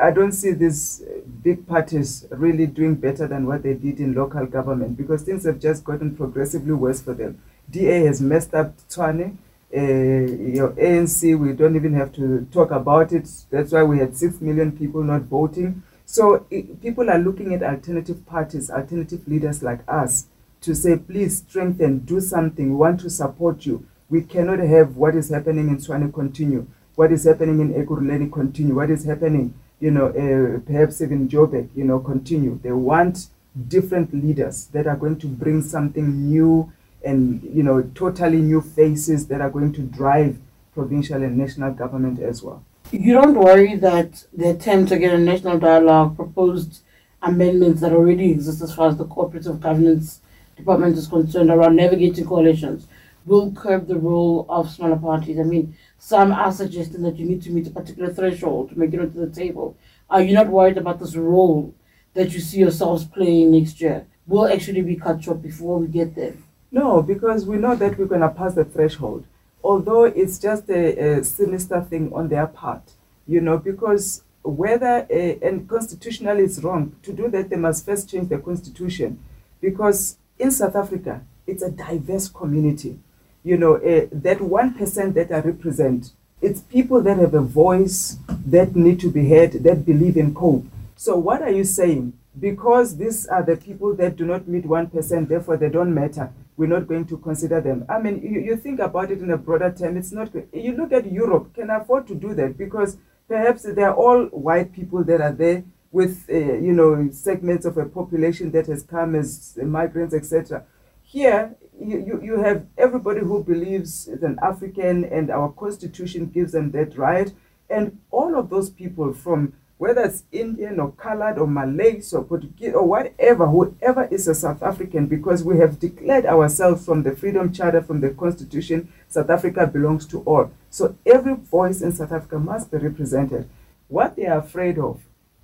I 0.00 0.10
don't 0.10 0.32
see 0.32 0.52
these 0.52 1.02
big 1.42 1.66
parties 1.66 2.26
really 2.30 2.66
doing 2.66 2.94
better 2.94 3.26
than 3.26 3.46
what 3.46 3.62
they 3.62 3.74
did 3.74 4.00
in 4.00 4.14
local 4.14 4.46
government 4.46 4.96
because 4.96 5.22
things 5.22 5.44
have 5.44 5.60
just 5.60 5.84
gotten 5.84 6.16
progressively 6.16 6.72
worse 6.72 7.02
for 7.02 7.14
them. 7.14 7.40
DA 7.70 8.04
has 8.06 8.20
messed 8.20 8.54
up 8.54 8.76
Tshwane. 8.88 9.36
Uh, 9.74 9.80
your 9.80 10.72
ANC, 10.72 11.38
we 11.38 11.52
don't 11.52 11.76
even 11.76 11.94
have 11.94 12.12
to 12.12 12.46
talk 12.52 12.70
about 12.70 13.12
it. 13.12 13.28
That's 13.50 13.72
why 13.72 13.82
we 13.82 13.98
had 13.98 14.16
6 14.16 14.40
million 14.40 14.72
people 14.72 15.02
not 15.02 15.22
voting. 15.22 15.82
So 16.04 16.46
it, 16.50 16.82
people 16.82 17.08
are 17.08 17.18
looking 17.18 17.54
at 17.54 17.62
alternative 17.62 18.26
parties, 18.26 18.70
alternative 18.70 19.26
leaders 19.26 19.62
like 19.62 19.80
us 19.88 20.26
to 20.60 20.74
say, 20.74 20.96
please 20.96 21.38
strengthen, 21.38 22.00
do 22.00 22.20
something. 22.20 22.68
We 22.70 22.76
want 22.76 23.00
to 23.00 23.10
support 23.10 23.64
you. 23.64 23.86
We 24.10 24.22
cannot 24.22 24.58
have 24.58 24.96
what 24.96 25.14
is 25.14 25.30
happening 25.30 25.68
in 25.68 25.78
Tshwane 25.78 26.12
continue. 26.12 26.66
What 26.94 27.10
is 27.10 27.24
happening 27.24 27.60
in 27.60 27.72
Ekurhuleni 27.72 28.30
continue. 28.30 28.74
What 28.74 28.90
is 28.90 29.04
happening 29.04 29.54
you 29.82 29.90
know, 29.90 30.06
uh, 30.06 30.60
perhaps 30.64 31.02
even 31.02 31.28
Joburg, 31.28 31.68
you 31.74 31.82
know, 31.82 31.98
continue. 31.98 32.58
They 32.62 32.70
want 32.70 33.26
different 33.66 34.14
leaders 34.14 34.66
that 34.66 34.86
are 34.86 34.94
going 34.96 35.18
to 35.18 35.26
bring 35.26 35.60
something 35.60 36.30
new 36.30 36.72
and, 37.04 37.42
you 37.42 37.62
know, 37.62 37.82
totally 37.94 38.38
new 38.38 38.60
faces 38.60 39.26
that 39.28 39.40
are 39.40 39.50
going 39.50 39.72
to 39.72 39.82
drive 39.82 40.38
provincial 40.74 41.22
and 41.22 41.36
national 41.36 41.72
government 41.72 42.20
as 42.20 42.42
well. 42.42 42.64
You 42.90 43.14
don't 43.14 43.34
worry 43.34 43.76
that 43.76 44.24
the 44.32 44.50
attempt 44.50 44.90
to 44.90 44.98
get 44.98 45.14
a 45.14 45.18
national 45.18 45.58
dialogue 45.58 46.16
proposed 46.16 46.80
amendments 47.22 47.80
that 47.80 47.92
already 47.92 48.30
exist 48.30 48.62
as 48.62 48.74
far 48.74 48.88
as 48.88 48.96
the 48.96 49.04
cooperative 49.06 49.60
governance 49.60 50.20
department 50.56 50.98
is 50.98 51.06
concerned 51.06 51.50
around 51.50 51.76
navigating 51.76 52.26
coalitions 52.26 52.86
will 53.24 53.52
curb 53.52 53.86
the 53.86 53.98
role 53.98 54.46
of 54.48 54.70
smaller 54.70 54.96
parties. 54.96 55.38
I 55.38 55.44
mean, 55.44 55.76
some 55.98 56.32
are 56.32 56.52
suggesting 56.52 57.02
that 57.02 57.16
you 57.16 57.26
need 57.26 57.42
to 57.42 57.50
meet 57.50 57.68
a 57.68 57.70
particular 57.70 58.12
threshold 58.12 58.70
to 58.70 58.78
make 58.78 58.92
it 58.92 59.00
onto 59.00 59.24
the 59.24 59.32
table. 59.32 59.76
Are 60.10 60.22
you 60.22 60.34
not 60.34 60.48
worried 60.48 60.78
about 60.78 60.98
this 60.98 61.14
role 61.14 61.74
that 62.14 62.32
you 62.32 62.40
see 62.40 62.58
yourselves 62.58 63.04
playing 63.04 63.52
next 63.52 63.80
year? 63.80 64.06
Will 64.26 64.46
actually 64.46 64.82
be 64.82 64.96
cut 64.96 65.22
short 65.22 65.42
before 65.42 65.78
we 65.78 65.86
get 65.86 66.14
there? 66.14 66.34
No, 66.72 67.02
because 67.02 67.46
we 67.46 67.58
know 67.58 67.76
that 67.76 67.98
we're 67.98 68.06
going 68.06 68.22
to 68.22 68.28
pass 68.30 68.54
the 68.54 68.64
threshold. 68.64 69.24
Although 69.62 70.04
it's 70.04 70.38
just 70.38 70.68
a, 70.68 71.18
a 71.18 71.24
sinister 71.24 71.80
thing 71.82 72.12
on 72.12 72.28
their 72.28 72.46
part, 72.46 72.82
you 73.28 73.40
know, 73.40 73.58
because 73.58 74.24
whether, 74.42 75.06
uh, 75.08 75.46
and 75.46 75.68
constitutionally 75.68 76.42
it's 76.42 76.58
wrong, 76.60 76.96
to 77.02 77.12
do 77.12 77.28
that 77.28 77.50
they 77.50 77.56
must 77.56 77.86
first 77.86 78.10
change 78.10 78.28
the 78.28 78.38
constitution. 78.38 79.22
Because 79.60 80.16
in 80.38 80.50
South 80.50 80.74
Africa, 80.74 81.22
it's 81.46 81.62
a 81.62 81.70
diverse 81.70 82.28
community 82.28 82.98
you 83.44 83.56
know, 83.56 83.74
uh, 83.76 84.06
that 84.12 84.38
1% 84.38 85.14
that 85.14 85.32
I 85.32 85.40
represent, 85.40 86.12
it's 86.40 86.60
people 86.60 87.02
that 87.02 87.18
have 87.18 87.34
a 87.34 87.40
voice 87.40 88.16
that 88.46 88.76
need 88.76 89.00
to 89.00 89.10
be 89.10 89.28
heard, 89.28 89.52
that 89.64 89.84
believe 89.84 90.16
in 90.16 90.34
COPE. 90.34 90.64
So, 90.96 91.16
what 91.16 91.42
are 91.42 91.50
you 91.50 91.64
saying? 91.64 92.12
because 92.38 92.96
these 92.96 93.26
are 93.26 93.42
the 93.42 93.56
people 93.56 93.94
that 93.94 94.16
do 94.16 94.24
not 94.24 94.48
meet 94.48 94.64
1%, 94.64 95.28
therefore 95.28 95.56
they 95.56 95.68
don't 95.68 95.94
matter. 95.94 96.30
We're 96.62 96.68
not 96.68 96.86
going 96.86 97.06
to 97.06 97.18
consider 97.18 97.60
them. 97.60 97.84
I 97.88 97.98
mean, 97.98 98.22
you, 98.22 98.38
you 98.38 98.56
think 98.56 98.78
about 98.78 99.10
it 99.10 99.20
in 99.20 99.32
a 99.32 99.36
broader 99.36 99.74
term, 99.76 99.96
it's 99.96 100.12
not 100.12 100.32
good. 100.32 100.48
You 100.52 100.76
look 100.76 100.92
at 100.92 101.10
Europe, 101.10 101.52
can 101.54 101.70
afford 101.70 102.06
to 102.06 102.14
do 102.14 102.34
that 102.34 102.56
because 102.56 102.98
perhaps 103.26 103.64
they're 103.64 103.92
all 103.92 104.26
white 104.26 104.72
people 104.72 105.02
that 105.02 105.20
are 105.20 105.32
there 105.32 105.64
with, 105.90 106.24
uh, 106.30 106.36
you 106.36 106.72
know, 106.72 107.08
segments 107.10 107.66
of 107.66 107.78
a 107.78 107.86
population 107.86 108.52
that 108.52 108.68
has 108.68 108.84
come 108.84 109.16
as 109.16 109.58
migrants, 109.60 110.14
etc. 110.14 110.64
Here, 111.02 111.56
you, 111.80 111.98
you, 111.98 112.22
you 112.22 112.40
have 112.40 112.64
everybody 112.78 113.22
who 113.22 113.42
believes 113.42 114.06
is 114.06 114.22
an 114.22 114.38
African, 114.40 115.04
and 115.06 115.32
our 115.32 115.50
constitution 115.50 116.26
gives 116.26 116.52
them 116.52 116.70
that 116.70 116.96
right. 116.96 117.32
And 117.68 117.98
all 118.12 118.38
of 118.38 118.50
those 118.50 118.70
people 118.70 119.12
from 119.12 119.54
whether 119.82 120.02
it's 120.02 120.22
Indian 120.30 120.78
or 120.78 120.92
colored 120.92 121.38
or 121.38 121.46
Malays 121.48 122.14
or 122.14 122.22
Portuguese 122.22 122.72
or 122.72 122.86
whatever, 122.86 123.48
whoever 123.48 124.04
is 124.12 124.28
a 124.28 124.34
South 124.34 124.62
African, 124.62 125.08
because 125.08 125.42
we 125.42 125.58
have 125.58 125.80
declared 125.80 126.24
ourselves 126.24 126.84
from 126.84 127.02
the 127.02 127.16
Freedom 127.16 127.52
Charter, 127.52 127.82
from 127.82 128.00
the 128.00 128.10
Constitution, 128.10 128.92
South 129.08 129.28
Africa 129.28 129.66
belongs 129.66 130.06
to 130.06 130.20
all. 130.20 130.52
So 130.70 130.94
every 131.04 131.34
voice 131.34 131.82
in 131.82 131.90
South 131.90 132.12
Africa 132.12 132.38
must 132.38 132.70
be 132.70 132.76
represented. 132.76 133.48
What 133.88 134.14
they 134.14 134.26
are 134.26 134.38
afraid 134.38 134.78
of 134.78 135.00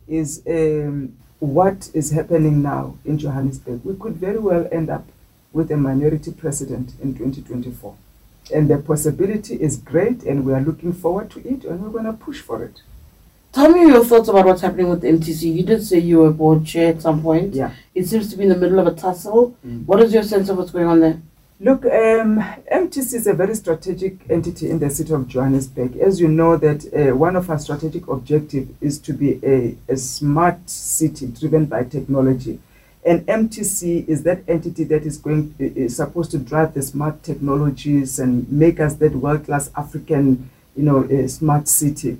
is 0.06 0.40
um, 0.46 1.16
what 1.40 1.90
is 1.92 2.12
happening 2.12 2.62
now 2.62 2.96
in 3.04 3.18
Johannesburg. 3.18 3.84
We 3.84 3.96
could 3.96 4.18
very 4.18 4.38
well 4.38 4.68
end 4.70 4.88
up 4.88 5.08
with 5.52 5.72
a 5.72 5.76
minority 5.76 6.30
president 6.30 6.92
in 7.02 7.12
2024. 7.12 7.96
And 8.54 8.70
the 8.70 8.78
possibility 8.78 9.56
is 9.56 9.78
great, 9.78 10.22
and 10.22 10.44
we 10.44 10.52
are 10.52 10.60
looking 10.60 10.92
forward 10.92 11.28
to 11.32 11.40
it, 11.40 11.64
and 11.64 11.82
we're 11.82 11.90
going 11.90 12.04
to 12.04 12.12
push 12.12 12.40
for 12.40 12.62
it. 12.62 12.82
Tell 13.52 13.70
me 13.70 13.80
your 13.86 14.04
thoughts 14.04 14.28
about 14.28 14.44
what's 14.44 14.60
happening 14.60 14.88
with 14.88 15.02
MTC. 15.02 15.54
You 15.54 15.62
did 15.62 15.84
say 15.84 15.98
you 15.98 16.18
were 16.18 16.30
board 16.30 16.66
chair 16.66 16.94
at 16.94 17.02
some 17.02 17.22
point. 17.22 17.54
Yeah. 17.54 17.72
It 17.94 18.06
seems 18.06 18.30
to 18.30 18.36
be 18.36 18.42
in 18.42 18.50
the 18.50 18.56
middle 18.56 18.78
of 18.78 18.86
a 18.86 18.94
tussle. 18.94 19.56
Mm. 19.66 19.86
What 19.86 20.00
is 20.00 20.12
your 20.12 20.22
sense 20.22 20.48
of 20.48 20.58
what's 20.58 20.70
going 20.70 20.86
on 20.86 21.00
there? 21.00 21.20
Look, 21.60 21.84
um, 21.86 22.38
MTC 22.72 23.14
is 23.14 23.26
a 23.26 23.32
very 23.34 23.56
strategic 23.56 24.30
entity 24.30 24.70
in 24.70 24.78
the 24.78 24.90
city 24.90 25.12
of 25.12 25.26
Johannesburg. 25.26 25.96
As 25.96 26.20
you 26.20 26.28
know, 26.28 26.56
that 26.56 26.84
uh, 26.94 27.16
one 27.16 27.34
of 27.34 27.50
our 27.50 27.58
strategic 27.58 28.06
objectives 28.06 28.70
is 28.80 28.98
to 29.00 29.12
be 29.12 29.40
a, 29.42 29.76
a 29.88 29.96
smart 29.96 30.70
city 30.70 31.26
driven 31.26 31.66
by 31.66 31.82
technology. 31.82 32.60
And 33.04 33.26
MTC 33.26 34.06
is 34.06 34.22
that 34.22 34.44
entity 34.46 34.84
that 34.84 35.04
is 35.04 35.16
going 35.18 35.54
is 35.58 35.96
supposed 35.96 36.30
to 36.32 36.38
drive 36.38 36.74
the 36.74 36.82
smart 36.82 37.24
technologies 37.24 38.20
and 38.20 38.48
make 38.52 38.78
us 38.78 38.94
that 38.96 39.16
world 39.16 39.46
class 39.46 39.70
African, 39.76 40.50
you 40.76 40.84
know, 40.84 41.04
uh, 41.04 41.26
smart 41.26 41.66
city. 41.66 42.18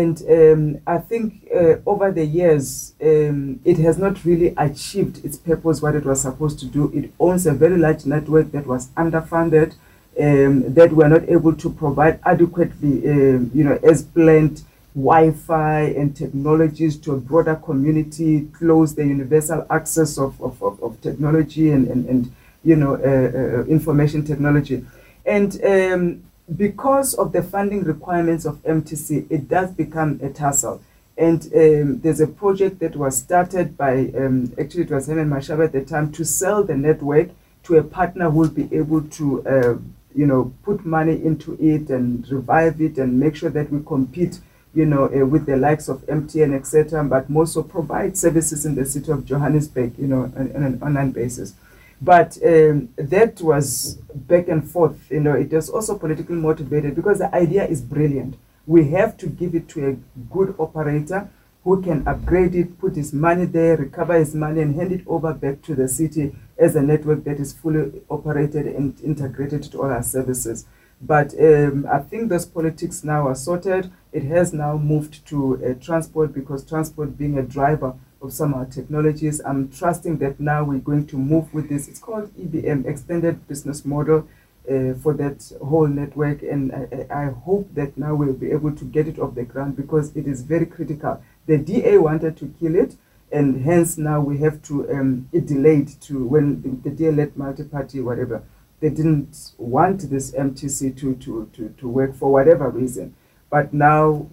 And 0.00 0.16
um, 0.38 0.80
I 0.86 0.98
think 1.10 1.24
uh, 1.54 1.74
over 1.84 2.10
the 2.10 2.24
years, 2.24 2.94
um, 3.02 3.60
it 3.62 3.76
has 3.86 3.98
not 3.98 4.24
really 4.24 4.54
achieved 4.56 5.22
its 5.22 5.36
purpose, 5.36 5.82
what 5.82 5.94
it 5.94 6.06
was 6.06 6.22
supposed 6.22 6.58
to 6.60 6.66
do. 6.66 6.90
It 6.94 7.12
owns 7.20 7.46
a 7.46 7.52
very 7.52 7.76
large 7.76 8.06
network 8.06 8.52
that 8.52 8.66
was 8.66 8.88
underfunded, 9.04 9.74
um, 10.18 10.72
that 10.72 10.90
were 10.98 11.10
not 11.10 11.28
able 11.28 11.54
to 11.54 11.68
provide 11.82 12.20
adequately, 12.24 12.94
um, 13.10 13.50
you 13.52 13.64
know, 13.64 13.78
as 13.82 14.02
planned 14.02 14.62
Wi-Fi 14.94 15.80
and 16.00 16.16
technologies 16.16 16.96
to 17.04 17.12
a 17.12 17.20
broader 17.30 17.56
community, 17.56 18.48
close 18.58 18.94
the 18.94 19.06
universal 19.06 19.66
access 19.68 20.16
of, 20.16 20.40
of, 20.40 20.62
of, 20.62 20.82
of 20.82 21.00
technology 21.02 21.70
and, 21.70 21.88
and, 21.88 22.08
and, 22.08 22.32
you 22.64 22.76
know, 22.76 22.94
uh, 22.94 23.60
uh, 23.60 23.64
information 23.66 24.24
technology. 24.24 24.86
And 25.26 25.50
um, 25.64 26.22
because 26.56 27.14
of 27.14 27.32
the 27.32 27.42
funding 27.42 27.84
requirements 27.84 28.44
of 28.44 28.62
MTC, 28.62 29.30
it 29.30 29.48
does 29.48 29.70
become 29.70 30.20
a 30.22 30.28
tussle. 30.28 30.82
And 31.16 31.42
um, 31.54 32.00
there's 32.00 32.20
a 32.20 32.26
project 32.26 32.80
that 32.80 32.96
was 32.96 33.16
started 33.16 33.76
by, 33.76 34.10
um, 34.16 34.52
actually, 34.58 34.84
it 34.84 34.90
was 34.90 35.06
Herman 35.06 35.28
Mashaba 35.30 35.66
at 35.66 35.72
the 35.72 35.84
time, 35.84 36.10
to 36.12 36.24
sell 36.24 36.64
the 36.64 36.76
network 36.76 37.30
to 37.64 37.76
a 37.76 37.84
partner 37.84 38.30
who 38.30 38.38
will 38.38 38.48
be 38.48 38.68
able 38.74 39.02
to, 39.02 39.46
uh, 39.46 39.78
you 40.14 40.26
know, 40.26 40.52
put 40.64 40.84
money 40.84 41.22
into 41.24 41.56
it 41.60 41.90
and 41.90 42.28
revive 42.28 42.80
it 42.80 42.98
and 42.98 43.20
make 43.20 43.36
sure 43.36 43.50
that 43.50 43.70
we 43.70 43.82
compete, 43.84 44.40
you 44.74 44.86
know, 44.86 45.04
uh, 45.04 45.24
with 45.24 45.46
the 45.46 45.56
likes 45.56 45.88
of 45.88 46.00
MTN, 46.06 46.54
etc., 46.54 47.04
but 47.04 47.30
more 47.30 47.46
so 47.46 47.62
provide 47.62 48.16
services 48.16 48.66
in 48.66 48.74
the 48.74 48.84
city 48.84 49.12
of 49.12 49.24
Johannesburg, 49.24 49.96
you 49.98 50.06
know, 50.06 50.22
on, 50.36 50.52
on 50.56 50.62
an 50.64 50.82
online 50.82 51.12
basis. 51.12 51.54
But 52.02 52.36
um, 52.44 52.88
that 52.96 53.40
was 53.40 53.94
back 54.12 54.48
and 54.48 54.68
forth. 54.68 54.98
You 55.08 55.20
know, 55.20 55.34
it 55.34 55.52
was 55.52 55.70
also 55.70 55.96
politically 55.96 56.34
motivated 56.34 56.96
because 56.96 57.20
the 57.20 57.32
idea 57.32 57.64
is 57.64 57.80
brilliant. 57.80 58.36
We 58.66 58.90
have 58.90 59.16
to 59.18 59.28
give 59.28 59.54
it 59.54 59.68
to 59.70 59.88
a 59.88 59.92
good 60.34 60.56
operator 60.58 61.30
who 61.62 61.80
can 61.80 62.06
upgrade 62.08 62.56
it, 62.56 62.76
put 62.80 62.96
his 62.96 63.12
money 63.12 63.44
there, 63.44 63.76
recover 63.76 64.14
his 64.14 64.34
money, 64.34 64.62
and 64.62 64.74
hand 64.74 64.90
it 64.90 65.06
over 65.06 65.32
back 65.32 65.62
to 65.62 65.76
the 65.76 65.86
city 65.86 66.34
as 66.58 66.74
a 66.74 66.82
network 66.82 67.22
that 67.22 67.38
is 67.38 67.52
fully 67.52 68.02
operated 68.10 68.66
and 68.66 69.00
integrated 69.02 69.62
to 69.62 69.78
all 69.78 69.90
our 69.90 70.02
services. 70.02 70.66
But 71.00 71.34
um, 71.40 71.86
I 71.90 72.00
think 72.00 72.28
those 72.28 72.46
politics 72.46 73.04
now 73.04 73.28
are 73.28 73.36
sorted. 73.36 73.92
It 74.12 74.24
has 74.24 74.52
now 74.52 74.76
moved 74.76 75.24
to 75.26 75.64
uh, 75.64 75.74
transport 75.84 76.32
because 76.32 76.64
transport 76.64 77.16
being 77.16 77.38
a 77.38 77.42
driver 77.42 77.94
of 78.22 78.32
some 78.32 78.54
of 78.54 78.60
our 78.60 78.66
technologies. 78.66 79.40
I'm 79.44 79.68
trusting 79.70 80.18
that 80.18 80.38
now 80.38 80.64
we're 80.64 80.78
going 80.78 81.06
to 81.08 81.16
move 81.16 81.52
with 81.52 81.68
this. 81.68 81.88
It's 81.88 81.98
called 81.98 82.32
EBM, 82.36 82.86
Extended 82.86 83.46
Business 83.48 83.84
Model, 83.84 84.28
uh, 84.70 84.94
for 84.94 85.12
that 85.14 85.52
whole 85.60 85.88
network. 85.88 86.42
And 86.42 86.72
I, 86.72 87.24
I 87.24 87.24
hope 87.30 87.74
that 87.74 87.98
now 87.98 88.14
we'll 88.14 88.32
be 88.32 88.52
able 88.52 88.72
to 88.76 88.84
get 88.84 89.08
it 89.08 89.18
off 89.18 89.34
the 89.34 89.42
ground 89.42 89.76
because 89.76 90.14
it 90.16 90.26
is 90.26 90.42
very 90.42 90.66
critical. 90.66 91.22
The 91.46 91.58
DA 91.58 91.98
wanted 91.98 92.36
to 92.38 92.54
kill 92.60 92.76
it, 92.76 92.96
and 93.32 93.64
hence 93.64 93.98
now 93.98 94.20
we 94.20 94.38
have 94.38 94.62
to, 94.62 94.88
um, 94.92 95.28
it 95.32 95.46
delayed 95.46 95.88
to 96.02 96.24
when 96.24 96.62
the, 96.62 96.90
the 96.90 96.94
DA 96.94 97.10
led 97.10 97.36
multi-party, 97.36 98.00
whatever. 98.00 98.42
They 98.80 98.90
didn't 98.90 99.52
want 99.58 100.10
this 100.10 100.32
MTC 100.32 100.96
to, 100.98 101.14
to, 101.16 101.50
to, 101.52 101.74
to 101.78 101.88
work 101.88 102.14
for 102.14 102.32
whatever 102.32 102.68
reason. 102.68 103.14
But 103.50 103.72
now, 103.72 104.28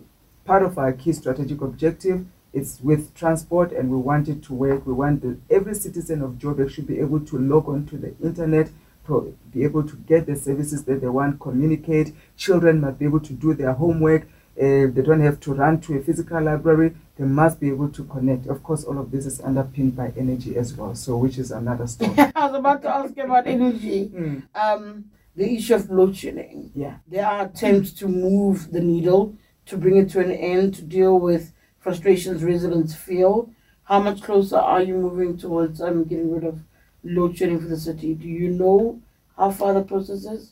part 0.45 0.63
of 0.63 0.77
our 0.77 0.91
key 0.93 1.13
strategic 1.13 1.61
objective 1.61 2.25
it's 2.53 2.79
with 2.81 3.13
transport 3.15 3.71
and 3.71 3.89
we 3.89 3.97
want 3.97 4.27
it 4.27 4.41
to 4.43 4.53
work. 4.53 4.85
We 4.85 4.93
want 4.93 5.21
that 5.21 5.37
every 5.49 5.75
citizen 5.75 6.21
of 6.21 6.31
Joburg 6.33 6.69
should 6.71 6.87
be 6.87 6.99
able 6.99 7.19
to 7.21 7.37
log 7.37 7.69
on 7.69 7.85
to 7.87 7.97
the 7.97 8.13
internet, 8.23 8.69
to 9.07 9.35
be 9.53 9.63
able 9.63 9.83
to 9.87 9.95
get 9.95 10.25
the 10.25 10.35
services 10.35 10.83
that 10.85 11.01
they 11.01 11.07
want, 11.09 11.39
communicate. 11.39 12.13
Children 12.37 12.81
must 12.81 12.99
be 12.99 13.05
able 13.05 13.19
to 13.21 13.33
do 13.33 13.53
their 13.53 13.73
homework. 13.73 14.23
Uh, 14.57 14.91
they 14.91 15.01
don't 15.01 15.21
have 15.21 15.39
to 15.39 15.53
run 15.53 15.79
to 15.79 15.97
a 15.97 16.01
physical 16.01 16.41
library. 16.41 16.93
They 17.17 17.23
must 17.25 17.59
be 17.59 17.69
able 17.69 17.89
to 17.89 18.03
connect. 18.05 18.47
Of 18.47 18.61
course, 18.61 18.83
all 18.83 18.97
of 18.99 19.09
this 19.11 19.25
is 19.25 19.39
underpinned 19.41 19.95
by 19.95 20.11
energy 20.17 20.57
as 20.57 20.73
well, 20.73 20.95
so 20.95 21.17
which 21.17 21.37
is 21.37 21.51
another 21.51 21.87
story. 21.87 22.13
I 22.35 22.45
was 22.47 22.55
about 22.59 22.81
to 22.81 22.89
ask 22.89 23.17
about 23.17 23.47
energy. 23.47 24.09
Mm, 24.13 24.43
Um, 24.55 25.05
the 25.35 25.53
issue 25.55 25.75
of 25.75 25.89
load 25.89 26.17
shedding. 26.17 26.71
yeah. 26.75 26.95
There 27.07 27.25
are 27.25 27.45
attempts 27.45 27.93
to 27.93 28.07
move 28.09 28.71
the 28.71 28.81
needle 28.81 29.35
to 29.67 29.77
bring 29.77 29.95
it 29.97 30.09
to 30.09 30.19
an 30.19 30.31
end 30.31 30.73
to 30.75 30.81
deal 30.81 31.17
with 31.17 31.53
frustrations 31.79 32.43
residents 32.43 32.95
feel. 32.95 33.49
How 33.85 33.99
much 33.99 34.21
closer 34.21 34.57
are 34.57 34.81
you 34.81 34.95
moving 34.95 35.37
towards 35.37 35.81
um, 35.81 36.03
getting 36.03 36.31
rid 36.33 36.43
of 36.43 36.59
load 37.03 37.37
shedding 37.37 37.59
for 37.59 37.67
the 37.67 37.79
city? 37.79 38.13
Do 38.13 38.27
you 38.27 38.49
know 38.49 39.01
how 39.37 39.51
far 39.51 39.73
the 39.73 39.81
process 39.81 40.25
is? 40.25 40.51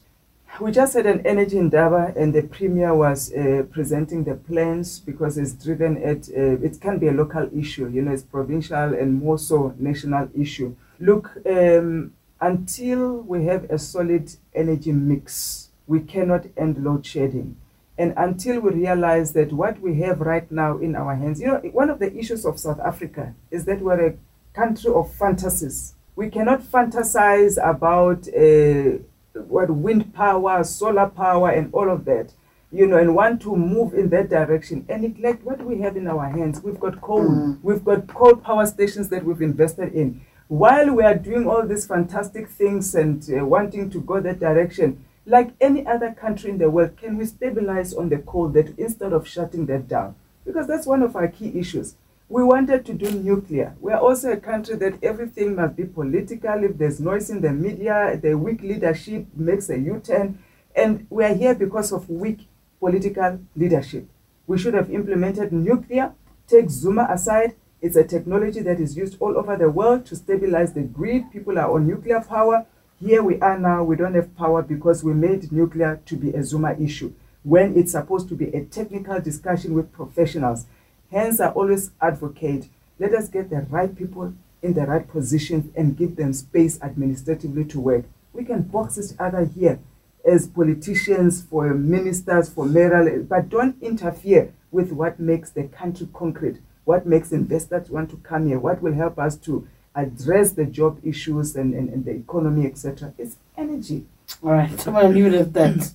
We 0.60 0.72
just 0.72 0.96
had 0.96 1.06
an 1.06 1.26
energy 1.28 1.58
in 1.58 1.72
and 1.74 2.34
the 2.34 2.42
premier 2.42 2.96
was 2.96 3.32
uh, 3.32 3.64
presenting 3.70 4.24
the 4.24 4.34
plans 4.34 5.00
because 5.00 5.38
it's 5.38 5.52
driven 5.52 6.02
at 6.02 6.30
uh, 6.30 6.66
it 6.66 6.82
can 6.82 6.98
be 6.98 7.10
a 7.10 7.12
local 7.12 7.48
issue, 7.56 7.88
you 7.90 8.02
know, 8.02 8.12
it's 8.12 8.24
provincial 8.24 8.96
and 8.96 9.22
more 9.22 9.38
so 9.38 9.76
national 9.78 10.30
issue. 10.36 10.76
Look, 11.00 11.32
um, 11.46 12.14
until 12.42 13.18
we 13.18 13.46
have 13.46 13.66
a 13.66 13.78
solid 13.78 14.36
energy 14.56 14.92
mix, 14.94 15.70
we 15.86 16.00
cannot 16.00 16.46
end 16.58 16.84
load 16.84 17.06
shedding. 17.06 17.58
And 17.98 18.14
until 18.16 18.60
we 18.62 18.72
realize 18.72 19.34
that 19.34 19.52
what 19.52 19.80
we 19.82 20.00
have 20.02 20.22
right 20.22 20.50
now 20.52 20.78
in 20.78 20.96
our 20.96 21.16
hands, 21.16 21.42
you 21.42 21.48
know, 21.48 21.58
one 21.74 21.90
of 21.90 22.00
the 22.00 22.16
issues 22.16 22.46
of 22.46 22.60
South 22.60 22.80
Africa 22.80 23.34
is 23.50 23.66
that 23.66 23.82
we're 23.82 24.08
a 24.10 24.14
country 24.54 24.92
of 24.94 25.12
fantasies. 25.14 25.96
We 26.16 26.30
cannot 26.30 26.62
fantasize 26.62 27.58
about 27.64 28.28
uh, 28.30 29.00
what 29.48 29.70
wind 29.70 30.14
power, 30.14 30.64
solar 30.64 31.08
power, 31.08 31.50
and 31.50 31.74
all 31.74 31.90
of 31.90 32.06
that, 32.06 32.34
you 32.72 32.86
know, 32.88 32.98
and 32.98 33.16
want 33.16 33.42
to 33.44 33.56
move 33.56 33.94
in 33.94 34.10
that 34.10 34.30
direction 34.30 34.86
and 34.90 35.02
neglect 35.04 35.44
what 35.44 35.64
we 35.64 35.80
have 35.82 35.96
in 35.98 36.08
our 36.08 36.28
hands. 36.30 36.62
We've 36.62 36.80
got 36.80 37.02
coal, 37.02 37.24
Mm. 37.28 37.60
we've 37.64 37.84
got 37.84 38.08
coal 38.08 38.36
power 38.36 38.66
stations 38.66 39.10
that 39.10 39.24
we've 39.24 39.42
invested 39.42 39.94
in. 39.94 40.22
While 40.48 40.94
we 40.96 41.04
are 41.04 41.16
doing 41.16 41.48
all 41.48 41.66
these 41.68 41.86
fantastic 41.86 42.48
things 42.50 42.96
and 42.96 43.22
uh, 43.36 43.46
wanting 43.46 43.90
to 43.92 44.00
go 44.02 44.20
that 44.22 44.40
direction, 44.40 45.04
like 45.28 45.52
any 45.60 45.86
other 45.86 46.14
country 46.14 46.50
in 46.50 46.58
the 46.58 46.70
world, 46.70 46.98
can 46.98 47.18
we 47.18 47.26
stabilize 47.26 47.94
on 47.94 48.10
the 48.10 48.18
coal 48.18 48.48
that 48.50 48.80
instead 48.80 49.14
of 49.14 49.28
shutting 49.28 49.66
that 49.68 49.88
down? 49.88 50.16
Because 50.46 50.68
that's 50.68 50.88
one 50.88 51.04
of 51.04 51.16
our 51.16 51.28
key 51.28 51.52
issues. 51.60 51.96
We 52.30 52.44
wanted 52.44 52.86
to 52.86 52.94
do 52.94 53.12
nuclear. 53.12 53.76
We 53.80 53.92
are 53.92 54.00
also 54.00 54.32
a 54.32 54.38
country 54.38 54.76
that 54.78 55.04
everything 55.04 55.56
must 55.56 55.76
be 55.76 55.84
political. 55.84 56.64
If 56.64 56.78
there's 56.78 57.00
noise 57.00 57.30
in 57.30 57.42
the 57.42 57.52
media, 57.52 58.18
the 58.22 58.36
weak 58.36 58.62
leadership 58.62 59.28
makes 59.36 59.70
a 59.70 59.78
U 59.78 60.02
turn. 60.04 60.40
And 60.76 61.06
we 61.10 61.24
are 61.26 61.34
here 61.34 61.56
because 61.56 61.92
of 61.92 62.10
weak 62.10 62.48
political 62.80 63.40
leadership. 63.56 64.08
We 64.46 64.58
should 64.58 64.74
have 64.74 64.90
implemented 64.90 65.52
nuclear, 65.52 66.14
take 66.48 66.70
Zuma 66.70 67.08
aside, 67.10 67.56
It's 67.80 67.96
a 67.96 68.04
technology 68.04 68.62
that 68.62 68.80
is 68.80 68.98
used 68.98 69.18
all 69.20 69.38
over 69.38 69.56
the 69.56 69.70
world 69.70 70.06
to 70.08 70.16
stabilize 70.16 70.74
the 70.74 70.82
grid. 70.82 71.32
People 71.32 71.60
are 71.60 71.72
on 71.72 71.88
nuclear 71.88 72.22
power. 72.22 72.66
Here 73.00 73.22
we 73.22 73.40
are 73.42 73.60
now, 73.60 73.84
we 73.84 73.96
don't 73.96 74.16
have 74.16 74.36
power 74.36 74.64
because 74.64 75.04
we 75.04 75.14
made 75.14 75.52
nuclear 75.52 76.02
to 76.08 76.16
be 76.16 76.32
a 76.32 76.44
Zuma 76.44 76.74
issue 76.80 77.14
when 77.44 77.78
it's 77.78 77.92
supposed 77.92 78.28
to 78.30 78.36
be 78.36 78.48
a 78.48 78.66
technical 78.66 79.22
discussion 79.22 79.76
with 79.76 79.94
professionals. 79.94 80.66
Hence, 81.12 81.40
I 81.40 81.50
always 81.50 81.92
advocate 82.02 82.70
let 83.00 83.14
us 83.14 83.30
get 83.30 83.52
the 83.52 83.62
right 83.70 83.96
people 83.96 84.34
in 84.64 84.74
the 84.74 84.88
right 84.88 85.08
positions 85.08 85.72
and 85.76 85.96
give 85.96 86.16
them 86.16 86.34
space 86.34 86.82
administratively 86.82 87.66
to 87.66 87.80
work. 87.80 88.06
We 88.34 88.44
can 88.44 88.64
box 88.64 88.98
each 88.98 89.16
other 89.20 89.46
here 89.46 89.80
as 90.26 90.48
politicians, 90.48 91.44
for 91.44 91.76
ministers, 91.76 92.50
for 92.50 92.66
mayoral, 92.66 93.24
but 93.24 93.50
don't 93.50 93.82
interfere 93.82 94.52
with 94.72 94.92
what 94.92 95.20
makes 95.20 95.52
the 95.52 95.66
country 95.66 96.10
concrete, 96.12 96.58
what 96.86 97.06
makes 97.06 97.32
investors 97.32 97.92
want 97.92 98.10
to 98.10 98.18
come 98.18 98.48
here, 98.48 98.58
what 98.58 98.82
will 98.82 98.94
help 98.94 99.20
us 99.20 99.38
to 99.38 99.68
address 99.98 100.52
the 100.52 100.66
job 100.66 101.00
issues 101.04 101.56
and, 101.56 101.74
and, 101.74 101.90
and 101.90 102.06
the 102.06 102.12
economy, 102.12 102.68
etc. 102.68 103.14
It's 103.18 103.36
energy. 103.58 104.06
All 104.44 104.52
right, 104.52 104.88
leave 105.10 105.26
it 105.26 105.34
at 105.34 105.54
that. 105.54 105.92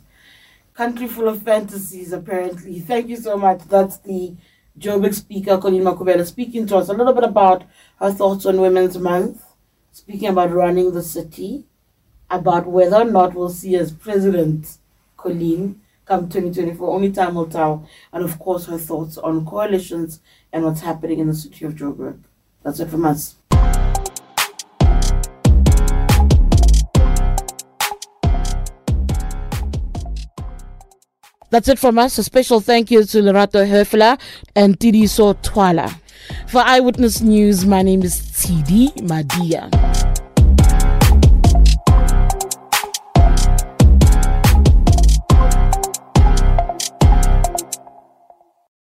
Country 0.74 1.07
full 1.07 1.28
of 1.28 1.42
fantasies, 1.42 2.12
apparently. 2.12 2.80
Thank 2.80 3.09
you 3.09 3.16
so 3.16 3.36
much. 3.36 3.61
That's 3.68 3.98
the 3.98 4.34
Joburg 4.78 5.14
speaker, 5.14 5.59
Colleen 5.59 5.82
Makhubele, 5.84 6.26
speaking 6.26 6.66
to 6.66 6.76
us 6.78 6.88
a 6.88 6.94
little 6.94 7.12
bit 7.12 7.24
about 7.24 7.64
her 8.00 8.11
thoughts 8.11 8.44
on 8.46 8.61
Women's 8.61 8.98
Month, 8.98 9.44
speaking 9.92 10.30
about 10.30 10.50
running 10.50 10.92
the 10.92 11.03
city, 11.03 11.66
about 12.30 12.66
whether 12.66 12.96
or 12.96 13.05
not 13.05 13.34
we'll 13.34 13.50
see 13.50 13.76
as 13.76 13.92
President 13.92 14.78
Colleen 15.16 15.80
come 16.07 16.28
2024. 16.28 16.90
Only 16.90 17.12
time 17.12 17.34
will 17.34 17.46
tell. 17.46 17.86
And 18.12 18.24
of 18.24 18.38
course, 18.38 18.66
her 18.66 18.78
thoughts 18.78 19.18
on 19.18 19.46
coalitions 19.46 20.20
and 20.53 20.64
what's 20.64 20.80
happening 20.80 21.20
in 21.20 21.28
the 21.28 21.34
city 21.34 21.66
of 21.66 21.74
Joburg. 21.74 22.18
That's 22.64 22.80
it 22.80 22.88
from 22.88 23.05
us. 23.05 23.36
That's 31.53 31.68
it 31.68 31.78
from 31.78 31.98
us. 31.98 32.16
A 32.16 32.24
special 32.24 32.62
thank 32.62 32.90
you 32.90 33.05
to 33.05 33.18
Lerato 33.18 33.68
Herfler 33.68 34.18
and 34.57 34.78
Tidiso 34.78 35.34
Twala. 35.42 36.00
For 36.48 36.62
Eyewitness 36.62 37.20
News, 37.20 37.66
my 37.66 37.82
name 37.82 38.03
is 38.03 38.22
Tshidi 38.22 38.88
Madia. 39.03 39.68